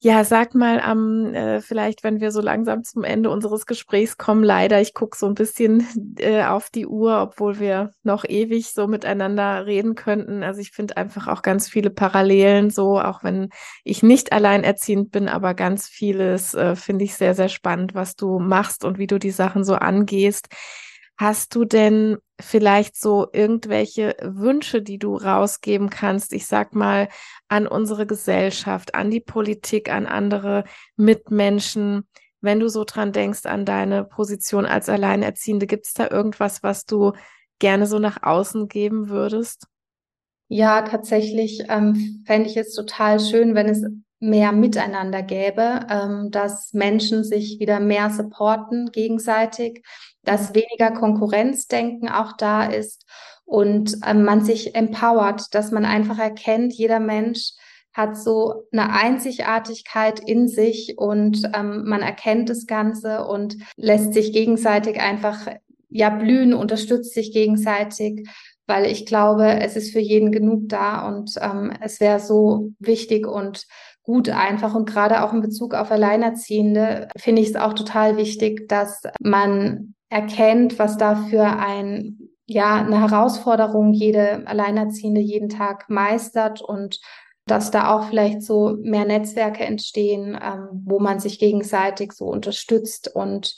Ja, 0.00 0.22
sag 0.22 0.54
mal, 0.54 0.80
am 0.82 1.32
äh, 1.32 1.62
vielleicht, 1.62 2.04
wenn 2.04 2.20
wir 2.20 2.30
so 2.30 2.42
langsam 2.42 2.84
zum 2.84 3.04
Ende 3.04 3.30
unseres 3.30 3.64
Gesprächs 3.64 4.18
kommen, 4.18 4.44
leider, 4.44 4.82
ich 4.82 4.92
gucke 4.92 5.16
so 5.16 5.24
ein 5.24 5.34
bisschen 5.34 5.86
äh, 6.18 6.44
auf 6.44 6.68
die 6.68 6.86
Uhr, 6.86 7.22
obwohl 7.22 7.58
wir 7.58 7.90
noch 8.02 8.26
ewig 8.26 8.72
so 8.74 8.86
miteinander 8.86 9.64
reden 9.64 9.94
könnten. 9.94 10.42
Also 10.42 10.60
ich 10.60 10.72
finde 10.72 10.98
einfach 10.98 11.26
auch 11.26 11.40
ganz 11.40 11.68
viele 11.68 11.88
Parallelen, 11.88 12.68
so 12.68 13.00
auch 13.00 13.24
wenn 13.24 13.48
ich 13.82 14.02
nicht 14.02 14.34
alleinerziehend 14.34 15.10
bin, 15.10 15.26
aber 15.26 15.54
ganz 15.54 15.88
vieles 15.88 16.52
äh, 16.52 16.76
finde 16.76 17.06
ich 17.06 17.14
sehr, 17.14 17.34
sehr 17.34 17.48
spannend, 17.48 17.94
was 17.94 18.14
du 18.14 18.38
machst 18.38 18.84
und 18.84 18.98
wie 18.98 19.06
du 19.06 19.18
die 19.18 19.30
Sachen 19.30 19.64
so 19.64 19.74
angehst. 19.74 20.48
Hast 21.16 21.54
du 21.54 21.64
denn 21.64 22.18
vielleicht 22.40 22.96
so 22.96 23.28
irgendwelche 23.32 24.16
Wünsche, 24.20 24.82
die 24.82 24.98
du 24.98 25.16
rausgeben 25.16 25.88
kannst? 25.88 26.32
Ich 26.32 26.46
sag 26.46 26.74
mal 26.74 27.08
an 27.48 27.68
unsere 27.68 28.06
Gesellschaft, 28.06 28.94
an 28.96 29.10
die 29.10 29.20
Politik, 29.20 29.92
an 29.92 30.06
andere 30.06 30.64
Mitmenschen. 30.96 32.08
Wenn 32.40 32.58
du 32.58 32.68
so 32.68 32.84
dran 32.84 33.12
denkst 33.12 33.46
an 33.46 33.64
deine 33.64 34.04
Position 34.04 34.66
als 34.66 34.88
Alleinerziehende, 34.88 35.66
gibt 35.66 35.86
es 35.86 35.94
da 35.94 36.10
irgendwas, 36.10 36.62
was 36.62 36.84
du 36.84 37.12
gerne 37.60 37.86
so 37.86 38.00
nach 38.00 38.22
außen 38.22 38.68
geben 38.68 39.08
würdest? 39.08 39.68
Ja, 40.48 40.82
tatsächlich 40.82 41.64
ähm, 41.68 42.22
fände 42.26 42.50
ich 42.50 42.56
es 42.56 42.74
total 42.74 43.20
schön, 43.20 43.54
wenn 43.54 43.68
es 43.68 43.82
mehr 44.20 44.52
Miteinander 44.52 45.22
gäbe, 45.22 45.86
ähm, 45.88 46.30
dass 46.30 46.72
Menschen 46.72 47.24
sich 47.24 47.60
wieder 47.60 47.80
mehr 47.80 48.10
supporten 48.10 48.90
gegenseitig, 48.92 49.82
dass 50.24 50.54
weniger 50.54 50.90
Konkurrenzdenken 50.92 52.08
auch 52.08 52.32
da 52.36 52.64
ist 52.64 53.04
und 53.44 53.96
ähm, 54.06 54.24
man 54.24 54.44
sich 54.44 54.74
empowert, 54.74 55.54
dass 55.54 55.70
man 55.70 55.84
einfach 55.84 56.18
erkennt, 56.18 56.72
jeder 56.72 57.00
Mensch 57.00 57.52
hat 57.92 58.16
so 58.16 58.64
eine 58.72 58.92
Einzigartigkeit 58.92 60.18
in 60.18 60.48
sich 60.48 60.94
und 60.98 61.48
ähm, 61.54 61.84
man 61.84 62.02
erkennt 62.02 62.50
das 62.50 62.66
Ganze 62.66 63.24
und 63.24 63.56
lässt 63.76 64.14
sich 64.14 64.32
gegenseitig 64.32 65.00
einfach 65.00 65.46
ja 65.90 66.10
blühen, 66.10 66.54
unterstützt 66.54 67.14
sich 67.14 67.32
gegenseitig, 67.32 68.28
weil 68.66 68.86
ich 68.86 69.06
glaube, 69.06 69.60
es 69.60 69.76
ist 69.76 69.92
für 69.92 70.00
jeden 70.00 70.32
genug 70.32 70.68
da 70.68 71.06
und 71.06 71.34
ähm, 71.40 71.72
es 71.80 72.00
wäre 72.00 72.18
so 72.18 72.72
wichtig 72.80 73.28
und 73.28 73.64
gut 74.02 74.28
einfach 74.28 74.74
und 74.74 74.86
gerade 74.88 75.22
auch 75.22 75.32
in 75.32 75.40
Bezug 75.40 75.74
auf 75.74 75.90
Alleinerziehende 75.90 77.08
finde 77.16 77.42
ich 77.42 77.50
es 77.50 77.56
auch 77.56 77.74
total 77.74 78.16
wichtig, 78.16 78.68
dass 78.68 79.02
man 79.20 79.93
erkennt, 80.08 80.78
was 80.78 80.96
da 80.96 81.16
für 81.16 81.44
ein 81.44 82.18
ja 82.46 82.76
eine 82.76 83.00
Herausforderung 83.00 83.92
jede 83.92 84.46
Alleinerziehende 84.46 85.20
jeden 85.20 85.48
Tag 85.48 85.88
meistert 85.88 86.60
und 86.60 87.00
dass 87.46 87.70
da 87.70 87.94
auch 87.94 88.08
vielleicht 88.08 88.42
so 88.42 88.76
mehr 88.80 89.04
Netzwerke 89.04 89.64
entstehen, 89.64 90.38
ähm, 90.42 90.82
wo 90.84 90.98
man 90.98 91.20
sich 91.20 91.38
gegenseitig 91.38 92.12
so 92.12 92.26
unterstützt 92.26 93.14
und 93.14 93.54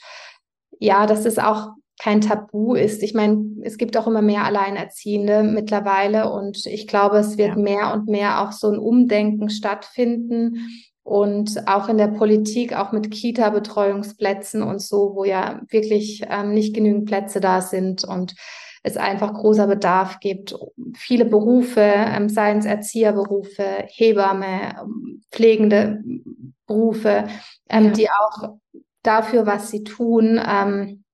ja, 0.79 1.05
dass 1.05 1.25
es 1.25 1.39
auch 1.39 1.69
kein 1.99 2.21
Tabu 2.21 2.75
ist. 2.75 3.01
Ich 3.01 3.13
meine, 3.13 3.43
es 3.63 3.77
gibt 3.77 3.97
auch 3.97 4.05
immer 4.05 4.21
mehr 4.21 4.43
Alleinerziehende 4.43 5.41
mittlerweile 5.43 6.31
und 6.31 6.65
ich 6.65 6.87
glaube, 6.87 7.17
es 7.17 7.37
wird 7.37 7.55
ja. 7.55 7.61
mehr 7.61 7.93
und 7.93 8.07
mehr 8.07 8.41
auch 8.41 8.51
so 8.51 8.69
ein 8.69 8.77
Umdenken 8.77 9.49
stattfinden 9.49 10.69
und 11.07 11.69
auch 11.69 11.87
in 11.87 11.97
der 11.97 12.09
Politik, 12.09 12.75
auch 12.75 12.91
mit 12.91 13.11
Kita-Betreuungsplätzen 13.11 14.61
und 14.61 14.81
so, 14.81 15.13
wo 15.15 15.23
ja 15.23 15.61
wirklich 15.69 16.23
ähm, 16.29 16.53
nicht 16.53 16.75
genügend 16.75 17.05
Plätze 17.05 17.39
da 17.39 17.61
sind 17.61 18.03
und 18.03 18.35
es 18.83 18.97
einfach 18.97 19.33
großer 19.33 19.67
Bedarf 19.67 20.19
gibt. 20.19 20.53
Viele 20.97 21.23
Berufe, 21.23 21.79
ähm, 21.79 22.27
seien 22.27 22.57
es 22.57 22.65
Erzieherberufe, 22.65 23.85
Hebamme, 23.87 24.75
ähm, 24.81 25.21
pflegende 25.31 26.03
Berufe, 26.65 27.29
ähm, 27.69 27.85
ja. 27.85 27.91
die 27.91 28.09
auch 28.09 28.55
dafür, 29.01 29.45
was 29.45 29.71
sie 29.71 29.85
tun, 29.85 30.41
ähm, 30.45 31.05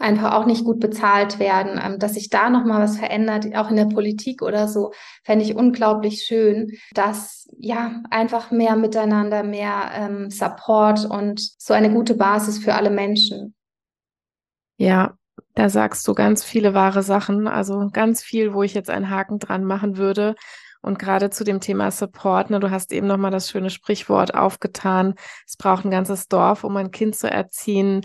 einfach 0.00 0.32
auch 0.32 0.46
nicht 0.46 0.64
gut 0.64 0.80
bezahlt 0.80 1.38
werden, 1.38 1.80
ähm, 1.82 1.98
dass 1.98 2.14
sich 2.14 2.30
da 2.30 2.50
nochmal 2.50 2.82
was 2.82 2.98
verändert, 2.98 3.54
auch 3.54 3.70
in 3.70 3.76
der 3.76 3.86
Politik 3.86 4.42
oder 4.42 4.66
so, 4.66 4.92
fände 5.24 5.44
ich 5.44 5.54
unglaublich 5.54 6.24
schön, 6.24 6.72
dass 6.94 7.48
ja 7.58 8.02
einfach 8.10 8.50
mehr 8.50 8.76
miteinander, 8.76 9.42
mehr 9.42 9.90
ähm, 9.94 10.30
Support 10.30 11.04
und 11.04 11.40
so 11.58 11.74
eine 11.74 11.92
gute 11.92 12.14
Basis 12.14 12.58
für 12.58 12.74
alle 12.74 12.90
Menschen. 12.90 13.54
Ja, 14.76 15.14
da 15.54 15.68
sagst 15.68 16.06
du 16.08 16.14
ganz 16.14 16.42
viele 16.42 16.74
wahre 16.74 17.02
Sachen, 17.02 17.46
also 17.46 17.88
ganz 17.92 18.22
viel, 18.22 18.54
wo 18.54 18.62
ich 18.62 18.74
jetzt 18.74 18.90
einen 18.90 19.10
Haken 19.10 19.38
dran 19.38 19.64
machen 19.64 19.96
würde. 19.96 20.34
Und 20.82 20.98
gerade 20.98 21.28
zu 21.28 21.44
dem 21.44 21.60
Thema 21.60 21.90
Support, 21.90 22.50
ne, 22.50 22.60
du 22.60 22.70
hast 22.70 22.92
eben 22.92 23.06
nochmal 23.06 23.30
das 23.30 23.50
schöne 23.50 23.68
Sprichwort 23.68 24.34
aufgetan. 24.34 25.14
Es 25.46 25.56
braucht 25.56 25.84
ein 25.84 25.90
ganzes 25.90 26.28
Dorf, 26.28 26.64
um 26.64 26.76
ein 26.76 26.90
Kind 26.90 27.16
zu 27.16 27.30
erziehen. 27.30 28.00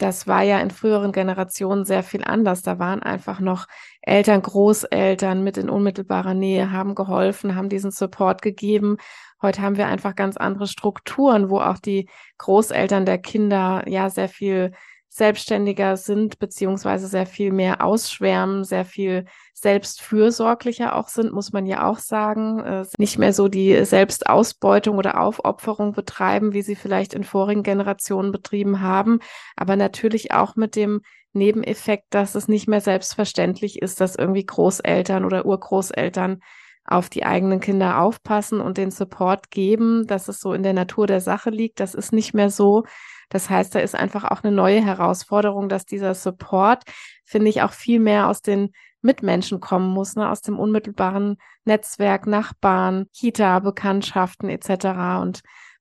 Das 0.00 0.26
war 0.26 0.42
ja 0.42 0.58
in 0.60 0.70
früheren 0.70 1.12
Generationen 1.12 1.84
sehr 1.84 2.02
viel 2.02 2.24
anders. 2.24 2.62
Da 2.62 2.78
waren 2.78 3.02
einfach 3.02 3.38
noch 3.38 3.66
Eltern, 4.00 4.40
Großeltern 4.40 5.44
mit 5.44 5.58
in 5.58 5.68
unmittelbarer 5.68 6.32
Nähe, 6.32 6.72
haben 6.72 6.94
geholfen, 6.94 7.54
haben 7.54 7.68
diesen 7.68 7.90
Support 7.90 8.40
gegeben. 8.40 8.96
Heute 9.42 9.60
haben 9.60 9.76
wir 9.76 9.88
einfach 9.88 10.14
ganz 10.16 10.38
andere 10.38 10.68
Strukturen, 10.68 11.50
wo 11.50 11.60
auch 11.60 11.78
die 11.78 12.08
Großeltern 12.38 13.04
der 13.04 13.18
Kinder 13.18 13.84
ja 13.86 14.08
sehr 14.08 14.30
viel 14.30 14.72
selbstständiger 15.12 15.96
sind, 15.96 16.38
beziehungsweise 16.38 17.08
sehr 17.08 17.26
viel 17.26 17.50
mehr 17.52 17.84
ausschwärmen, 17.84 18.62
sehr 18.62 18.84
viel 18.84 19.24
selbstfürsorglicher 19.54 20.94
auch 20.94 21.08
sind, 21.08 21.32
muss 21.32 21.52
man 21.52 21.66
ja 21.66 21.86
auch 21.86 21.98
sagen. 21.98 22.60
Äh, 22.60 22.86
nicht 22.96 23.18
mehr 23.18 23.32
so 23.32 23.48
die 23.48 23.84
Selbstausbeutung 23.84 24.98
oder 24.98 25.20
Aufopferung 25.20 25.92
betreiben, 25.92 26.52
wie 26.52 26.62
sie 26.62 26.76
vielleicht 26.76 27.12
in 27.12 27.24
vorigen 27.24 27.64
Generationen 27.64 28.30
betrieben 28.30 28.80
haben, 28.80 29.18
aber 29.56 29.74
natürlich 29.74 30.32
auch 30.32 30.54
mit 30.54 30.76
dem 30.76 31.02
Nebeneffekt, 31.32 32.06
dass 32.14 32.36
es 32.36 32.46
nicht 32.46 32.68
mehr 32.68 32.80
selbstverständlich 32.80 33.82
ist, 33.82 34.00
dass 34.00 34.14
irgendwie 34.14 34.46
Großeltern 34.46 35.24
oder 35.24 35.44
Urgroßeltern 35.44 36.40
auf 36.84 37.08
die 37.08 37.24
eigenen 37.24 37.60
Kinder 37.60 38.00
aufpassen 38.00 38.60
und 38.60 38.78
den 38.78 38.90
Support 38.90 39.50
geben, 39.50 40.06
dass 40.06 40.28
es 40.28 40.40
so 40.40 40.52
in 40.52 40.62
der 40.62 40.72
Natur 40.72 41.06
der 41.06 41.20
Sache 41.20 41.50
liegt. 41.50 41.80
Das 41.80 41.94
ist 41.94 42.12
nicht 42.12 42.32
mehr 42.32 42.50
so. 42.50 42.84
Das 43.30 43.48
heißt, 43.48 43.74
da 43.74 43.78
ist 43.78 43.94
einfach 43.94 44.24
auch 44.24 44.42
eine 44.42 44.54
neue 44.54 44.84
Herausforderung, 44.84 45.68
dass 45.68 45.86
dieser 45.86 46.14
Support, 46.14 46.82
finde 47.24 47.48
ich, 47.48 47.62
auch 47.62 47.72
viel 47.72 48.00
mehr 48.00 48.28
aus 48.28 48.42
den 48.42 48.72
Mitmenschen 49.02 49.60
kommen 49.60 49.88
muss, 49.88 50.16
ne? 50.16 50.28
aus 50.28 50.42
dem 50.42 50.58
unmittelbaren 50.58 51.38
Netzwerk, 51.64 52.26
Nachbarn, 52.26 53.06
Kita, 53.14 53.60
Bekanntschaften 53.60 54.50
etc. 54.50 55.20
Und 55.22 55.40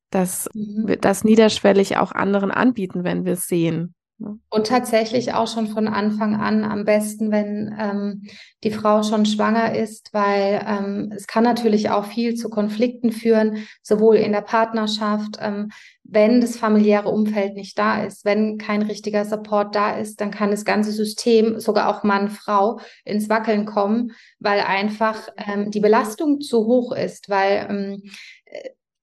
das, 0.10 0.48
mhm. 0.54 0.96
das 1.02 1.24
niederschwellig 1.24 1.98
auch 1.98 2.12
anderen 2.12 2.52
anbieten, 2.52 3.04
wenn 3.04 3.26
wir 3.26 3.34
es 3.34 3.48
sehen. 3.48 3.96
Und 4.50 4.68
tatsächlich 4.68 5.34
auch 5.34 5.48
schon 5.48 5.68
von 5.68 5.88
Anfang 5.88 6.36
an 6.36 6.66
am 6.66 6.84
besten, 6.84 7.32
wenn 7.32 7.74
ähm, 7.80 8.24
die 8.64 8.72
Frau 8.72 9.02
schon 9.02 9.26
schwanger 9.26 9.76
ist, 9.76 10.14
weil 10.14 10.62
ähm, 10.68 11.14
es 11.16 11.26
kann 11.26 11.46
natürlich 11.46 11.90
auch 11.90 12.04
viel 12.04 12.36
zu 12.36 12.50
Konflikten 12.50 13.14
führen, 13.14 13.66
sowohl 13.82 14.18
in 14.18 14.34
der 14.34 14.42
Partnerschaft, 14.42 15.38
ähm, 15.40 15.70
wenn 16.04 16.42
das 16.42 16.58
familiäre 16.58 17.10
Umfeld 17.10 17.54
nicht 17.54 17.78
da 17.78 18.04
ist, 18.04 18.26
wenn 18.26 18.58
kein 18.58 18.82
richtiger 18.82 19.24
Support 19.24 19.76
da 19.76 19.98
ist, 19.98 20.20
dann 20.20 20.32
kann 20.32 20.52
das 20.52 20.66
ganze 20.66 20.92
System, 20.92 21.60
sogar 21.60 21.88
auch 21.88 22.04
Mann, 22.04 22.30
Frau, 22.30 22.80
ins 23.06 23.30
Wackeln 23.30 23.66
kommen, 23.66 24.12
weil 24.40 24.60
einfach 24.60 25.30
ähm, 25.38 25.72
die 25.72 25.80
Belastung 25.80 26.42
zu 26.42 26.66
hoch 26.66 26.92
ist, 26.92 27.30
weil 27.30 27.68
ähm, 27.70 28.04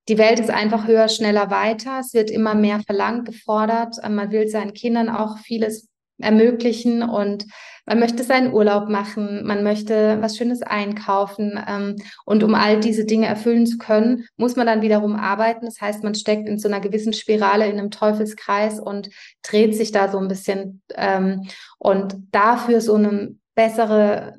die 0.09 0.19
Welt 0.19 0.39
ist 0.39 0.51
einfach 0.51 0.87
höher, 0.87 1.09
schneller, 1.09 1.51
weiter. 1.51 1.99
Es 2.01 2.15
wird 2.15 2.31
immer 2.31 2.55
mehr 2.55 2.81
verlangt, 2.81 3.27
gefordert. 3.27 3.97
Ähm, 4.03 4.15
man 4.15 4.31
will 4.31 4.49
seinen 4.49 4.75
Kindern 4.75 5.09
auch 5.09 5.39
vieles 5.39 5.89
ermöglichen 6.19 7.03
und 7.03 7.45
man 7.89 8.01
möchte 8.01 8.25
seinen 8.25 8.53
Urlaub 8.53 8.89
machen, 8.89 9.47
man 9.47 9.63
möchte 9.63 10.19
was 10.21 10.37
Schönes 10.37 10.63
einkaufen. 10.63 11.61
Ähm, 11.69 11.97
und 12.25 12.43
um 12.43 12.55
all 12.55 12.81
diese 12.81 13.05
Dinge 13.05 13.27
erfüllen 13.27 13.67
zu 13.67 13.79
können, 13.79 14.27
muss 14.37 14.57
man 14.57 14.67
dann 14.67 14.83
wiederum 14.83 15.15
arbeiten. 15.15 15.67
Das 15.67 15.81
heißt, 15.81 16.03
man 16.03 16.15
steckt 16.15 16.49
in 16.49 16.59
so 16.59 16.69
einer 16.69 16.81
gewissen 16.81 17.13
Spirale, 17.13 17.67
in 17.67 17.79
einem 17.79 17.91
Teufelskreis 17.91 18.81
und 18.81 19.11
dreht 19.43 19.77
sich 19.77 19.93
da 19.93 20.11
so 20.11 20.19
ein 20.19 20.29
bisschen. 20.29 20.83
Ähm, 20.97 21.49
und 21.79 22.17
dafür 22.33 22.81
so 22.81 22.95
eine 22.95 23.37
bessere 23.55 24.35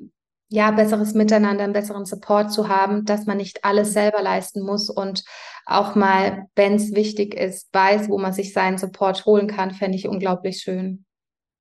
ja, 0.48 0.70
besseres 0.70 1.14
Miteinander, 1.14 1.64
einen 1.64 1.72
besseren 1.72 2.06
Support 2.06 2.52
zu 2.52 2.68
haben, 2.68 3.04
dass 3.04 3.26
man 3.26 3.36
nicht 3.36 3.64
alles 3.64 3.92
selber 3.92 4.22
leisten 4.22 4.62
muss 4.62 4.88
und 4.88 5.24
auch 5.66 5.94
mal, 5.94 6.46
wenn 6.54 6.74
es 6.74 6.94
wichtig 6.94 7.34
ist, 7.34 7.68
weiß, 7.72 8.08
wo 8.08 8.18
man 8.18 8.32
sich 8.32 8.54
seinen 8.54 8.78
Support 8.78 9.26
holen 9.26 9.46
kann, 9.46 9.72
fände 9.72 9.98
ich 9.98 10.08
unglaublich 10.08 10.62
schön. 10.62 11.04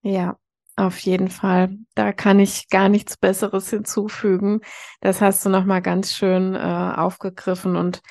Ja, 0.02 0.38
auf 0.78 1.00
jeden 1.00 1.28
Fall. 1.28 1.76
Da 1.96 2.14
kann 2.14 2.40
ich 2.40 2.70
gar 2.70 2.88
nichts 2.88 3.18
Besseres 3.18 3.70
hinzufügen. 3.70 4.62
Das 5.02 5.20
hast 5.20 5.44
du 5.44 5.50
nochmal 5.50 5.82
ganz 5.82 6.14
schön 6.14 6.56
äh, 6.56 6.60
aufgegriffen. 6.60 7.76
Und 7.76 8.02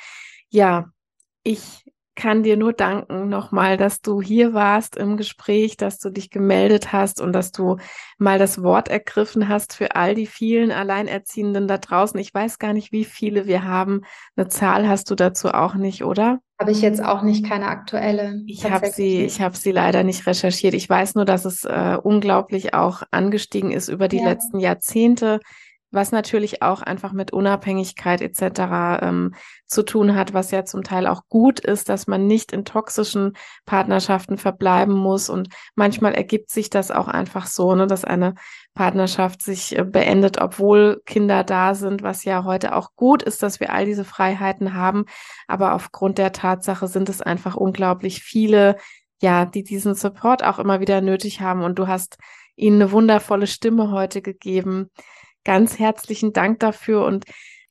ja, 0.50 0.90
ich 1.42 1.84
kann 2.16 2.42
dir 2.42 2.56
nur 2.56 2.72
danken 2.72 3.28
nochmal, 3.28 3.76
dass 3.76 4.00
du 4.00 4.20
hier 4.20 4.54
warst 4.54 4.96
im 4.96 5.16
Gespräch, 5.16 5.76
dass 5.76 5.98
du 5.98 6.10
dich 6.10 6.30
gemeldet 6.30 6.92
hast 6.92 7.20
und 7.20 7.32
dass 7.32 7.52
du 7.52 7.76
mal 8.18 8.38
das 8.38 8.62
Wort 8.62 8.88
ergriffen 8.88 9.48
hast 9.48 9.74
für 9.74 9.94
all 9.94 10.14
die 10.14 10.26
vielen 10.26 10.72
Alleinerziehenden 10.72 11.68
da 11.68 11.78
draußen. 11.78 12.18
Ich 12.18 12.32
weiß 12.34 12.58
gar 12.58 12.72
nicht, 12.72 12.90
wie 12.90 13.04
viele 13.04 13.46
wir 13.46 13.64
haben. 13.64 14.00
Eine 14.34 14.48
Zahl 14.48 14.88
hast 14.88 15.10
du 15.10 15.14
dazu 15.14 15.50
auch 15.50 15.74
nicht, 15.74 16.02
oder? 16.02 16.40
Habe 16.58 16.72
ich 16.72 16.80
jetzt 16.80 17.04
auch 17.04 17.22
nicht 17.22 17.44
keine 17.44 17.68
aktuelle. 17.68 18.42
Ich 18.46 18.64
habe 18.68 18.86
sie, 18.88 19.22
ich 19.24 19.42
habe 19.42 19.56
sie 19.56 19.72
leider 19.72 20.02
nicht 20.02 20.26
recherchiert. 20.26 20.72
Ich 20.72 20.88
weiß 20.88 21.14
nur, 21.14 21.26
dass 21.26 21.44
es 21.44 21.64
äh, 21.64 21.98
unglaublich 22.02 22.72
auch 22.72 23.02
angestiegen 23.10 23.72
ist 23.72 23.88
über 23.88 24.08
die 24.08 24.18
ja. 24.18 24.24
letzten 24.24 24.58
Jahrzehnte 24.58 25.40
was 25.96 26.12
natürlich 26.12 26.62
auch 26.62 26.82
einfach 26.82 27.12
mit 27.12 27.32
Unabhängigkeit 27.32 28.20
etc. 28.20 29.00
Ähm, 29.02 29.34
zu 29.66 29.82
tun 29.82 30.14
hat, 30.14 30.32
was 30.32 30.52
ja 30.52 30.64
zum 30.64 30.84
Teil 30.84 31.08
auch 31.08 31.22
gut 31.28 31.58
ist, 31.58 31.88
dass 31.88 32.06
man 32.06 32.28
nicht 32.28 32.52
in 32.52 32.64
toxischen 32.64 33.32
Partnerschaften 33.64 34.38
verbleiben 34.38 34.94
muss. 34.94 35.28
Und 35.28 35.48
manchmal 35.74 36.14
ergibt 36.14 36.50
sich 36.50 36.70
das 36.70 36.92
auch 36.92 37.08
einfach 37.08 37.46
so, 37.46 37.74
ne, 37.74 37.88
dass 37.88 38.04
eine 38.04 38.34
Partnerschaft 38.74 39.42
sich 39.42 39.76
äh, 39.76 39.82
beendet, 39.82 40.40
obwohl 40.40 41.02
Kinder 41.04 41.42
da 41.42 41.74
sind, 41.74 42.04
was 42.04 42.22
ja 42.22 42.44
heute 42.44 42.76
auch 42.76 42.90
gut 42.94 43.24
ist, 43.24 43.42
dass 43.42 43.58
wir 43.58 43.72
all 43.72 43.86
diese 43.86 44.04
Freiheiten 44.04 44.74
haben. 44.74 45.06
Aber 45.48 45.74
aufgrund 45.74 46.18
der 46.18 46.30
Tatsache 46.30 46.86
sind 46.86 47.08
es 47.08 47.20
einfach 47.20 47.56
unglaublich 47.56 48.22
viele, 48.22 48.76
ja, 49.20 49.46
die 49.46 49.64
diesen 49.64 49.94
Support 49.94 50.44
auch 50.44 50.60
immer 50.60 50.78
wieder 50.78 51.00
nötig 51.00 51.40
haben. 51.40 51.62
Und 51.62 51.78
du 51.78 51.88
hast 51.88 52.18
ihnen 52.54 52.80
eine 52.80 52.92
wundervolle 52.92 53.46
Stimme 53.46 53.90
heute 53.90 54.22
gegeben 54.22 54.90
Ganz 55.46 55.78
herzlichen 55.78 56.32
Dank 56.32 56.58
dafür 56.58 57.04
und 57.04 57.24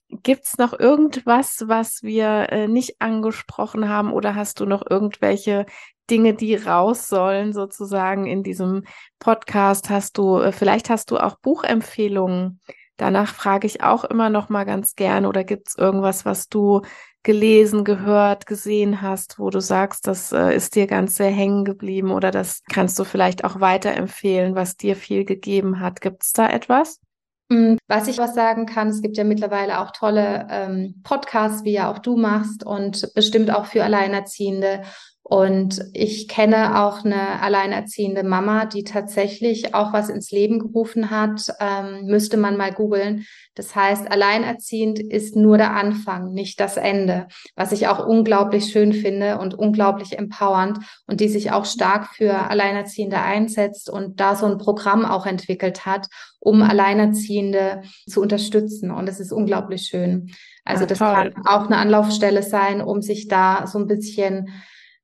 Gibt's 0.07 0.57
noch 0.57 0.79
irgendwas, 0.79 1.63
was 1.65 2.01
wir 2.03 2.47
äh, 2.49 2.67
nicht 2.67 3.01
angesprochen 3.01 3.89
haben 3.89 4.13
oder 4.13 4.35
hast 4.35 4.59
du 4.59 4.65
noch 4.65 4.83
irgendwelche 4.89 5.65
Dinge, 6.09 6.35
die 6.35 6.55
raus 6.55 7.09
sollen 7.09 7.51
sozusagen 7.51 8.27
in 8.27 8.43
diesem 8.43 8.83
Podcast? 9.19 9.89
Hast 9.89 10.17
du, 10.17 10.39
äh, 10.39 10.51
vielleicht 10.51 10.89
hast 10.89 11.11
du 11.11 11.17
auch 11.17 11.37
Buchempfehlungen. 11.39 12.61
Danach 12.95 13.33
frage 13.33 13.67
ich 13.67 13.83
auch 13.83 14.05
immer 14.05 14.29
noch 14.29 14.47
mal 14.47 14.63
ganz 14.63 14.95
gern 14.95 15.25
oder 15.25 15.43
gibt's 15.43 15.75
irgendwas, 15.75 16.23
was 16.23 16.47
du 16.47 16.81
gelesen, 17.23 17.83
gehört, 17.83 18.45
gesehen 18.45 19.01
hast, 19.01 19.37
wo 19.37 19.49
du 19.49 19.59
sagst, 19.59 20.07
das 20.07 20.31
äh, 20.31 20.55
ist 20.55 20.75
dir 20.75 20.87
ganz 20.87 21.15
sehr 21.15 21.31
hängen 21.31 21.65
geblieben 21.65 22.11
oder 22.11 22.31
das 22.31 22.61
kannst 22.71 22.97
du 22.99 23.03
vielleicht 23.03 23.43
auch 23.43 23.59
weiterempfehlen, 23.59 24.55
was 24.55 24.77
dir 24.77 24.95
viel 24.95 25.25
gegeben 25.25 25.81
hat. 25.81 25.99
Gibt's 25.99 26.31
da 26.31 26.47
etwas? 26.47 27.01
Mm, 27.49 27.75
was 27.87 28.07
ich 28.07 28.17
was 28.17 28.33
sagen 28.33 28.65
kann, 28.65 28.89
es 28.89 29.01
gibt 29.01 29.17
ja 29.17 29.23
mittlerweile 29.23 29.79
auch 29.79 29.91
tolle 29.91 30.47
ähm, 30.49 31.01
Podcasts, 31.03 31.63
wie 31.63 31.73
ja 31.73 31.91
auch 31.91 31.99
du 31.99 32.17
machst 32.17 32.65
und 32.65 33.13
bestimmt 33.13 33.51
auch 33.51 33.65
für 33.65 33.83
Alleinerziehende. 33.83 34.81
Und 35.27 35.83
ich 35.93 36.27
kenne 36.27 36.83
auch 36.83 37.03
eine 37.03 37.41
alleinerziehende 37.41 38.21
Mama, 38.21 38.65
die 38.65 38.83
tatsächlich 38.83 39.73
auch 39.73 39.91
was 39.91 40.09
ins 40.09 40.29
Leben 40.29 40.59
gerufen 40.59 41.09
hat. 41.09 41.51
Ähm, 41.59 42.05
müsste 42.05 42.37
man 42.37 42.57
mal 42.57 42.71
googeln. 42.71 43.25
Das 43.55 43.75
heißt, 43.75 44.11
alleinerziehend 44.11 44.99
ist 44.99 45.35
nur 45.35 45.57
der 45.57 45.75
Anfang, 45.75 46.31
nicht 46.33 46.59
das 46.59 46.77
Ende. 46.77 47.25
Was 47.55 47.71
ich 47.71 47.87
auch 47.87 48.05
unglaublich 48.05 48.65
schön 48.65 48.93
finde 48.93 49.39
und 49.39 49.55
unglaublich 49.55 50.15
empowernd 50.15 50.77
und 51.07 51.21
die 51.21 51.29
sich 51.29 51.51
auch 51.51 51.65
stark 51.65 52.09
für 52.13 52.51
Alleinerziehende 52.51 53.17
einsetzt 53.17 53.89
und 53.89 54.19
da 54.19 54.35
so 54.35 54.45
ein 54.45 54.59
Programm 54.59 55.05
auch 55.05 55.25
entwickelt 55.25 55.87
hat, 55.87 56.05
um 56.39 56.61
Alleinerziehende 56.61 57.81
zu 58.07 58.21
unterstützen. 58.21 58.91
Und 58.91 59.09
es 59.09 59.19
ist 59.19 59.31
unglaublich 59.31 59.87
schön. 59.87 60.29
Also 60.65 60.81
ja, 60.81 60.87
das 60.87 60.99
kann 60.99 61.33
auch 61.47 61.65
eine 61.65 61.77
Anlaufstelle 61.77 62.43
sein, 62.43 62.79
um 62.79 63.01
sich 63.01 63.27
da 63.27 63.65
so 63.65 63.79
ein 63.79 63.87
bisschen 63.87 64.51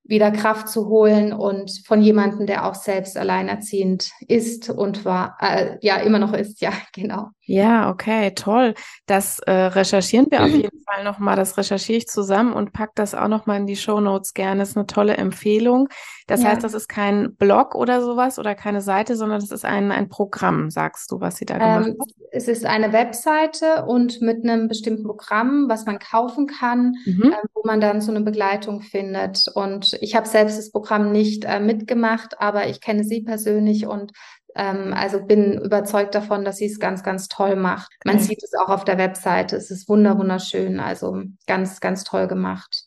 wieder 0.03 0.31
Kraft 0.31 0.67
zu 0.67 0.87
holen 0.87 1.31
und 1.33 1.71
von 1.85 2.01
jemandem, 2.01 2.47
der 2.47 2.65
auch 2.65 2.75
selbst 2.75 3.17
alleinerziehend 3.17 4.11
ist 4.27 4.69
und 4.69 5.05
war, 5.05 5.37
äh, 5.39 5.77
ja, 5.81 5.97
immer 5.97 6.19
noch 6.19 6.33
ist, 6.33 6.61
ja, 6.61 6.71
genau. 6.93 7.29
Ja, 7.51 7.89
okay, 7.89 8.31
toll. 8.33 8.75
Das 9.07 9.39
äh, 9.39 9.51
recherchieren 9.51 10.27
wir 10.29 10.41
auf 10.41 10.49
jeden 10.49 10.81
Fall 10.85 11.03
nochmal. 11.03 11.35
Das 11.35 11.57
recherchiere 11.57 11.97
ich 11.97 12.07
zusammen 12.07 12.53
und 12.53 12.71
pack 12.71 12.91
das 12.95 13.13
auch 13.13 13.27
nochmal 13.27 13.59
in 13.59 13.67
die 13.67 13.75
Show 13.75 13.99
Notes 13.99 14.33
gerne. 14.33 14.61
Das 14.61 14.69
ist 14.69 14.77
eine 14.77 14.87
tolle 14.87 15.17
Empfehlung. 15.17 15.89
Das 16.27 16.43
ja. 16.43 16.49
heißt, 16.49 16.63
das 16.63 16.73
ist 16.73 16.87
kein 16.87 17.35
Blog 17.35 17.75
oder 17.75 18.01
sowas 18.01 18.39
oder 18.39 18.55
keine 18.55 18.79
Seite, 18.79 19.17
sondern 19.17 19.41
das 19.41 19.51
ist 19.51 19.65
ein, 19.65 19.91
ein 19.91 20.07
Programm, 20.07 20.69
sagst 20.69 21.11
du, 21.11 21.19
was 21.19 21.35
sie 21.35 21.45
da 21.45 21.57
gemacht 21.57 21.87
ähm, 21.87 21.97
hat? 21.99 22.09
Es 22.31 22.47
ist 22.47 22.65
eine 22.65 22.93
Webseite 22.93 23.83
und 23.85 24.21
mit 24.21 24.45
einem 24.45 24.69
bestimmten 24.69 25.03
Programm, 25.03 25.65
was 25.67 25.85
man 25.85 25.99
kaufen 25.99 26.47
kann, 26.47 26.93
mhm. 27.05 27.33
äh, 27.33 27.47
wo 27.53 27.63
man 27.65 27.81
dann 27.81 27.99
so 27.99 28.11
eine 28.11 28.21
Begleitung 28.21 28.79
findet. 28.79 29.45
Und 29.53 29.97
ich 29.99 30.15
habe 30.15 30.27
selbst 30.27 30.57
das 30.57 30.71
Programm 30.71 31.11
nicht 31.11 31.43
äh, 31.43 31.59
mitgemacht, 31.59 32.39
aber 32.39 32.69
ich 32.69 32.79
kenne 32.79 33.03
sie 33.03 33.23
persönlich 33.23 33.87
und 33.87 34.13
ähm, 34.55 34.93
also 34.93 35.23
bin 35.25 35.53
überzeugt 35.53 36.15
davon, 36.15 36.43
dass 36.45 36.57
sie 36.57 36.65
es 36.65 36.79
ganz, 36.79 37.03
ganz 37.03 37.27
toll 37.27 37.55
macht. 37.55 37.91
Man 38.05 38.15
okay. 38.15 38.25
sieht 38.25 38.43
es 38.43 38.53
auch 38.53 38.69
auf 38.69 38.83
der 38.83 38.97
Webseite. 38.97 39.55
Es 39.55 39.71
ist 39.71 39.87
wunderschön. 39.89 40.79
Also 40.79 41.23
ganz, 41.47 41.79
ganz 41.79 42.03
toll 42.03 42.27
gemacht. 42.27 42.83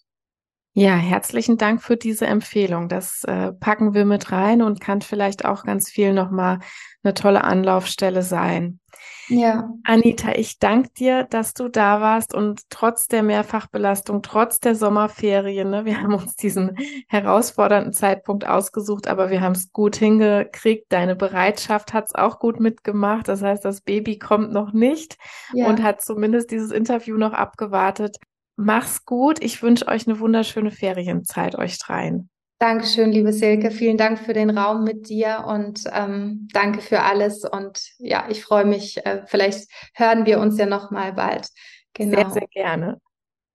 Ja, 0.76 0.96
herzlichen 0.96 1.56
Dank 1.56 1.82
für 1.82 1.96
diese 1.96 2.26
Empfehlung. 2.26 2.88
Das 2.88 3.22
äh, 3.24 3.52
packen 3.52 3.94
wir 3.94 4.04
mit 4.04 4.32
rein 4.32 4.60
und 4.60 4.80
kann 4.80 5.02
vielleicht 5.02 5.44
auch 5.44 5.62
ganz 5.62 5.88
viel 5.88 6.12
nochmal 6.12 6.58
eine 7.04 7.14
tolle 7.14 7.44
Anlaufstelle 7.44 8.22
sein. 8.22 8.80
Ja. 9.28 9.70
Anita, 9.84 10.32
ich 10.34 10.58
danke 10.58 10.90
dir, 10.90 11.24
dass 11.24 11.54
du 11.54 11.68
da 11.68 12.00
warst 12.00 12.34
und 12.34 12.68
trotz 12.70 13.08
der 13.08 13.22
Mehrfachbelastung, 13.22 14.22
trotz 14.22 14.60
der 14.60 14.74
Sommerferien, 14.74 15.70
ne, 15.70 15.84
wir 15.84 15.96
haben 16.02 16.14
uns 16.14 16.36
diesen 16.36 16.76
herausfordernden 17.08 17.92
Zeitpunkt 17.92 18.46
ausgesucht, 18.46 19.06
aber 19.06 19.30
wir 19.30 19.40
haben 19.40 19.52
es 19.52 19.72
gut 19.72 19.96
hingekriegt. 19.96 20.86
Deine 20.90 21.16
Bereitschaft 21.16 21.92
hat 21.92 22.06
es 22.06 22.14
auch 22.14 22.38
gut 22.38 22.60
mitgemacht. 22.60 23.28
Das 23.28 23.42
heißt, 23.42 23.64
das 23.64 23.80
Baby 23.80 24.18
kommt 24.18 24.52
noch 24.52 24.72
nicht 24.72 25.16
ja. 25.52 25.66
und 25.68 25.82
hat 25.82 26.02
zumindest 26.02 26.50
dieses 26.50 26.70
Interview 26.70 27.16
noch 27.16 27.32
abgewartet. 27.32 28.18
Mach's 28.56 29.04
gut. 29.04 29.42
Ich 29.42 29.62
wünsche 29.62 29.88
euch 29.88 30.06
eine 30.06 30.20
wunderschöne 30.20 30.70
Ferienzeit, 30.70 31.56
euch 31.56 31.78
dreien. 31.78 32.28
Dankeschön, 32.64 33.12
liebe 33.12 33.30
Silke. 33.34 33.70
Vielen 33.70 33.98
Dank 33.98 34.18
für 34.18 34.32
den 34.32 34.56
Raum 34.56 34.84
mit 34.84 35.10
dir 35.10 35.44
und 35.46 35.84
ähm, 35.92 36.48
danke 36.54 36.80
für 36.80 37.00
alles. 37.00 37.44
Und 37.44 37.78
ja, 37.98 38.24
ich 38.30 38.42
freue 38.42 38.64
mich. 38.64 39.04
Äh, 39.04 39.22
vielleicht 39.26 39.68
hören 39.92 40.24
wir 40.24 40.40
uns 40.40 40.56
ja 40.56 40.64
noch 40.64 40.90
mal 40.90 41.12
bald. 41.12 41.50
Genau. 41.92 42.16
Sehr, 42.16 42.30
sehr 42.30 42.46
gerne. 42.46 43.02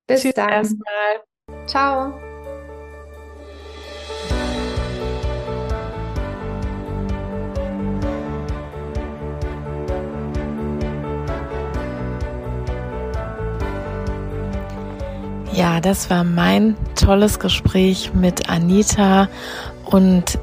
Bis 0.05 0.21
Tschüss 0.21 0.35
dann. 0.35 0.49
Erstmal. 0.49 1.23
Ciao. 1.65 2.28
Ja, 15.59 15.81
das 15.81 16.09
war 16.09 16.23
mein 16.23 16.77
tolles 16.95 17.37
Gespräch 17.37 18.11
mit 18.13 18.49
Anita 18.49 19.27
und 19.83 20.39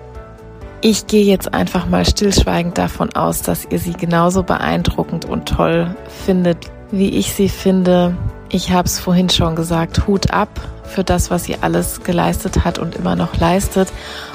ich 0.82 1.06
gehe 1.06 1.24
jetzt 1.24 1.54
einfach 1.54 1.86
mal 1.86 2.04
stillschweigend 2.04 2.76
davon 2.76 3.14
aus, 3.14 3.40
dass 3.40 3.64
ihr 3.64 3.78
sie 3.78 3.94
genauso 3.94 4.42
beeindruckend 4.42 5.24
und 5.24 5.48
toll 5.48 5.96
findet, 6.26 6.70
wie 6.90 7.08
ich 7.08 7.32
sie 7.32 7.48
finde. 7.48 8.14
Ich 8.50 8.72
habe 8.72 8.84
es 8.84 9.00
vorhin 9.00 9.30
schon 9.30 9.56
gesagt, 9.56 10.06
Hut 10.06 10.32
ab 10.32 10.50
für 10.84 11.02
das, 11.02 11.30
was 11.30 11.44
sie 11.44 11.56
alles 11.62 12.02
geleistet 12.04 12.66
hat 12.66 12.78
und 12.78 12.94
immer 12.94 13.16
noch 13.16 13.38
leistet 13.38 13.90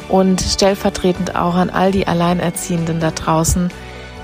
und 0.09 0.41
stellvertretend 0.41 1.35
auch 1.35 1.53
an 1.53 1.69
all 1.69 1.91
die 1.91 2.07
Alleinerziehenden 2.07 2.99
da 2.99 3.11
draußen. 3.11 3.69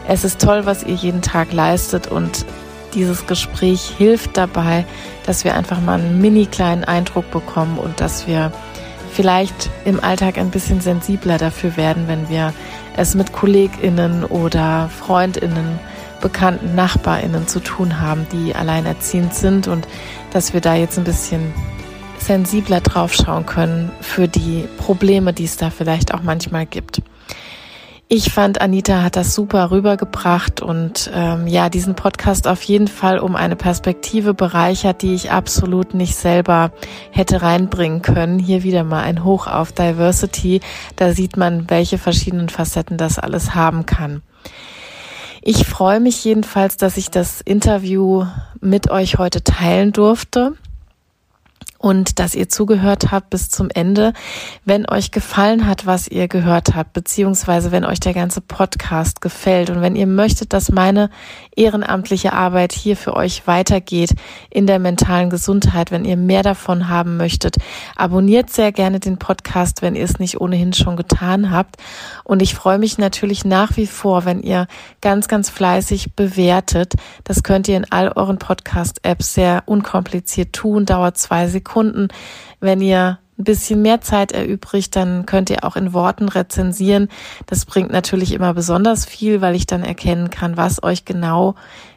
Es 0.07 0.23
ist 0.23 0.41
toll, 0.41 0.65
was 0.65 0.81
ihr 0.81 0.95
jeden 0.95 1.21
Tag 1.21 1.53
leistet 1.53 2.07
und 2.07 2.47
dieses 2.95 3.27
Gespräch 3.27 3.93
hilft 3.95 4.37
dabei, 4.37 4.85
dass 5.27 5.43
wir 5.43 5.53
einfach 5.53 5.79
mal 5.79 5.99
einen 5.99 6.19
mini 6.19 6.47
kleinen 6.47 6.83
Eindruck 6.83 7.29
bekommen 7.29 7.77
und 7.77 8.01
dass 8.01 8.25
wir 8.25 8.51
vielleicht 9.11 9.69
im 9.85 10.03
Alltag 10.03 10.37
ein 10.37 10.51
bisschen 10.51 10.81
sensibler 10.81 11.37
dafür 11.37 11.77
werden, 11.77 12.07
wenn 12.07 12.29
wir 12.29 12.53
es 12.95 13.13
mit 13.13 13.33
KollegInnen 13.33 14.23
oder 14.23 14.89
FreundInnen, 14.89 15.79
bekannten 16.21 16.73
NachbarInnen 16.75 17.47
zu 17.47 17.59
tun 17.59 17.99
haben, 18.01 18.25
die 18.31 18.55
alleinerziehend 18.55 19.33
sind 19.33 19.67
und 19.67 19.87
dass 20.31 20.53
wir 20.53 20.61
da 20.61 20.75
jetzt 20.75 20.97
ein 20.97 21.03
bisschen 21.03 21.53
sensibler 22.19 22.81
drauf 22.81 23.13
schauen 23.13 23.45
können 23.45 23.91
für 24.01 24.27
die 24.27 24.65
Probleme, 24.77 25.33
die 25.33 25.45
es 25.45 25.57
da 25.57 25.69
vielleicht 25.69 26.13
auch 26.13 26.23
manchmal 26.23 26.65
gibt. 26.65 27.01
Ich 28.09 28.31
fand, 28.31 28.61
Anita 28.61 29.03
hat 29.03 29.17
das 29.17 29.35
super 29.35 29.69
rübergebracht 29.69 30.61
und 30.61 31.11
ähm, 31.13 31.45
ja, 31.45 31.67
diesen 31.67 31.93
Podcast 31.93 32.47
auf 32.47 32.63
jeden 32.63 32.87
Fall 32.87 33.19
um 33.19 33.35
eine 33.35 33.57
Perspektive 33.57 34.33
bereichert, 34.33 35.01
die 35.01 35.13
ich 35.13 35.29
absolut 35.31 35.93
nicht 35.93 36.15
selber 36.15 36.71
hätte 37.11 37.41
reinbringen 37.41 38.01
können. 38.01 38.39
Hier 38.39 38.63
wieder 38.63 38.85
mal 38.85 39.03
ein 39.03 39.25
Hoch 39.25 39.47
auf 39.47 39.73
Diversity. 39.73 40.61
Da 40.95 41.11
sieht 41.11 41.35
man, 41.35 41.69
welche 41.69 41.97
verschiedenen 41.97 42.47
Facetten 42.47 42.97
das 42.97 43.19
alles 43.19 43.55
haben 43.55 43.85
kann. 43.85 44.21
Ich 45.41 45.67
freue 45.67 45.99
mich 45.99 46.23
jedenfalls, 46.23 46.77
dass 46.77 46.95
ich 46.95 47.11
das 47.11 47.41
Interview 47.41 48.25
mit 48.61 48.89
euch 48.89 49.17
heute 49.17 49.43
teilen 49.43 49.91
durfte 49.91 50.53
und 51.77 52.19
dass 52.19 52.35
ihr 52.35 52.49
zugehört 52.49 53.11
habt 53.11 53.29
bis 53.29 53.49
zum 53.49 53.69
Ende. 53.69 54.13
Wenn 54.65 54.89
euch 54.89 55.11
gefallen 55.11 55.67
hat, 55.67 55.85
was 55.85 56.07
ihr 56.07 56.27
gehört 56.27 56.75
habt, 56.75 56.93
beziehungsweise 56.93 57.71
wenn 57.71 57.85
euch 57.85 57.99
der 57.99 58.13
ganze 58.13 58.41
Podcast 58.41 59.21
gefällt 59.21 59.69
und 59.69 59.81
wenn 59.81 59.95
ihr 59.95 60.07
möchtet, 60.07 60.53
dass 60.53 60.71
meine 60.71 61.09
ehrenamtliche 61.55 62.33
Arbeit 62.33 62.73
hier 62.73 62.97
für 62.97 63.15
euch 63.15 63.45
weitergeht 63.47 64.15
in 64.49 64.67
der 64.67 64.79
mentalen 64.79 65.29
Gesundheit, 65.29 65.91
wenn 65.91 66.05
ihr 66.05 66.17
mehr 66.17 66.43
davon 66.43 66.89
haben 66.89 67.17
möchtet, 67.17 67.57
abonniert 67.95 68.49
sehr 68.49 68.71
gerne 68.71 68.99
den 68.99 69.17
Podcast, 69.17 69.81
wenn 69.81 69.95
ihr 69.95 70.03
es 70.03 70.19
nicht 70.19 70.41
ohnehin 70.41 70.73
schon 70.73 70.97
getan 70.97 71.51
habt. 71.51 71.77
Und 72.23 72.41
ich 72.41 72.55
freue 72.55 72.79
mich 72.79 72.97
natürlich 72.97 73.45
nach 73.45 73.77
wie 73.77 73.87
vor, 73.87 74.25
wenn 74.25 74.41
ihr 74.41 74.67
ganz, 75.01 75.27
ganz 75.27 75.49
fleißig 75.49 76.15
bewertet. 76.15 76.93
Das 77.23 77.43
könnt 77.43 77.67
ihr 77.67 77.77
in 77.77 77.91
all 77.91 78.11
euren 78.15 78.37
Podcast-Apps 78.37 79.33
sehr 79.33 79.63
unkompliziert 79.65 80.53
tun, 80.53 80.85
dauert 80.85 81.17
zwei 81.17 81.47
Sekunden 81.47 81.66
Sekunden. 81.67 82.07
Wenn 82.59 82.81
ihr 82.81 83.19
ein 83.37 83.43
bisschen 83.43 83.81
mehr 83.81 84.01
Zeit 84.01 84.31
erübrigt, 84.31 84.95
dann 84.95 85.25
könnt 85.25 85.49
ihr 85.49 85.63
auch 85.63 85.75
in 85.75 85.93
Worten 85.93 86.29
rezensieren. 86.29 87.09
Das 87.45 87.65
bringt 87.65 87.91
natürlich 87.91 88.31
immer 88.31 88.53
besonders 88.53 89.05
viel, 89.05 89.41
weil 89.41 89.53
ich 89.53 89.67
dann 89.67 89.83
erkennen 89.83 90.29
kann, 90.29 90.57
was 90.57 90.81
euch 90.81 91.05
genau 91.05 91.55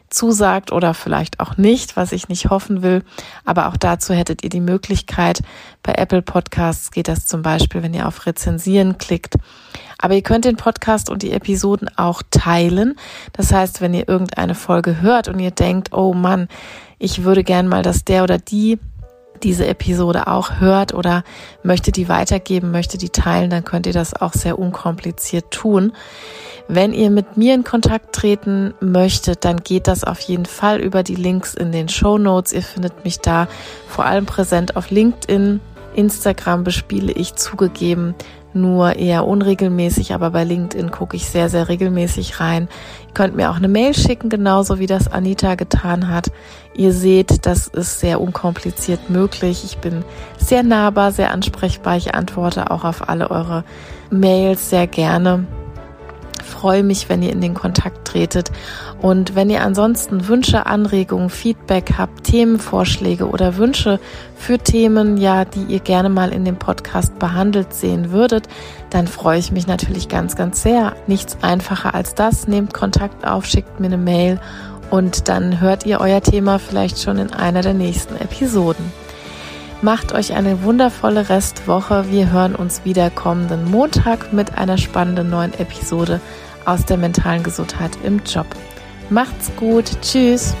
zusagt 0.09 0.73
oder 0.73 0.93
vielleicht 0.93 1.39
auch 1.39 1.55
nicht, 1.57 1.95
was 1.95 2.11
ich 2.11 2.27
nicht 2.27 2.49
hoffen 2.49 2.83
will. 2.83 3.01
Aber 3.45 3.69
auch 3.69 3.77
dazu 3.77 4.13
hättet 4.13 4.43
ihr 4.43 4.49
die 4.49 4.59
Möglichkeit. 4.59 5.41
Bei 5.83 5.93
Apple 5.93 6.21
Podcasts 6.21 6.91
geht 6.91 7.07
das 7.07 7.25
zum 7.25 7.41
Beispiel, 7.41 7.81
wenn 7.81 7.93
ihr 7.93 8.07
auf 8.07 8.25
Rezensieren 8.25 8.97
klickt. 8.97 9.35
Aber 9.97 10.13
ihr 10.13 10.21
könnt 10.21 10.45
den 10.45 10.57
Podcast 10.57 11.09
und 11.09 11.23
die 11.23 11.31
Episoden 11.31 11.89
auch 11.95 12.21
teilen. 12.29 12.95
Das 13.33 13.53
heißt, 13.53 13.79
wenn 13.79 13.93
ihr 13.93 14.09
irgendeine 14.09 14.53
Folge 14.53 14.99
hört 14.99 15.29
und 15.29 15.39
ihr 15.39 15.51
denkt, 15.51 15.93
oh 15.93 16.13
Mann, 16.13 16.49
ich 16.99 17.23
würde 17.23 17.43
gern 17.43 17.67
mal, 17.67 17.81
dass 17.81 18.03
der 18.03 18.23
oder 18.23 18.37
die 18.37 18.77
diese 19.43 19.67
Episode 19.67 20.27
auch 20.27 20.59
hört 20.59 20.93
oder 20.93 21.23
möchte 21.63 21.91
die 21.91 22.09
weitergeben, 22.09 22.71
möchte 22.71 22.97
die 22.97 23.09
teilen, 23.09 23.49
dann 23.49 23.65
könnt 23.65 23.85
ihr 23.85 23.93
das 23.93 24.13
auch 24.13 24.33
sehr 24.33 24.59
unkompliziert 24.59 25.51
tun. 25.51 25.93
Wenn 26.67 26.93
ihr 26.93 27.09
mit 27.09 27.37
mir 27.37 27.53
in 27.53 27.63
Kontakt 27.63 28.13
treten 28.15 28.73
möchtet, 28.79 29.43
dann 29.43 29.57
geht 29.57 29.87
das 29.87 30.03
auf 30.03 30.19
jeden 30.21 30.45
Fall 30.45 30.79
über 30.79 31.03
die 31.03 31.15
Links 31.15 31.53
in 31.53 31.71
den 31.71 31.89
Show 31.89 32.17
Notes. 32.17 32.53
Ihr 32.53 32.61
findet 32.61 33.03
mich 33.03 33.19
da 33.19 33.47
vor 33.87 34.05
allem 34.05 34.25
präsent 34.25 34.75
auf 34.77 34.89
LinkedIn. 34.89 35.59
Instagram 35.95 36.63
bespiele 36.63 37.11
ich 37.11 37.35
zugegeben 37.35 38.15
nur 38.53 38.95
eher 38.95 39.25
unregelmäßig, 39.25 40.13
aber 40.13 40.31
bei 40.31 40.43
LinkedIn 40.43 40.91
gucke 40.91 41.15
ich 41.15 41.27
sehr, 41.27 41.49
sehr 41.49 41.69
regelmäßig 41.69 42.39
rein. 42.39 42.67
Ihr 43.07 43.13
könnt 43.13 43.35
mir 43.35 43.51
auch 43.51 43.57
eine 43.57 43.67
Mail 43.67 43.93
schicken, 43.93 44.29
genauso 44.29 44.79
wie 44.79 44.87
das 44.87 45.11
Anita 45.11 45.55
getan 45.55 46.07
hat. 46.07 46.31
Ihr 46.73 46.93
seht, 46.93 47.45
das 47.45 47.67
ist 47.67 47.99
sehr 47.99 48.21
unkompliziert 48.21 49.09
möglich. 49.09 49.63
Ich 49.65 49.77
bin 49.77 50.03
sehr 50.37 50.63
nahbar, 50.63 51.11
sehr 51.11 51.31
ansprechbar. 51.31 51.97
Ich 51.97 52.15
antworte 52.15 52.71
auch 52.71 52.83
auf 52.83 53.09
alle 53.09 53.29
eure 53.29 53.63
Mails 54.09 54.69
sehr 54.69 54.87
gerne 54.87 55.45
freue 56.43 56.83
mich, 56.83 57.09
wenn 57.09 57.21
ihr 57.21 57.31
in 57.31 57.41
den 57.41 57.53
Kontakt 57.53 58.07
tretet. 58.07 58.51
Und 59.01 59.35
wenn 59.35 59.49
ihr 59.49 59.63
ansonsten 59.63 60.27
Wünsche, 60.27 60.65
Anregungen, 60.65 61.29
Feedback 61.29 61.93
habt, 61.97 62.25
Themenvorschläge 62.25 63.27
oder 63.27 63.57
Wünsche 63.57 63.99
für 64.35 64.59
Themen, 64.59 65.17
ja, 65.17 65.45
die 65.45 65.63
ihr 65.63 65.79
gerne 65.79 66.09
mal 66.09 66.31
in 66.31 66.45
dem 66.45 66.57
Podcast 66.57 67.17
behandelt 67.19 67.73
sehen 67.73 68.11
würdet, 68.11 68.47
dann 68.89 69.07
freue 69.07 69.39
ich 69.39 69.51
mich 69.51 69.67
natürlich 69.67 70.07
ganz, 70.07 70.35
ganz 70.35 70.61
sehr. 70.61 70.95
Nichts 71.07 71.37
einfacher 71.41 71.95
als 71.95 72.15
das. 72.15 72.47
Nehmt 72.47 72.73
Kontakt 72.73 73.25
auf, 73.25 73.45
schickt 73.45 73.79
mir 73.79 73.87
eine 73.87 73.97
Mail 73.97 74.39
und 74.91 75.29
dann 75.29 75.61
hört 75.61 75.85
ihr 75.85 76.01
euer 76.01 76.21
Thema 76.21 76.59
vielleicht 76.59 76.99
schon 76.99 77.17
in 77.17 77.33
einer 77.33 77.61
der 77.61 77.73
nächsten 77.73 78.15
Episoden. 78.17 79.00
Macht 79.81 80.13
euch 80.13 80.33
eine 80.33 80.61
wundervolle 80.61 81.29
Restwoche. 81.29 82.11
Wir 82.11 82.31
hören 82.31 82.53
uns 82.53 82.85
wieder 82.85 83.09
kommenden 83.09 83.65
Montag 83.65 84.31
mit 84.31 84.55
einer 84.55 84.77
spannenden 84.77 85.31
neuen 85.31 85.55
Episode 85.55 86.21
aus 86.65 86.85
der 86.85 86.97
mentalen 86.97 87.41
Gesundheit 87.41 87.97
im 88.03 88.21
Job. 88.23 88.45
Macht's 89.09 89.51
gut. 89.55 89.85
Tschüss. 90.01 90.53